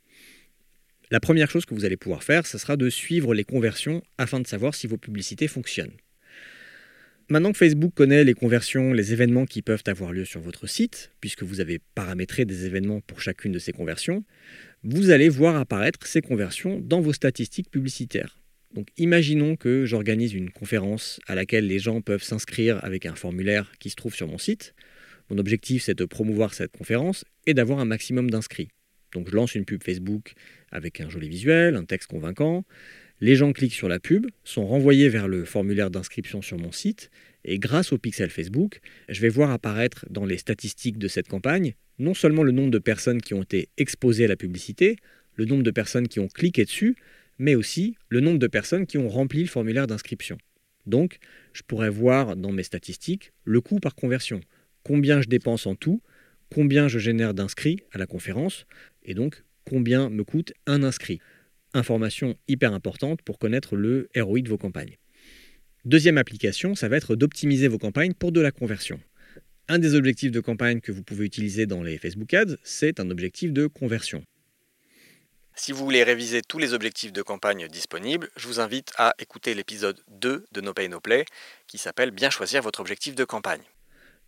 La 1.11 1.19
première 1.19 1.49
chose 1.49 1.65
que 1.65 1.73
vous 1.73 1.85
allez 1.85 1.97
pouvoir 1.97 2.23
faire, 2.23 2.45
ce 2.45 2.57
sera 2.57 2.77
de 2.77 2.89
suivre 2.89 3.33
les 3.33 3.43
conversions 3.43 4.03
afin 4.17 4.39
de 4.39 4.47
savoir 4.47 4.75
si 4.75 4.85
vos 4.87 4.97
publicités 4.97 5.47
fonctionnent. 5.47 5.97
Maintenant 7.31 7.51
que 7.51 7.59
Facebook 7.59 7.93
connaît 7.93 8.23
les 8.23 8.33
conversions, 8.33 8.91
les 8.91 9.13
événements 9.13 9.45
qui 9.45 9.61
peuvent 9.61 9.83
avoir 9.85 10.11
lieu 10.11 10.25
sur 10.25 10.41
votre 10.41 10.65
site, 10.65 11.11
puisque 11.21 11.43
vous 11.43 11.59
avez 11.59 11.79
paramétré 11.93 12.45
des 12.45 12.65
événements 12.65 13.01
pour 13.01 13.21
chacune 13.21 13.51
de 13.51 13.59
ces 13.59 13.71
conversions, 13.71 14.23
vous 14.83 15.11
allez 15.11 15.29
voir 15.29 15.55
apparaître 15.55 16.05
ces 16.07 16.21
conversions 16.21 16.79
dans 16.79 17.01
vos 17.01 17.13
statistiques 17.13 17.69
publicitaires. 17.69 18.39
Donc 18.73 18.87
imaginons 18.97 19.55
que 19.55 19.85
j'organise 19.85 20.33
une 20.33 20.51
conférence 20.51 21.19
à 21.27 21.35
laquelle 21.35 21.67
les 21.67 21.79
gens 21.79 22.01
peuvent 22.01 22.23
s'inscrire 22.23 22.83
avec 22.83 23.05
un 23.05 23.15
formulaire 23.15 23.71
qui 23.79 23.89
se 23.89 23.95
trouve 23.95 24.15
sur 24.15 24.27
mon 24.27 24.37
site. 24.37 24.73
Mon 25.29 25.37
objectif 25.37 25.83
c'est 25.83 25.97
de 25.97 26.05
promouvoir 26.05 26.53
cette 26.53 26.71
conférence 26.71 27.25
et 27.45 27.53
d'avoir 27.53 27.79
un 27.79 27.85
maximum 27.85 28.29
d'inscrits. 28.29 28.69
Donc 29.11 29.29
je 29.29 29.35
lance 29.35 29.55
une 29.55 29.65
pub 29.65 29.83
Facebook 29.83 30.33
avec 30.71 31.01
un 31.01 31.09
joli 31.09 31.29
visuel, 31.29 31.75
un 31.75 31.85
texte 31.85 32.09
convaincant. 32.09 32.65
Les 33.21 33.35
gens 33.35 33.51
cliquent 33.51 33.73
sur 33.73 33.89
la 33.89 33.99
pub, 33.99 34.27
sont 34.43 34.65
renvoyés 34.65 35.09
vers 35.09 35.27
le 35.27 35.43
formulaire 35.43 35.91
d'inscription 35.91 36.41
sur 36.41 36.57
mon 36.57 36.71
site 36.71 37.09
et 37.43 37.59
grâce 37.59 37.91
au 37.91 37.97
pixel 37.97 38.29
Facebook, 38.29 38.79
je 39.09 39.21
vais 39.21 39.29
voir 39.29 39.51
apparaître 39.51 40.05
dans 40.09 40.25
les 40.25 40.37
statistiques 40.37 40.97
de 40.97 41.07
cette 41.07 41.27
campagne 41.27 41.73
non 41.99 42.13
seulement 42.13 42.43
le 42.43 42.51
nombre 42.51 42.71
de 42.71 42.79
personnes 42.79 43.21
qui 43.21 43.33
ont 43.33 43.43
été 43.43 43.69
exposées 43.77 44.25
à 44.25 44.29
la 44.29 44.37
publicité, 44.37 44.95
le 45.35 45.45
nombre 45.45 45.63
de 45.63 45.71
personnes 45.71 46.07
qui 46.07 46.19
ont 46.19 46.27
cliqué 46.27 46.63
dessus, 46.63 46.95
mais 47.37 47.55
aussi 47.55 47.95
le 48.07 48.21
nombre 48.21 48.39
de 48.39 48.47
personnes 48.47 48.85
qui 48.85 48.97
ont 48.97 49.09
rempli 49.09 49.41
le 49.41 49.47
formulaire 49.49 49.85
d'inscription. 49.85 50.37
Donc, 50.85 51.19
je 51.53 51.61
pourrais 51.61 51.89
voir 51.89 52.35
dans 52.35 52.51
mes 52.51 52.63
statistiques 52.63 53.33
le 53.43 53.61
coût 53.61 53.79
par 53.79 53.95
conversion, 53.95 54.39
combien 54.83 55.21
je 55.21 55.27
dépense 55.27 55.65
en 55.67 55.75
tout, 55.75 56.01
combien 56.53 56.87
je 56.87 56.99
génère 56.99 57.33
d'inscrits 57.33 57.81
à 57.91 57.97
la 57.97 58.05
conférence, 58.05 58.65
et 59.03 59.13
donc 59.13 59.43
combien 59.65 60.09
me 60.09 60.23
coûte 60.23 60.53
un 60.65 60.83
inscrit. 60.83 61.19
Information 61.73 62.37
hyper 62.47 62.73
importante 62.73 63.21
pour 63.21 63.37
connaître 63.37 63.75
le 63.75 64.09
ROI 64.15 64.41
de 64.41 64.49
vos 64.49 64.57
campagnes. 64.57 64.97
Deuxième 65.85 66.17
application, 66.17 66.75
ça 66.75 66.89
va 66.89 66.97
être 66.97 67.15
d'optimiser 67.15 67.67
vos 67.67 67.77
campagnes 67.77 68.13
pour 68.13 68.31
de 68.31 68.41
la 68.41 68.51
conversion. 68.51 68.99
Un 69.67 69.77
des 69.77 69.93
objectifs 69.93 70.31
de 70.31 70.39
campagne 70.39 70.81
que 70.81 70.91
vous 70.91 71.03
pouvez 71.03 71.25
utiliser 71.25 71.67
dans 71.67 71.83
les 71.83 71.97
Facebook 71.99 72.33
Ads, 72.33 72.55
c'est 72.63 72.99
un 72.99 73.11
objectif 73.11 73.53
de 73.53 73.67
conversion. 73.67 74.23
Si 75.55 75.71
vous 75.71 75.83
voulez 75.83 76.03
réviser 76.03 76.41
tous 76.41 76.57
les 76.57 76.73
objectifs 76.73 77.13
de 77.13 77.21
campagne 77.21 77.67
disponibles, 77.67 78.29
je 78.35 78.47
vous 78.47 78.59
invite 78.59 78.93
à 78.97 79.13
écouter 79.19 79.53
l'épisode 79.53 80.01
2 80.07 80.45
de 80.51 80.61
No 80.61 80.73
Pay 80.73 80.89
No 80.89 80.99
Play 80.99 81.25
qui 81.67 81.77
s'appelle 81.77 82.11
Bien 82.11 82.29
choisir 82.29 82.61
votre 82.61 82.79
objectif 82.79 83.13
de 83.13 83.25
campagne. 83.25 83.61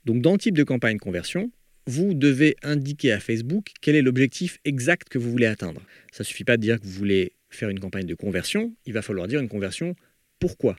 Donc 0.06 0.22
dans 0.22 0.34
le 0.34 0.38
type 0.38 0.58
de 0.58 0.64
campagne 0.64 0.98
conversion, 0.98 1.52
vous 1.88 2.14
devez 2.14 2.56
indiquer 2.64 3.12
à 3.12 3.20
Facebook 3.20 3.72
quel 3.82 3.96
est 3.96 4.02
l'objectif 4.02 4.60
exact 4.66 5.10
que 5.10 5.18
vous 5.18 5.32
voulez 5.32 5.46
atteindre. 5.46 5.82
Ça 6.12 6.24
ne 6.24 6.26
suffit 6.26 6.44
pas 6.44 6.58
de 6.58 6.62
dire 6.62 6.80
que 6.80 6.86
vous 6.86 6.94
voulez 6.94 7.34
faire 7.50 7.70
une 7.70 7.80
campagne 7.80 8.06
de 8.06 8.16
conversion, 8.16 8.74
il 8.86 8.94
va 8.94 9.02
falloir 9.02 9.28
dire 9.28 9.40
une 9.40 9.50
conversion 9.50 9.96
pourquoi. 10.40 10.78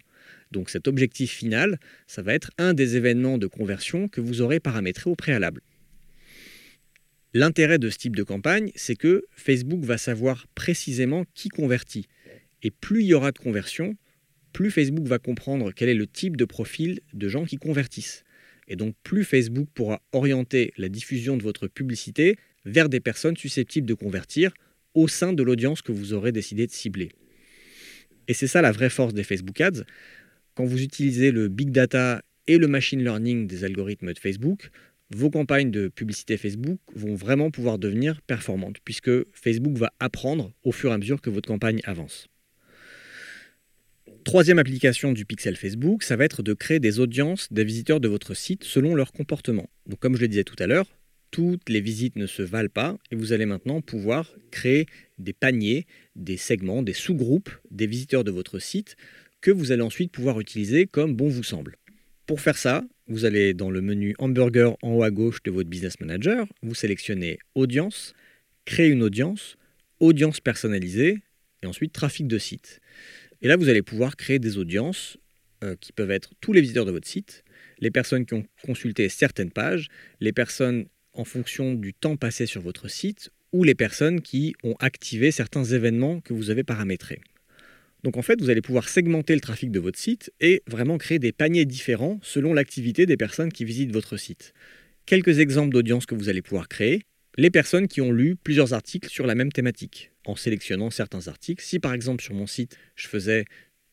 Donc 0.50 0.70
cet 0.70 0.88
objectif 0.88 1.30
final, 1.32 1.78
ça 2.06 2.22
va 2.22 2.34
être 2.34 2.50
un 2.58 2.74
des 2.74 2.96
événements 2.96 3.38
de 3.38 3.46
conversion 3.46 4.08
que 4.08 4.20
vous 4.20 4.40
aurez 4.40 4.60
paramétré 4.60 5.10
au 5.10 5.14
préalable. 5.14 5.60
L'intérêt 7.34 7.78
de 7.78 7.88
ce 7.88 7.96
type 7.96 8.14
de 8.14 8.22
campagne, 8.22 8.70
c'est 8.74 8.96
que 8.96 9.24
Facebook 9.34 9.82
va 9.84 9.96
savoir 9.96 10.46
précisément 10.54 11.24
qui 11.34 11.48
convertit. 11.48 12.06
Et 12.62 12.70
plus 12.70 13.02
il 13.02 13.06
y 13.06 13.14
aura 13.14 13.32
de 13.32 13.38
conversion, 13.38 13.96
plus 14.52 14.70
Facebook 14.70 15.06
va 15.06 15.18
comprendre 15.18 15.72
quel 15.72 15.88
est 15.88 15.94
le 15.94 16.06
type 16.06 16.36
de 16.36 16.44
profil 16.44 17.00
de 17.14 17.28
gens 17.28 17.46
qui 17.46 17.56
convertissent. 17.56 18.24
Et 18.68 18.76
donc 18.76 18.94
plus 19.02 19.24
Facebook 19.24 19.68
pourra 19.74 20.02
orienter 20.12 20.72
la 20.76 20.88
diffusion 20.88 21.36
de 21.36 21.42
votre 21.42 21.68
publicité 21.68 22.36
vers 22.64 22.88
des 22.88 23.00
personnes 23.00 23.36
susceptibles 23.36 23.86
de 23.86 23.94
convertir 23.94 24.52
au 24.94 25.08
sein 25.08 25.32
de 25.32 25.42
l'audience 25.42 25.82
que 25.82 25.92
vous 25.92 26.12
aurez 26.12 26.32
décidé 26.32 26.66
de 26.66 26.72
cibler. 26.72 27.10
Et 28.28 28.34
c'est 28.34 28.46
ça 28.46 28.62
la 28.62 28.72
vraie 28.72 28.90
force 28.90 29.14
des 29.14 29.24
Facebook 29.24 29.60
Ads. 29.60 29.84
Quand 30.54 30.64
vous 30.64 30.82
utilisez 30.82 31.32
le 31.32 31.48
big 31.48 31.70
data 31.70 32.22
et 32.46 32.58
le 32.58 32.68
machine 32.68 33.02
learning 33.02 33.46
des 33.46 33.64
algorithmes 33.64 34.12
de 34.12 34.18
Facebook, 34.18 34.70
vos 35.10 35.30
campagnes 35.30 35.70
de 35.70 35.88
publicité 35.88 36.36
Facebook 36.36 36.78
vont 36.94 37.14
vraiment 37.14 37.50
pouvoir 37.50 37.78
devenir 37.78 38.22
performantes, 38.22 38.78
puisque 38.84 39.10
Facebook 39.32 39.76
va 39.76 39.92
apprendre 40.00 40.52
au 40.62 40.72
fur 40.72 40.90
et 40.90 40.94
à 40.94 40.98
mesure 40.98 41.20
que 41.20 41.30
votre 41.30 41.48
campagne 41.48 41.80
avance. 41.84 42.28
Troisième 44.24 44.60
application 44.60 45.12
du 45.12 45.24
pixel 45.24 45.56
Facebook, 45.56 46.04
ça 46.04 46.14
va 46.14 46.24
être 46.24 46.42
de 46.42 46.54
créer 46.54 46.78
des 46.78 47.00
audiences 47.00 47.52
des 47.52 47.64
visiteurs 47.64 47.98
de 47.98 48.06
votre 48.06 48.34
site 48.34 48.62
selon 48.62 48.94
leur 48.94 49.12
comportement. 49.12 49.68
Donc 49.86 49.98
comme 49.98 50.14
je 50.14 50.20
le 50.20 50.28
disais 50.28 50.44
tout 50.44 50.56
à 50.60 50.68
l'heure, 50.68 50.86
toutes 51.32 51.68
les 51.68 51.80
visites 51.80 52.14
ne 52.14 52.26
se 52.26 52.42
valent 52.42 52.70
pas 52.72 52.96
et 53.10 53.16
vous 53.16 53.32
allez 53.32 53.46
maintenant 53.46 53.80
pouvoir 53.80 54.32
créer 54.52 54.86
des 55.18 55.32
paniers, 55.32 55.86
des 56.14 56.36
segments, 56.36 56.82
des 56.82 56.92
sous-groupes 56.92 57.50
des 57.72 57.88
visiteurs 57.88 58.22
de 58.22 58.30
votre 58.30 58.60
site 58.60 58.96
que 59.40 59.50
vous 59.50 59.72
allez 59.72 59.82
ensuite 59.82 60.12
pouvoir 60.12 60.38
utiliser 60.38 60.86
comme 60.86 61.16
bon 61.16 61.28
vous 61.28 61.42
semble. 61.42 61.76
Pour 62.26 62.40
faire 62.40 62.56
ça, 62.56 62.84
vous 63.08 63.24
allez 63.24 63.54
dans 63.54 63.70
le 63.70 63.80
menu 63.80 64.14
Hamburger 64.18 64.76
en 64.82 64.92
haut 64.92 65.02
à 65.02 65.10
gauche 65.10 65.42
de 65.42 65.50
votre 65.50 65.68
Business 65.68 65.98
Manager, 65.98 66.46
vous 66.62 66.74
sélectionnez 66.74 67.40
Audience, 67.56 68.14
Créer 68.66 68.88
une 68.88 69.02
audience, 69.02 69.56
Audience 69.98 70.38
personnalisée 70.38 71.22
et 71.62 71.66
ensuite 71.66 71.92
Trafic 71.92 72.28
de 72.28 72.38
site. 72.38 72.80
Et 73.42 73.48
là, 73.48 73.56
vous 73.56 73.68
allez 73.68 73.82
pouvoir 73.82 74.16
créer 74.16 74.38
des 74.38 74.56
audiences 74.56 75.18
euh, 75.64 75.74
qui 75.80 75.92
peuvent 75.92 76.12
être 76.12 76.30
tous 76.40 76.52
les 76.52 76.60
visiteurs 76.60 76.86
de 76.86 76.92
votre 76.92 77.08
site, 77.08 77.44
les 77.80 77.90
personnes 77.90 78.24
qui 78.24 78.34
ont 78.34 78.44
consulté 78.64 79.08
certaines 79.08 79.50
pages, 79.50 79.88
les 80.20 80.32
personnes 80.32 80.86
en 81.12 81.24
fonction 81.24 81.74
du 81.74 81.92
temps 81.92 82.16
passé 82.16 82.46
sur 82.46 82.62
votre 82.62 82.88
site 82.88 83.30
ou 83.52 83.64
les 83.64 83.74
personnes 83.74 84.22
qui 84.22 84.54
ont 84.62 84.76
activé 84.78 85.32
certains 85.32 85.64
événements 85.64 86.20
que 86.20 86.32
vous 86.32 86.50
avez 86.50 86.62
paramétrés. 86.62 87.20
Donc 88.04 88.16
en 88.16 88.22
fait, 88.22 88.40
vous 88.40 88.48
allez 88.48 88.62
pouvoir 88.62 88.88
segmenter 88.88 89.34
le 89.34 89.40
trafic 89.40 89.70
de 89.70 89.80
votre 89.80 89.98
site 89.98 90.32
et 90.40 90.62
vraiment 90.68 90.96
créer 90.96 91.18
des 91.18 91.32
paniers 91.32 91.64
différents 91.64 92.18
selon 92.22 92.54
l'activité 92.54 93.06
des 93.06 93.16
personnes 93.16 93.52
qui 93.52 93.64
visitent 93.64 93.92
votre 93.92 94.16
site. 94.16 94.54
Quelques 95.04 95.40
exemples 95.40 95.72
d'audience 95.72 96.06
que 96.06 96.14
vous 96.14 96.28
allez 96.28 96.42
pouvoir 96.42 96.68
créer. 96.68 97.02
Les 97.38 97.50
personnes 97.50 97.88
qui 97.88 98.02
ont 98.02 98.12
lu 98.12 98.36
plusieurs 98.36 98.74
articles 98.74 99.08
sur 99.08 99.26
la 99.26 99.34
même 99.34 99.52
thématique, 99.52 100.12
en 100.26 100.36
sélectionnant 100.36 100.90
certains 100.90 101.28
articles. 101.28 101.64
Si 101.64 101.78
par 101.78 101.94
exemple 101.94 102.22
sur 102.22 102.34
mon 102.34 102.46
site, 102.46 102.76
je 102.94 103.08
faisais 103.08 103.46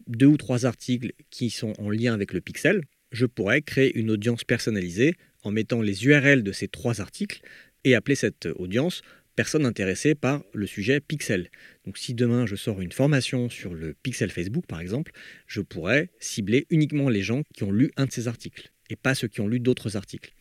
deux 0.08 0.26
ou 0.26 0.36
trois 0.36 0.66
articles 0.66 1.14
qui 1.30 1.50
sont 1.50 1.74
en 1.80 1.90
lien 1.90 2.14
avec 2.14 2.34
le 2.34 2.42
pixel, 2.42 2.84
je 3.12 3.26
pourrais 3.26 3.62
créer 3.62 3.98
une 3.98 4.12
audience 4.12 4.44
personnalisée 4.44 5.16
en 5.44 5.52
mettant 5.52 5.82
les 5.82 6.06
URL 6.06 6.44
de 6.44 6.52
ces 6.52 6.68
trois 6.68 7.00
articles 7.00 7.42
et 7.86 7.96
appeler 7.96 8.16
cette 8.16 8.48
audience 8.58 9.02
personnes 9.38 9.66
intéressées 9.66 10.16
par 10.16 10.44
le 10.54 10.68
sujet 10.68 11.00
pixel. 11.00 11.50
Donc 11.86 11.98
si 11.98 12.14
demain 12.14 12.46
je 12.46 12.58
sors 12.58 12.82
une 12.82 12.92
formation 12.92 13.50
sur 13.50 13.74
le 13.74 13.94
pixel 14.04 14.32
Facebook 14.32 14.66
par 14.68 14.82
exemple, 14.82 15.14
je 15.48 15.62
pourrais 15.62 16.10
cibler 16.20 16.68
uniquement 16.70 17.08
les 17.08 17.22
gens 17.22 17.44
qui 17.54 17.64
ont 17.64 17.72
lu 17.72 17.90
un 17.96 18.06
de 18.06 18.12
ces 18.12 18.28
articles 18.28 18.70
et 18.90 18.98
pas 18.98 19.16
ceux 19.16 19.30
qui 19.30 19.40
ont 19.40 19.48
lu 19.48 19.62
d'autres 19.62 19.96
articles. 19.96 20.34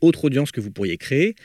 Autre 0.00 0.24
audience 0.24 0.50
que 0.50 0.60
vous 0.60 0.70
pourriez 0.70 0.98
créer, 0.98 1.36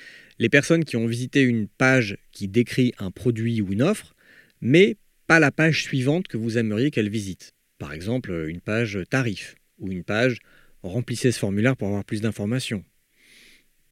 les 0.41 0.49
personnes 0.49 0.83
qui 0.83 0.97
ont 0.97 1.05
visité 1.05 1.43
une 1.43 1.67
page 1.67 2.17
qui 2.31 2.47
décrit 2.47 2.95
un 2.97 3.11
produit 3.11 3.61
ou 3.61 3.71
une 3.71 3.83
offre, 3.83 4.15
mais 4.59 4.97
pas 5.27 5.39
la 5.39 5.51
page 5.51 5.83
suivante 5.83 6.27
que 6.27 6.35
vous 6.35 6.57
aimeriez 6.57 6.89
qu'elle 6.89 7.11
visite. 7.11 7.53
Par 7.77 7.93
exemple, 7.93 8.47
une 8.47 8.59
page 8.59 8.97
tarif 9.07 9.53
ou 9.77 9.91
une 9.91 10.03
page 10.03 10.39
remplissez 10.81 11.31
ce 11.31 11.37
formulaire 11.37 11.77
pour 11.77 11.89
avoir 11.89 12.03
plus 12.03 12.21
d'informations 12.21 12.83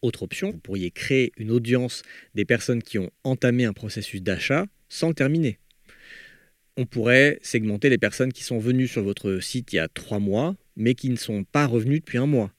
Autre 0.02 0.24
option, 0.24 0.50
vous 0.50 0.58
pourriez 0.58 0.89
créer 0.89 1.34
une 1.38 1.52
audience 1.52 2.02
des 2.34 2.45
personnes 2.45 2.82
qui 2.82 2.97
ont 2.97 3.12
entamé 3.24 3.66
un 3.66 3.74
processus 3.74 4.24
d'achat 4.24 4.66
sans 4.88 5.10
le 5.10 5.14
terminer. 5.14 5.60
On 6.78 6.88
pourrait 6.88 7.38
segmenter 7.43 7.91
les 7.91 8.00
personnes 8.00 8.34
qui 8.34 8.43
sont 8.43 8.58
venues 8.58 8.88
sur 8.88 9.04
votre 9.04 9.39
site 9.39 9.72
il 9.72 9.76
y 9.76 9.80
a 9.80 9.88
trois 9.88 10.18
mois, 10.18 10.56
mais 10.76 10.95
qui 10.95 11.12
ne 11.12 11.16
sont 11.16 11.43
pas 11.43 11.68
revenues 11.68 12.00
depuis 12.00 12.18
un 12.18 12.26
mois. 12.26 12.52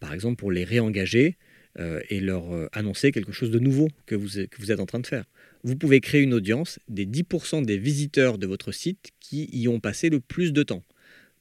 Par 0.00 0.14
exemple, 0.14 0.36
pour 0.36 0.50
les 0.50 0.64
réengager 0.64 1.36
euh, 1.80 2.00
et 2.08 2.20
leur 2.20 2.54
euh, 2.54 2.68
annoncer 2.72 3.10
quelque 3.10 3.32
chose 3.32 3.50
de 3.50 3.58
nouveau 3.58 3.88
que 4.06 4.14
vous, 4.14 4.38
êtes 4.38 4.80
en 4.80 4.86
train 4.86 5.00
de 5.00 5.06
faire. 5.06 5.24
Vous 5.64 5.74
pouvez 5.74 6.00
créer 6.00 6.22
une 6.22 6.34
audience 6.34 6.78
des 6.88 7.04
10% 7.04 7.64
des 7.64 7.78
visiteurs 7.78 8.38
de 8.38 8.46
votre 8.46 8.70
site 8.70 9.10
qui 9.18 9.48
y 9.52 9.66
ont 9.66 9.80
passé 9.80 10.08
le 10.08 10.20
plus 10.20 10.52
de 10.52 10.62
temps, 10.62 10.84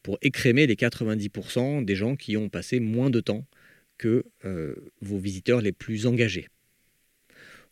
pour 0.01 0.17
écrémer 0.23 0.65
les 0.65 0.75
90% 0.75 1.85
des 1.85 1.95
gens 1.95 2.15
qui 2.15 2.35
ont 2.35 2.49
passé 2.49 2.79
moins 2.79 3.11
de 3.11 3.19
temps 3.19 3.45
que 3.99 4.25
euh, 4.43 4.75
vos 5.01 5.19
visiteurs 5.19 5.61
les 5.61 5.71
plus 5.71 6.07
engagés. 6.07 6.47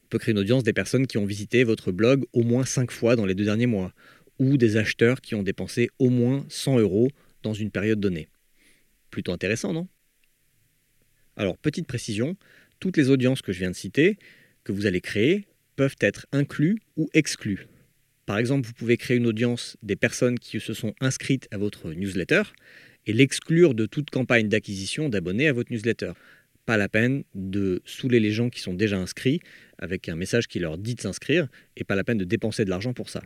On 0.04 0.08
peut 0.10 0.20
créer 0.20 0.34
une 0.34 0.40
audience 0.40 0.64
des 0.64 0.74
personnes 0.74 1.08
qui 1.08 1.18
ont 1.18 1.26
visité 1.26 1.64
votre 1.64 1.92
blog 1.92 2.26
au 2.32 2.44
moins 2.44 2.66
5 2.66 2.92
fois 2.92 3.16
dans 3.16 3.26
les 3.26 3.34
deux 3.34 3.46
derniers 3.46 3.66
mois, 3.66 3.92
ou 4.38 4.58
des 4.58 4.78
acheteurs 4.78 5.20
qui 5.20 5.34
ont 5.34 5.44
dépensé 5.44 5.90
au 5.98 6.10
moins 6.10 6.46
100 6.50 6.78
euros 6.78 7.10
dans 7.42 7.54
une 7.54 7.72
période 7.72 8.00
donnée. 8.00 8.28
Plutôt 9.10 9.32
intéressant, 9.32 9.74
non? 9.74 9.88
Alors, 11.38 11.58
petite 11.58 11.88
précision, 11.88 12.36
toutes 12.80 12.98
les 12.98 13.10
audiences 13.10 13.42
que 13.42 13.54
je 13.54 13.60
viens 13.60 13.72
de 13.72 13.76
citer, 13.76 14.18
que 14.64 14.72
vous 14.72 14.86
allez 14.86 15.02
créer, 15.02 15.48
peuvent 15.76 15.96
être 16.02 16.28
inclus 16.32 16.80
ou 16.98 17.10
exclus. 17.14 17.68
Par 18.26 18.38
exemple, 18.38 18.68
vous 18.68 18.74
pouvez 18.74 18.98
créer 18.98 19.18
une 19.18 19.28
audience 19.28 19.78
des 19.84 19.96
personnes 19.96 20.38
qui 20.40 20.60
se 20.60 20.74
sont 20.74 20.94
inscrites 21.00 21.48
à 21.52 21.58
votre 21.58 21.92
newsletter, 21.94 22.44
et 23.06 23.14
l'exclure 23.14 23.74
de 23.74 23.86
toute 23.86 24.10
campagne 24.10 24.48
d'acquisition 24.48 25.10
d'abonnés 25.10 25.48
à 25.48 25.54
votre 25.54 25.72
newsletter. 25.72 26.14
Pas 26.66 26.78
la 26.78 26.90
peine 26.90 27.24
de 27.34 27.82
saouler 27.86 28.20
les 28.20 28.32
gens 28.32 28.50
qui 28.50 28.60
sont 28.60 28.74
déjà 28.74 28.98
inscrits 28.98 29.40
avec 29.80 30.08
un 30.10 30.16
message 30.16 30.48
qui 30.48 30.60
leur 30.60 30.78
dit 30.78 30.96
de 30.96 31.02
s'inscrire 31.02 31.48
et 31.76 31.84
pas 31.84 31.96
la 31.96 32.04
peine 32.04 32.20
de 32.20 32.24
dépenser 32.24 32.66
de 32.66 32.70
l'argent 32.70 32.94
pour 32.94 33.10
ça. 33.10 33.24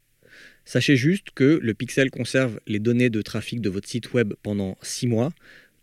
Sachez 0.63 0.95
juste 0.95 1.27
que 1.35 1.59
le 1.61 1.73
pixel 1.73 2.09
conserve 2.09 2.59
les 2.67 2.79
données 2.79 3.09
de 3.09 3.21
trafic 3.21 3.61
de 3.61 3.69
votre 3.69 3.87
site 3.87 4.13
web 4.13 4.33
pendant 4.41 4.77
6 4.81 5.07
mois, 5.07 5.31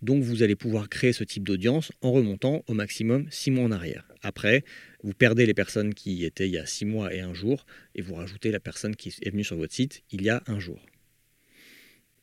donc 0.03 0.23
vous 0.23 0.43
allez 0.43 0.57
pouvoir 0.57 0.89
créer 0.89 1.13
ce 1.13 1.25
type 1.25 1.45
d'audience 1.45 1.93
en 2.03 2.13
remontant 2.13 2.65
au 2.67 2.75
maximum 2.75 3.27
6 3.31 3.53
mois 3.53 3.65
en 3.65 3.71
arrière. 3.71 4.07
Après, 4.23 4.65
vous 5.03 5.15
perdez 5.15 5.47
les 5.47 5.55
personnes 5.55 5.95
qui 5.95 6.13
y 6.15 6.25
étaient 6.25 6.49
il 6.49 6.53
y 6.53 6.59
a 6.59 6.67
6 6.67 6.85
mois 6.85 7.15
et 7.15 7.21
un 7.21 7.35
jour, 7.35 7.65
et 7.95 8.03
vous 8.03 8.15
rajoutez 8.15 8.51
la 8.51 8.61
personne 8.61 8.97
qui 8.97 9.15
est 9.23 9.31
venue 9.31 9.45
sur 9.45 9.57
votre 9.57 9.73
site 9.73 10.03
il 10.11 10.23
y 10.23 10.29
a 10.29 10.43
un 10.47 10.59
jour. 10.59 10.81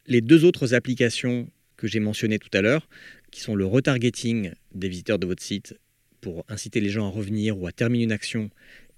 Les 0.06 0.22
deux 0.22 0.44
autres 0.44 0.74
applications 0.74 1.50
que 1.78 1.88
j'ai 1.88 2.00
mentionné 2.00 2.40
tout 2.40 2.50
à 2.54 2.62
l'heure, 2.62 2.90
qui 3.32 3.42
sont 3.42 3.56
le 3.56 3.66
retargeting 3.66 4.52
des 4.74 4.90
visiteurs 4.90 5.20
de 5.20 5.26
votre 5.26 5.44
site 5.44 5.80
pour 6.20 6.44
inciter 6.50 6.82
les 6.82 6.90
gens 6.90 7.08
à 7.08 7.10
revenir 7.10 7.58
ou 7.58 7.68
à 7.68 7.72
terminer 7.72 8.04
une 8.04 8.12
action, 8.12 8.50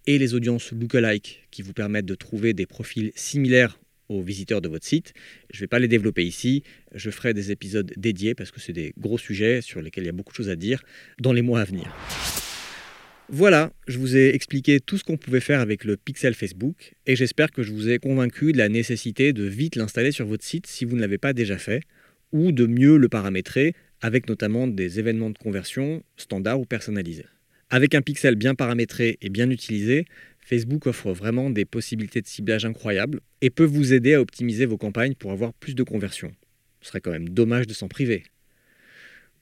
et 0.08 0.18
les 0.18 0.34
audiences 0.34 0.72
lookalike 0.72 1.48
qui 1.52 1.62
vous 1.62 1.74
permettent 1.74 2.08
de 2.08 2.16
trouver 2.16 2.54
des 2.54 2.66
profils 2.66 3.12
similaires 3.16 3.78
aux 4.12 4.22
visiteurs 4.22 4.62
de 4.62 4.68
votre 4.68 4.86
site. 4.86 5.14
Je 5.52 5.58
ne 5.58 5.62
vais 5.62 5.68
pas 5.68 5.80
les 5.80 5.88
développer 5.88 6.24
ici, 6.24 6.64
je 6.94 7.10
ferai 7.10 7.34
des 7.34 7.52
épisodes 7.52 7.92
dédiés 7.98 8.36
parce 8.36 8.52
que 8.52 8.60
c'est 8.60 8.74
des 8.74 8.94
gros 8.98 9.18
sujets 9.18 9.62
sur 9.62 9.82
lesquels 9.82 10.04
il 10.04 10.08
y 10.08 10.10
a 10.10 10.14
beaucoup 10.14 10.32
de 10.32 10.38
choses 10.38 10.50
à 10.50 10.56
dire 10.56 10.84
dans 11.20 11.34
les 11.34 11.42
mois 11.42 11.62
à 11.62 11.66
venir. 11.66 11.94
Voilà, 13.34 13.72
je 13.88 13.98
vous 13.98 14.18
ai 14.18 14.36
expliqué 14.36 14.82
tout 14.82 14.98
ce 14.98 15.06
qu'on 15.06 15.16
pouvait 15.16 15.40
faire 15.40 15.62
avec 15.62 15.86
le 15.86 15.96
pixel 15.96 16.34
Facebook 16.34 16.96
et 17.06 17.16
j'espère 17.16 17.50
que 17.52 17.64
je 17.64 17.72
vous 17.72 17.88
ai 17.90 17.98
convaincu 17.98 18.52
de 18.52 18.58
la 18.58 18.68
nécessité 18.68 19.32
de 19.32 19.46
vite 19.46 19.78
l'installer 19.78 20.12
sur 20.12 20.26
votre 20.26 20.44
site 20.44 20.68
si 20.68 20.84
vous 20.84 20.98
ne 20.98 21.02
l'avez 21.02 21.18
pas 21.18 21.32
déjà 21.32 21.58
fait 21.58 21.82
ou 22.34 22.52
de 22.52 22.66
mieux 22.66 22.98
le 22.98 23.08
paramétrer 23.08 23.74
avec 24.02 24.28
notamment 24.28 24.68
des 24.68 25.00
événements 25.00 25.30
de 25.30 25.38
conversion 25.38 26.04
standards 26.18 26.60
ou 26.60 26.66
personnalisés. 26.66 27.26
Avec 27.70 27.96
un 27.96 28.02
pixel 28.02 28.36
bien 28.36 28.54
paramétré 28.54 29.18
et 29.22 29.30
bien 29.30 29.50
utilisé, 29.50 30.06
Facebook 30.42 30.88
offre 30.88 31.12
vraiment 31.12 31.50
des 31.50 31.66
possibilités 31.66 32.22
de 32.22 32.28
ciblage 32.28 32.66
incroyables 32.66 33.22
et 33.42 33.50
peut 33.50 33.66
vous 33.66 33.94
aider 33.94 34.16
à 34.16 34.22
optimiser 34.22 34.66
vos 34.66 34.78
campagnes 34.78 35.16
pour 35.16 35.32
avoir 35.32 35.54
plus 35.54 35.76
de 35.76 35.84
conversions. 35.84 36.34
Ce 36.82 36.90
serait 36.90 37.02
quand 37.02 37.12
même 37.12 37.30
dommage 37.30 37.68
de 37.68 37.74
s'en 37.74 37.88
priver. 37.88 38.24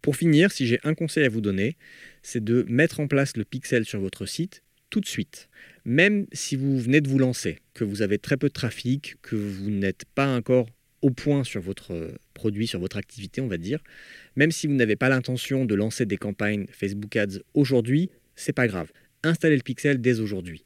Pour 0.02 0.16
finir, 0.16 0.52
si 0.52 0.66
j'ai 0.66 0.80
un 0.84 0.94
conseil 0.94 1.26
à 1.26 1.30
vous 1.30 1.42
donner, 1.42 1.76
c'est 2.22 2.44
de 2.44 2.66
mettre 2.70 3.00
en 3.00 3.08
place 3.08 3.36
le 3.36 3.44
pixel 3.44 3.86
sur 3.86 4.00
votre 4.00 4.26
site 4.26 4.64
tout 4.90 5.00
de 5.00 5.06
suite. 5.06 5.50
Même 5.86 6.26
si 6.32 6.56
vous 6.56 6.80
venez 6.80 7.02
de 7.02 7.10
vous 7.10 7.20
lancer, 7.20 7.60
que 7.74 7.84
vous 7.84 8.02
avez 8.02 8.18
très 8.18 8.38
peu 8.38 8.48
de 8.48 8.54
trafic, 8.54 9.16
que 9.22 9.36
vous 9.36 9.70
n'êtes 9.70 10.06
pas 10.16 10.36
encore 10.36 10.68
au 11.02 11.12
point 11.12 11.44
sur 11.44 11.62
votre 11.62 11.94
euh, 11.94 12.12
produit, 12.34 12.68
sur 12.68 12.80
votre 12.80 12.98
activité, 12.98 13.40
on 13.40 13.48
va 13.48 13.58
dire. 13.58 13.80
Même 14.36 14.52
si 14.52 14.68
vous 14.68 14.74
n'avez 14.74 14.96
pas 14.96 15.10
l'intention 15.10 15.66
de 15.66 15.76
lancer 15.76 16.06
des 16.06 16.18
campagnes 16.18 16.66
Facebook 16.72 17.16
Ads 17.16 17.40
aujourd'hui, 17.54 18.10
c'est 18.36 18.54
pas 18.54 18.68
grave. 18.68 18.92
Installez 19.24 19.56
le 19.56 19.62
pixel 19.62 20.02
dès 20.02 20.20
aujourd'hui. 20.20 20.64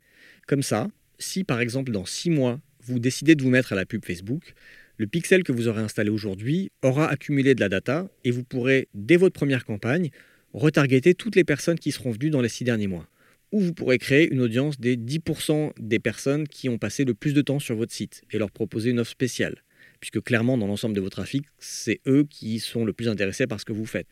Comme 0.47 0.63
ça, 0.63 0.89
si 1.19 1.43
par 1.43 1.61
exemple 1.61 1.91
dans 1.91 2.05
6 2.05 2.29
mois, 2.29 2.59
vous 2.81 2.99
décidez 2.99 3.35
de 3.35 3.43
vous 3.43 3.49
mettre 3.49 3.73
à 3.73 3.75
la 3.75 3.85
pub 3.85 4.03
Facebook, 4.05 4.53
le 4.97 5.07
pixel 5.07 5.43
que 5.43 5.51
vous 5.51 5.67
aurez 5.67 5.81
installé 5.81 6.09
aujourd'hui 6.09 6.71
aura 6.81 7.09
accumulé 7.09 7.55
de 7.55 7.61
la 7.61 7.69
data 7.69 8.09
et 8.23 8.31
vous 8.31 8.43
pourrez, 8.43 8.89
dès 8.93 9.15
votre 9.15 9.33
première 9.33 9.65
campagne, 9.65 10.09
retargeter 10.53 11.15
toutes 11.15 11.35
les 11.35 11.43
personnes 11.43 11.79
qui 11.79 11.91
seront 11.91 12.11
venues 12.11 12.29
dans 12.29 12.41
les 12.41 12.49
6 12.49 12.63
derniers 12.65 12.87
mois. 12.87 13.07
Ou 13.51 13.59
vous 13.59 13.73
pourrez 13.73 13.97
créer 13.97 14.31
une 14.31 14.41
audience 14.41 14.79
des 14.79 14.97
10% 14.97 15.73
des 15.79 15.99
personnes 15.99 16.47
qui 16.47 16.69
ont 16.69 16.77
passé 16.77 17.05
le 17.05 17.13
plus 17.13 17.33
de 17.33 17.41
temps 17.41 17.59
sur 17.59 17.75
votre 17.75 17.93
site 17.93 18.23
et 18.31 18.37
leur 18.37 18.51
proposer 18.51 18.89
une 18.89 18.99
offre 18.99 19.11
spéciale 19.11 19.63
puisque 20.03 20.21
clairement, 20.21 20.57
dans 20.57 20.67
l'ensemble 20.67 20.93
de 20.93 20.99
vos 20.99 21.09
trafics, 21.09 21.45
c'est 21.59 22.01
eux 22.07 22.27
qui 22.29 22.59
sont 22.59 22.83
le 22.83 22.91
plus 22.91 23.07
intéressés 23.07 23.47
par 23.47 23.61
ce 23.61 23.63
que 23.63 23.71
vous 23.71 23.85
faites. 23.85 24.07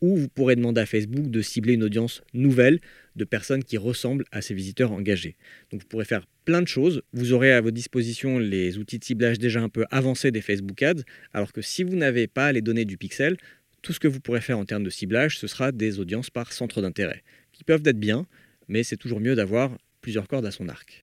Ou 0.00 0.16
vous 0.16 0.28
pourrez 0.28 0.56
demander 0.56 0.80
à 0.80 0.86
Facebook 0.86 1.30
de 1.30 1.42
cibler 1.42 1.74
une 1.74 1.82
audience 1.82 2.22
nouvelle 2.32 2.80
de 3.16 3.24
personnes 3.24 3.64
qui 3.64 3.76
ressemblent 3.76 4.24
à 4.30 4.42
ces 4.42 4.54
visiteurs 4.54 4.92
engagés. 4.92 5.36
Donc 5.70 5.82
vous 5.82 5.88
pourrez 5.88 6.04
faire 6.04 6.26
plein 6.44 6.62
de 6.62 6.68
choses. 6.68 7.02
Vous 7.12 7.32
aurez 7.32 7.52
à 7.52 7.60
votre 7.60 7.74
disposition 7.74 8.38
les 8.38 8.78
outils 8.78 8.98
de 8.98 9.04
ciblage 9.04 9.38
déjà 9.38 9.60
un 9.60 9.68
peu 9.68 9.84
avancés 9.90 10.30
des 10.30 10.40
Facebook 10.40 10.82
Ads, 10.82 11.02
alors 11.32 11.52
que 11.52 11.62
si 11.62 11.82
vous 11.82 11.96
n'avez 11.96 12.26
pas 12.28 12.52
les 12.52 12.62
données 12.62 12.84
du 12.84 12.96
pixel, 12.96 13.36
tout 13.82 13.92
ce 13.92 14.00
que 14.00 14.08
vous 14.08 14.20
pourrez 14.20 14.40
faire 14.40 14.58
en 14.58 14.64
termes 14.64 14.84
de 14.84 14.90
ciblage, 14.90 15.38
ce 15.38 15.46
sera 15.46 15.72
des 15.72 15.98
audiences 16.00 16.30
par 16.30 16.52
centre 16.52 16.80
d'intérêt, 16.80 17.22
qui 17.52 17.64
peuvent 17.64 17.82
être 17.84 17.98
bien, 17.98 18.26
mais 18.68 18.82
c'est 18.82 18.96
toujours 18.96 19.20
mieux 19.20 19.34
d'avoir 19.34 19.76
plusieurs 20.00 20.28
cordes 20.28 20.46
à 20.46 20.50
son 20.50 20.68
arc. 20.68 21.00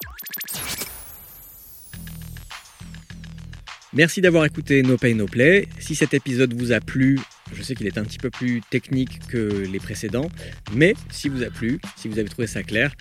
Merci 3.94 4.20
d'avoir 4.20 4.44
écouté 4.44 4.84
No 4.84 4.98
Pay 4.98 5.14
No 5.14 5.26
Play. 5.26 5.68
Si 5.80 5.96
cet 5.96 6.14
épisode 6.14 6.54
vous 6.54 6.74
a 6.74 6.82
plu, 6.82 7.18
je 7.54 7.62
sais 7.62 7.76
qu'il 7.76 7.88
est 7.88 7.98
un 7.98 8.04
petit 8.04 8.18
peu 8.18 8.30
plus 8.30 8.62
technique 8.70 9.20
que 9.28 9.66
les 9.66 9.80
précédents, 9.80 10.30
mais 10.74 10.94
si 11.12 11.30
vous 11.30 11.44
a 11.44 11.50
plu, 11.50 11.80
si 11.96 12.08
vous 12.08 12.20
avez 12.20 12.30
trouvé 12.30 12.48
ça 12.48 12.64
clair, 12.64 12.94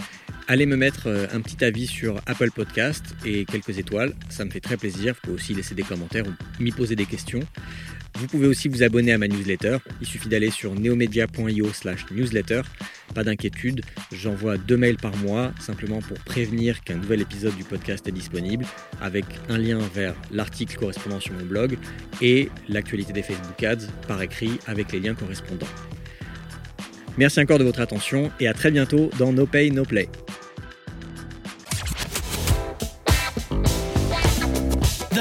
allez 0.49 0.67
me 0.67 0.77
mettre 0.77 1.07
euh, 1.07 1.27
un 1.33 1.41
petit 1.41 1.65
avis 1.65 1.87
sur 1.87 2.21
Apple 2.27 2.51
Podcast 2.51 3.15
et 3.25 3.45
quelques 3.45 3.79
étoiles, 3.79 4.15
ça 4.29 4.45
me 4.45 4.51
fait 4.51 4.61
très 4.61 4.77
plaisir. 4.77 5.15
Vous 5.15 5.21
pouvez 5.23 5.35
aussi 5.35 5.55
laisser 5.55 5.75
des 5.75 5.83
commentaires 5.83 6.25
ou 6.27 6.63
m'y 6.63 6.73
poser 6.73 6.97
des 6.97 7.07
questions. 7.07 7.41
Vous 8.17 8.27
pouvez 8.29 8.47
aussi 8.47 8.69
vous 8.69 8.83
abonner 8.83 9.13
à 9.13 9.19
ma 9.19 9.27
newsletter. 9.27 9.79
Il 10.01 10.07
suffit 10.07 10.29
d'aller 10.29 10.51
sur 10.51 10.75
neomedia.io 10.75 11.73
slash 11.73 12.07
newsletter. 12.11 12.63
Pas 13.15 13.25
d'inquiétude, 13.25 13.83
j'envoie 14.13 14.57
deux 14.57 14.77
mails 14.77 14.97
par 14.97 15.17
mois 15.17 15.53
simplement 15.61 16.01
pour 16.01 16.19
prévenir 16.21 16.83
qu'un 16.83 16.97
nouvel 16.97 17.21
épisode 17.21 17.57
du 17.57 17.65
podcast 17.65 18.07
est 18.09 18.13
disponible 18.13 18.65
avec 19.01 19.25
un 19.49 19.59
lien 19.59 19.79
vers 19.95 20.15
l'article 20.31 20.77
correspondant 20.77 21.21
sur 21.21 21.35
mon 21.35 21.45
blog 21.45 21.77
et 22.23 22.49
l'actualité 22.69 23.13
des 23.13 23.23
Facebook 23.23 23.63
Ads 23.63 23.87
par 24.09 24.23
écrit 24.23 24.59
avec 24.67 24.93
les 24.93 25.01
liens 25.01 25.15
correspondants. 25.15 25.67
Merci 27.17 27.41
encore 27.41 27.59
de 27.59 27.65
votre 27.65 27.81
attention 27.81 28.31
et 28.41 28.49
à 28.49 28.55
très 28.55 28.71
bientôt 28.71 29.11
dans 29.19 29.33
No 29.33 29.47
Pay 29.47 29.71
No 29.71 29.85
Play. 29.85 30.09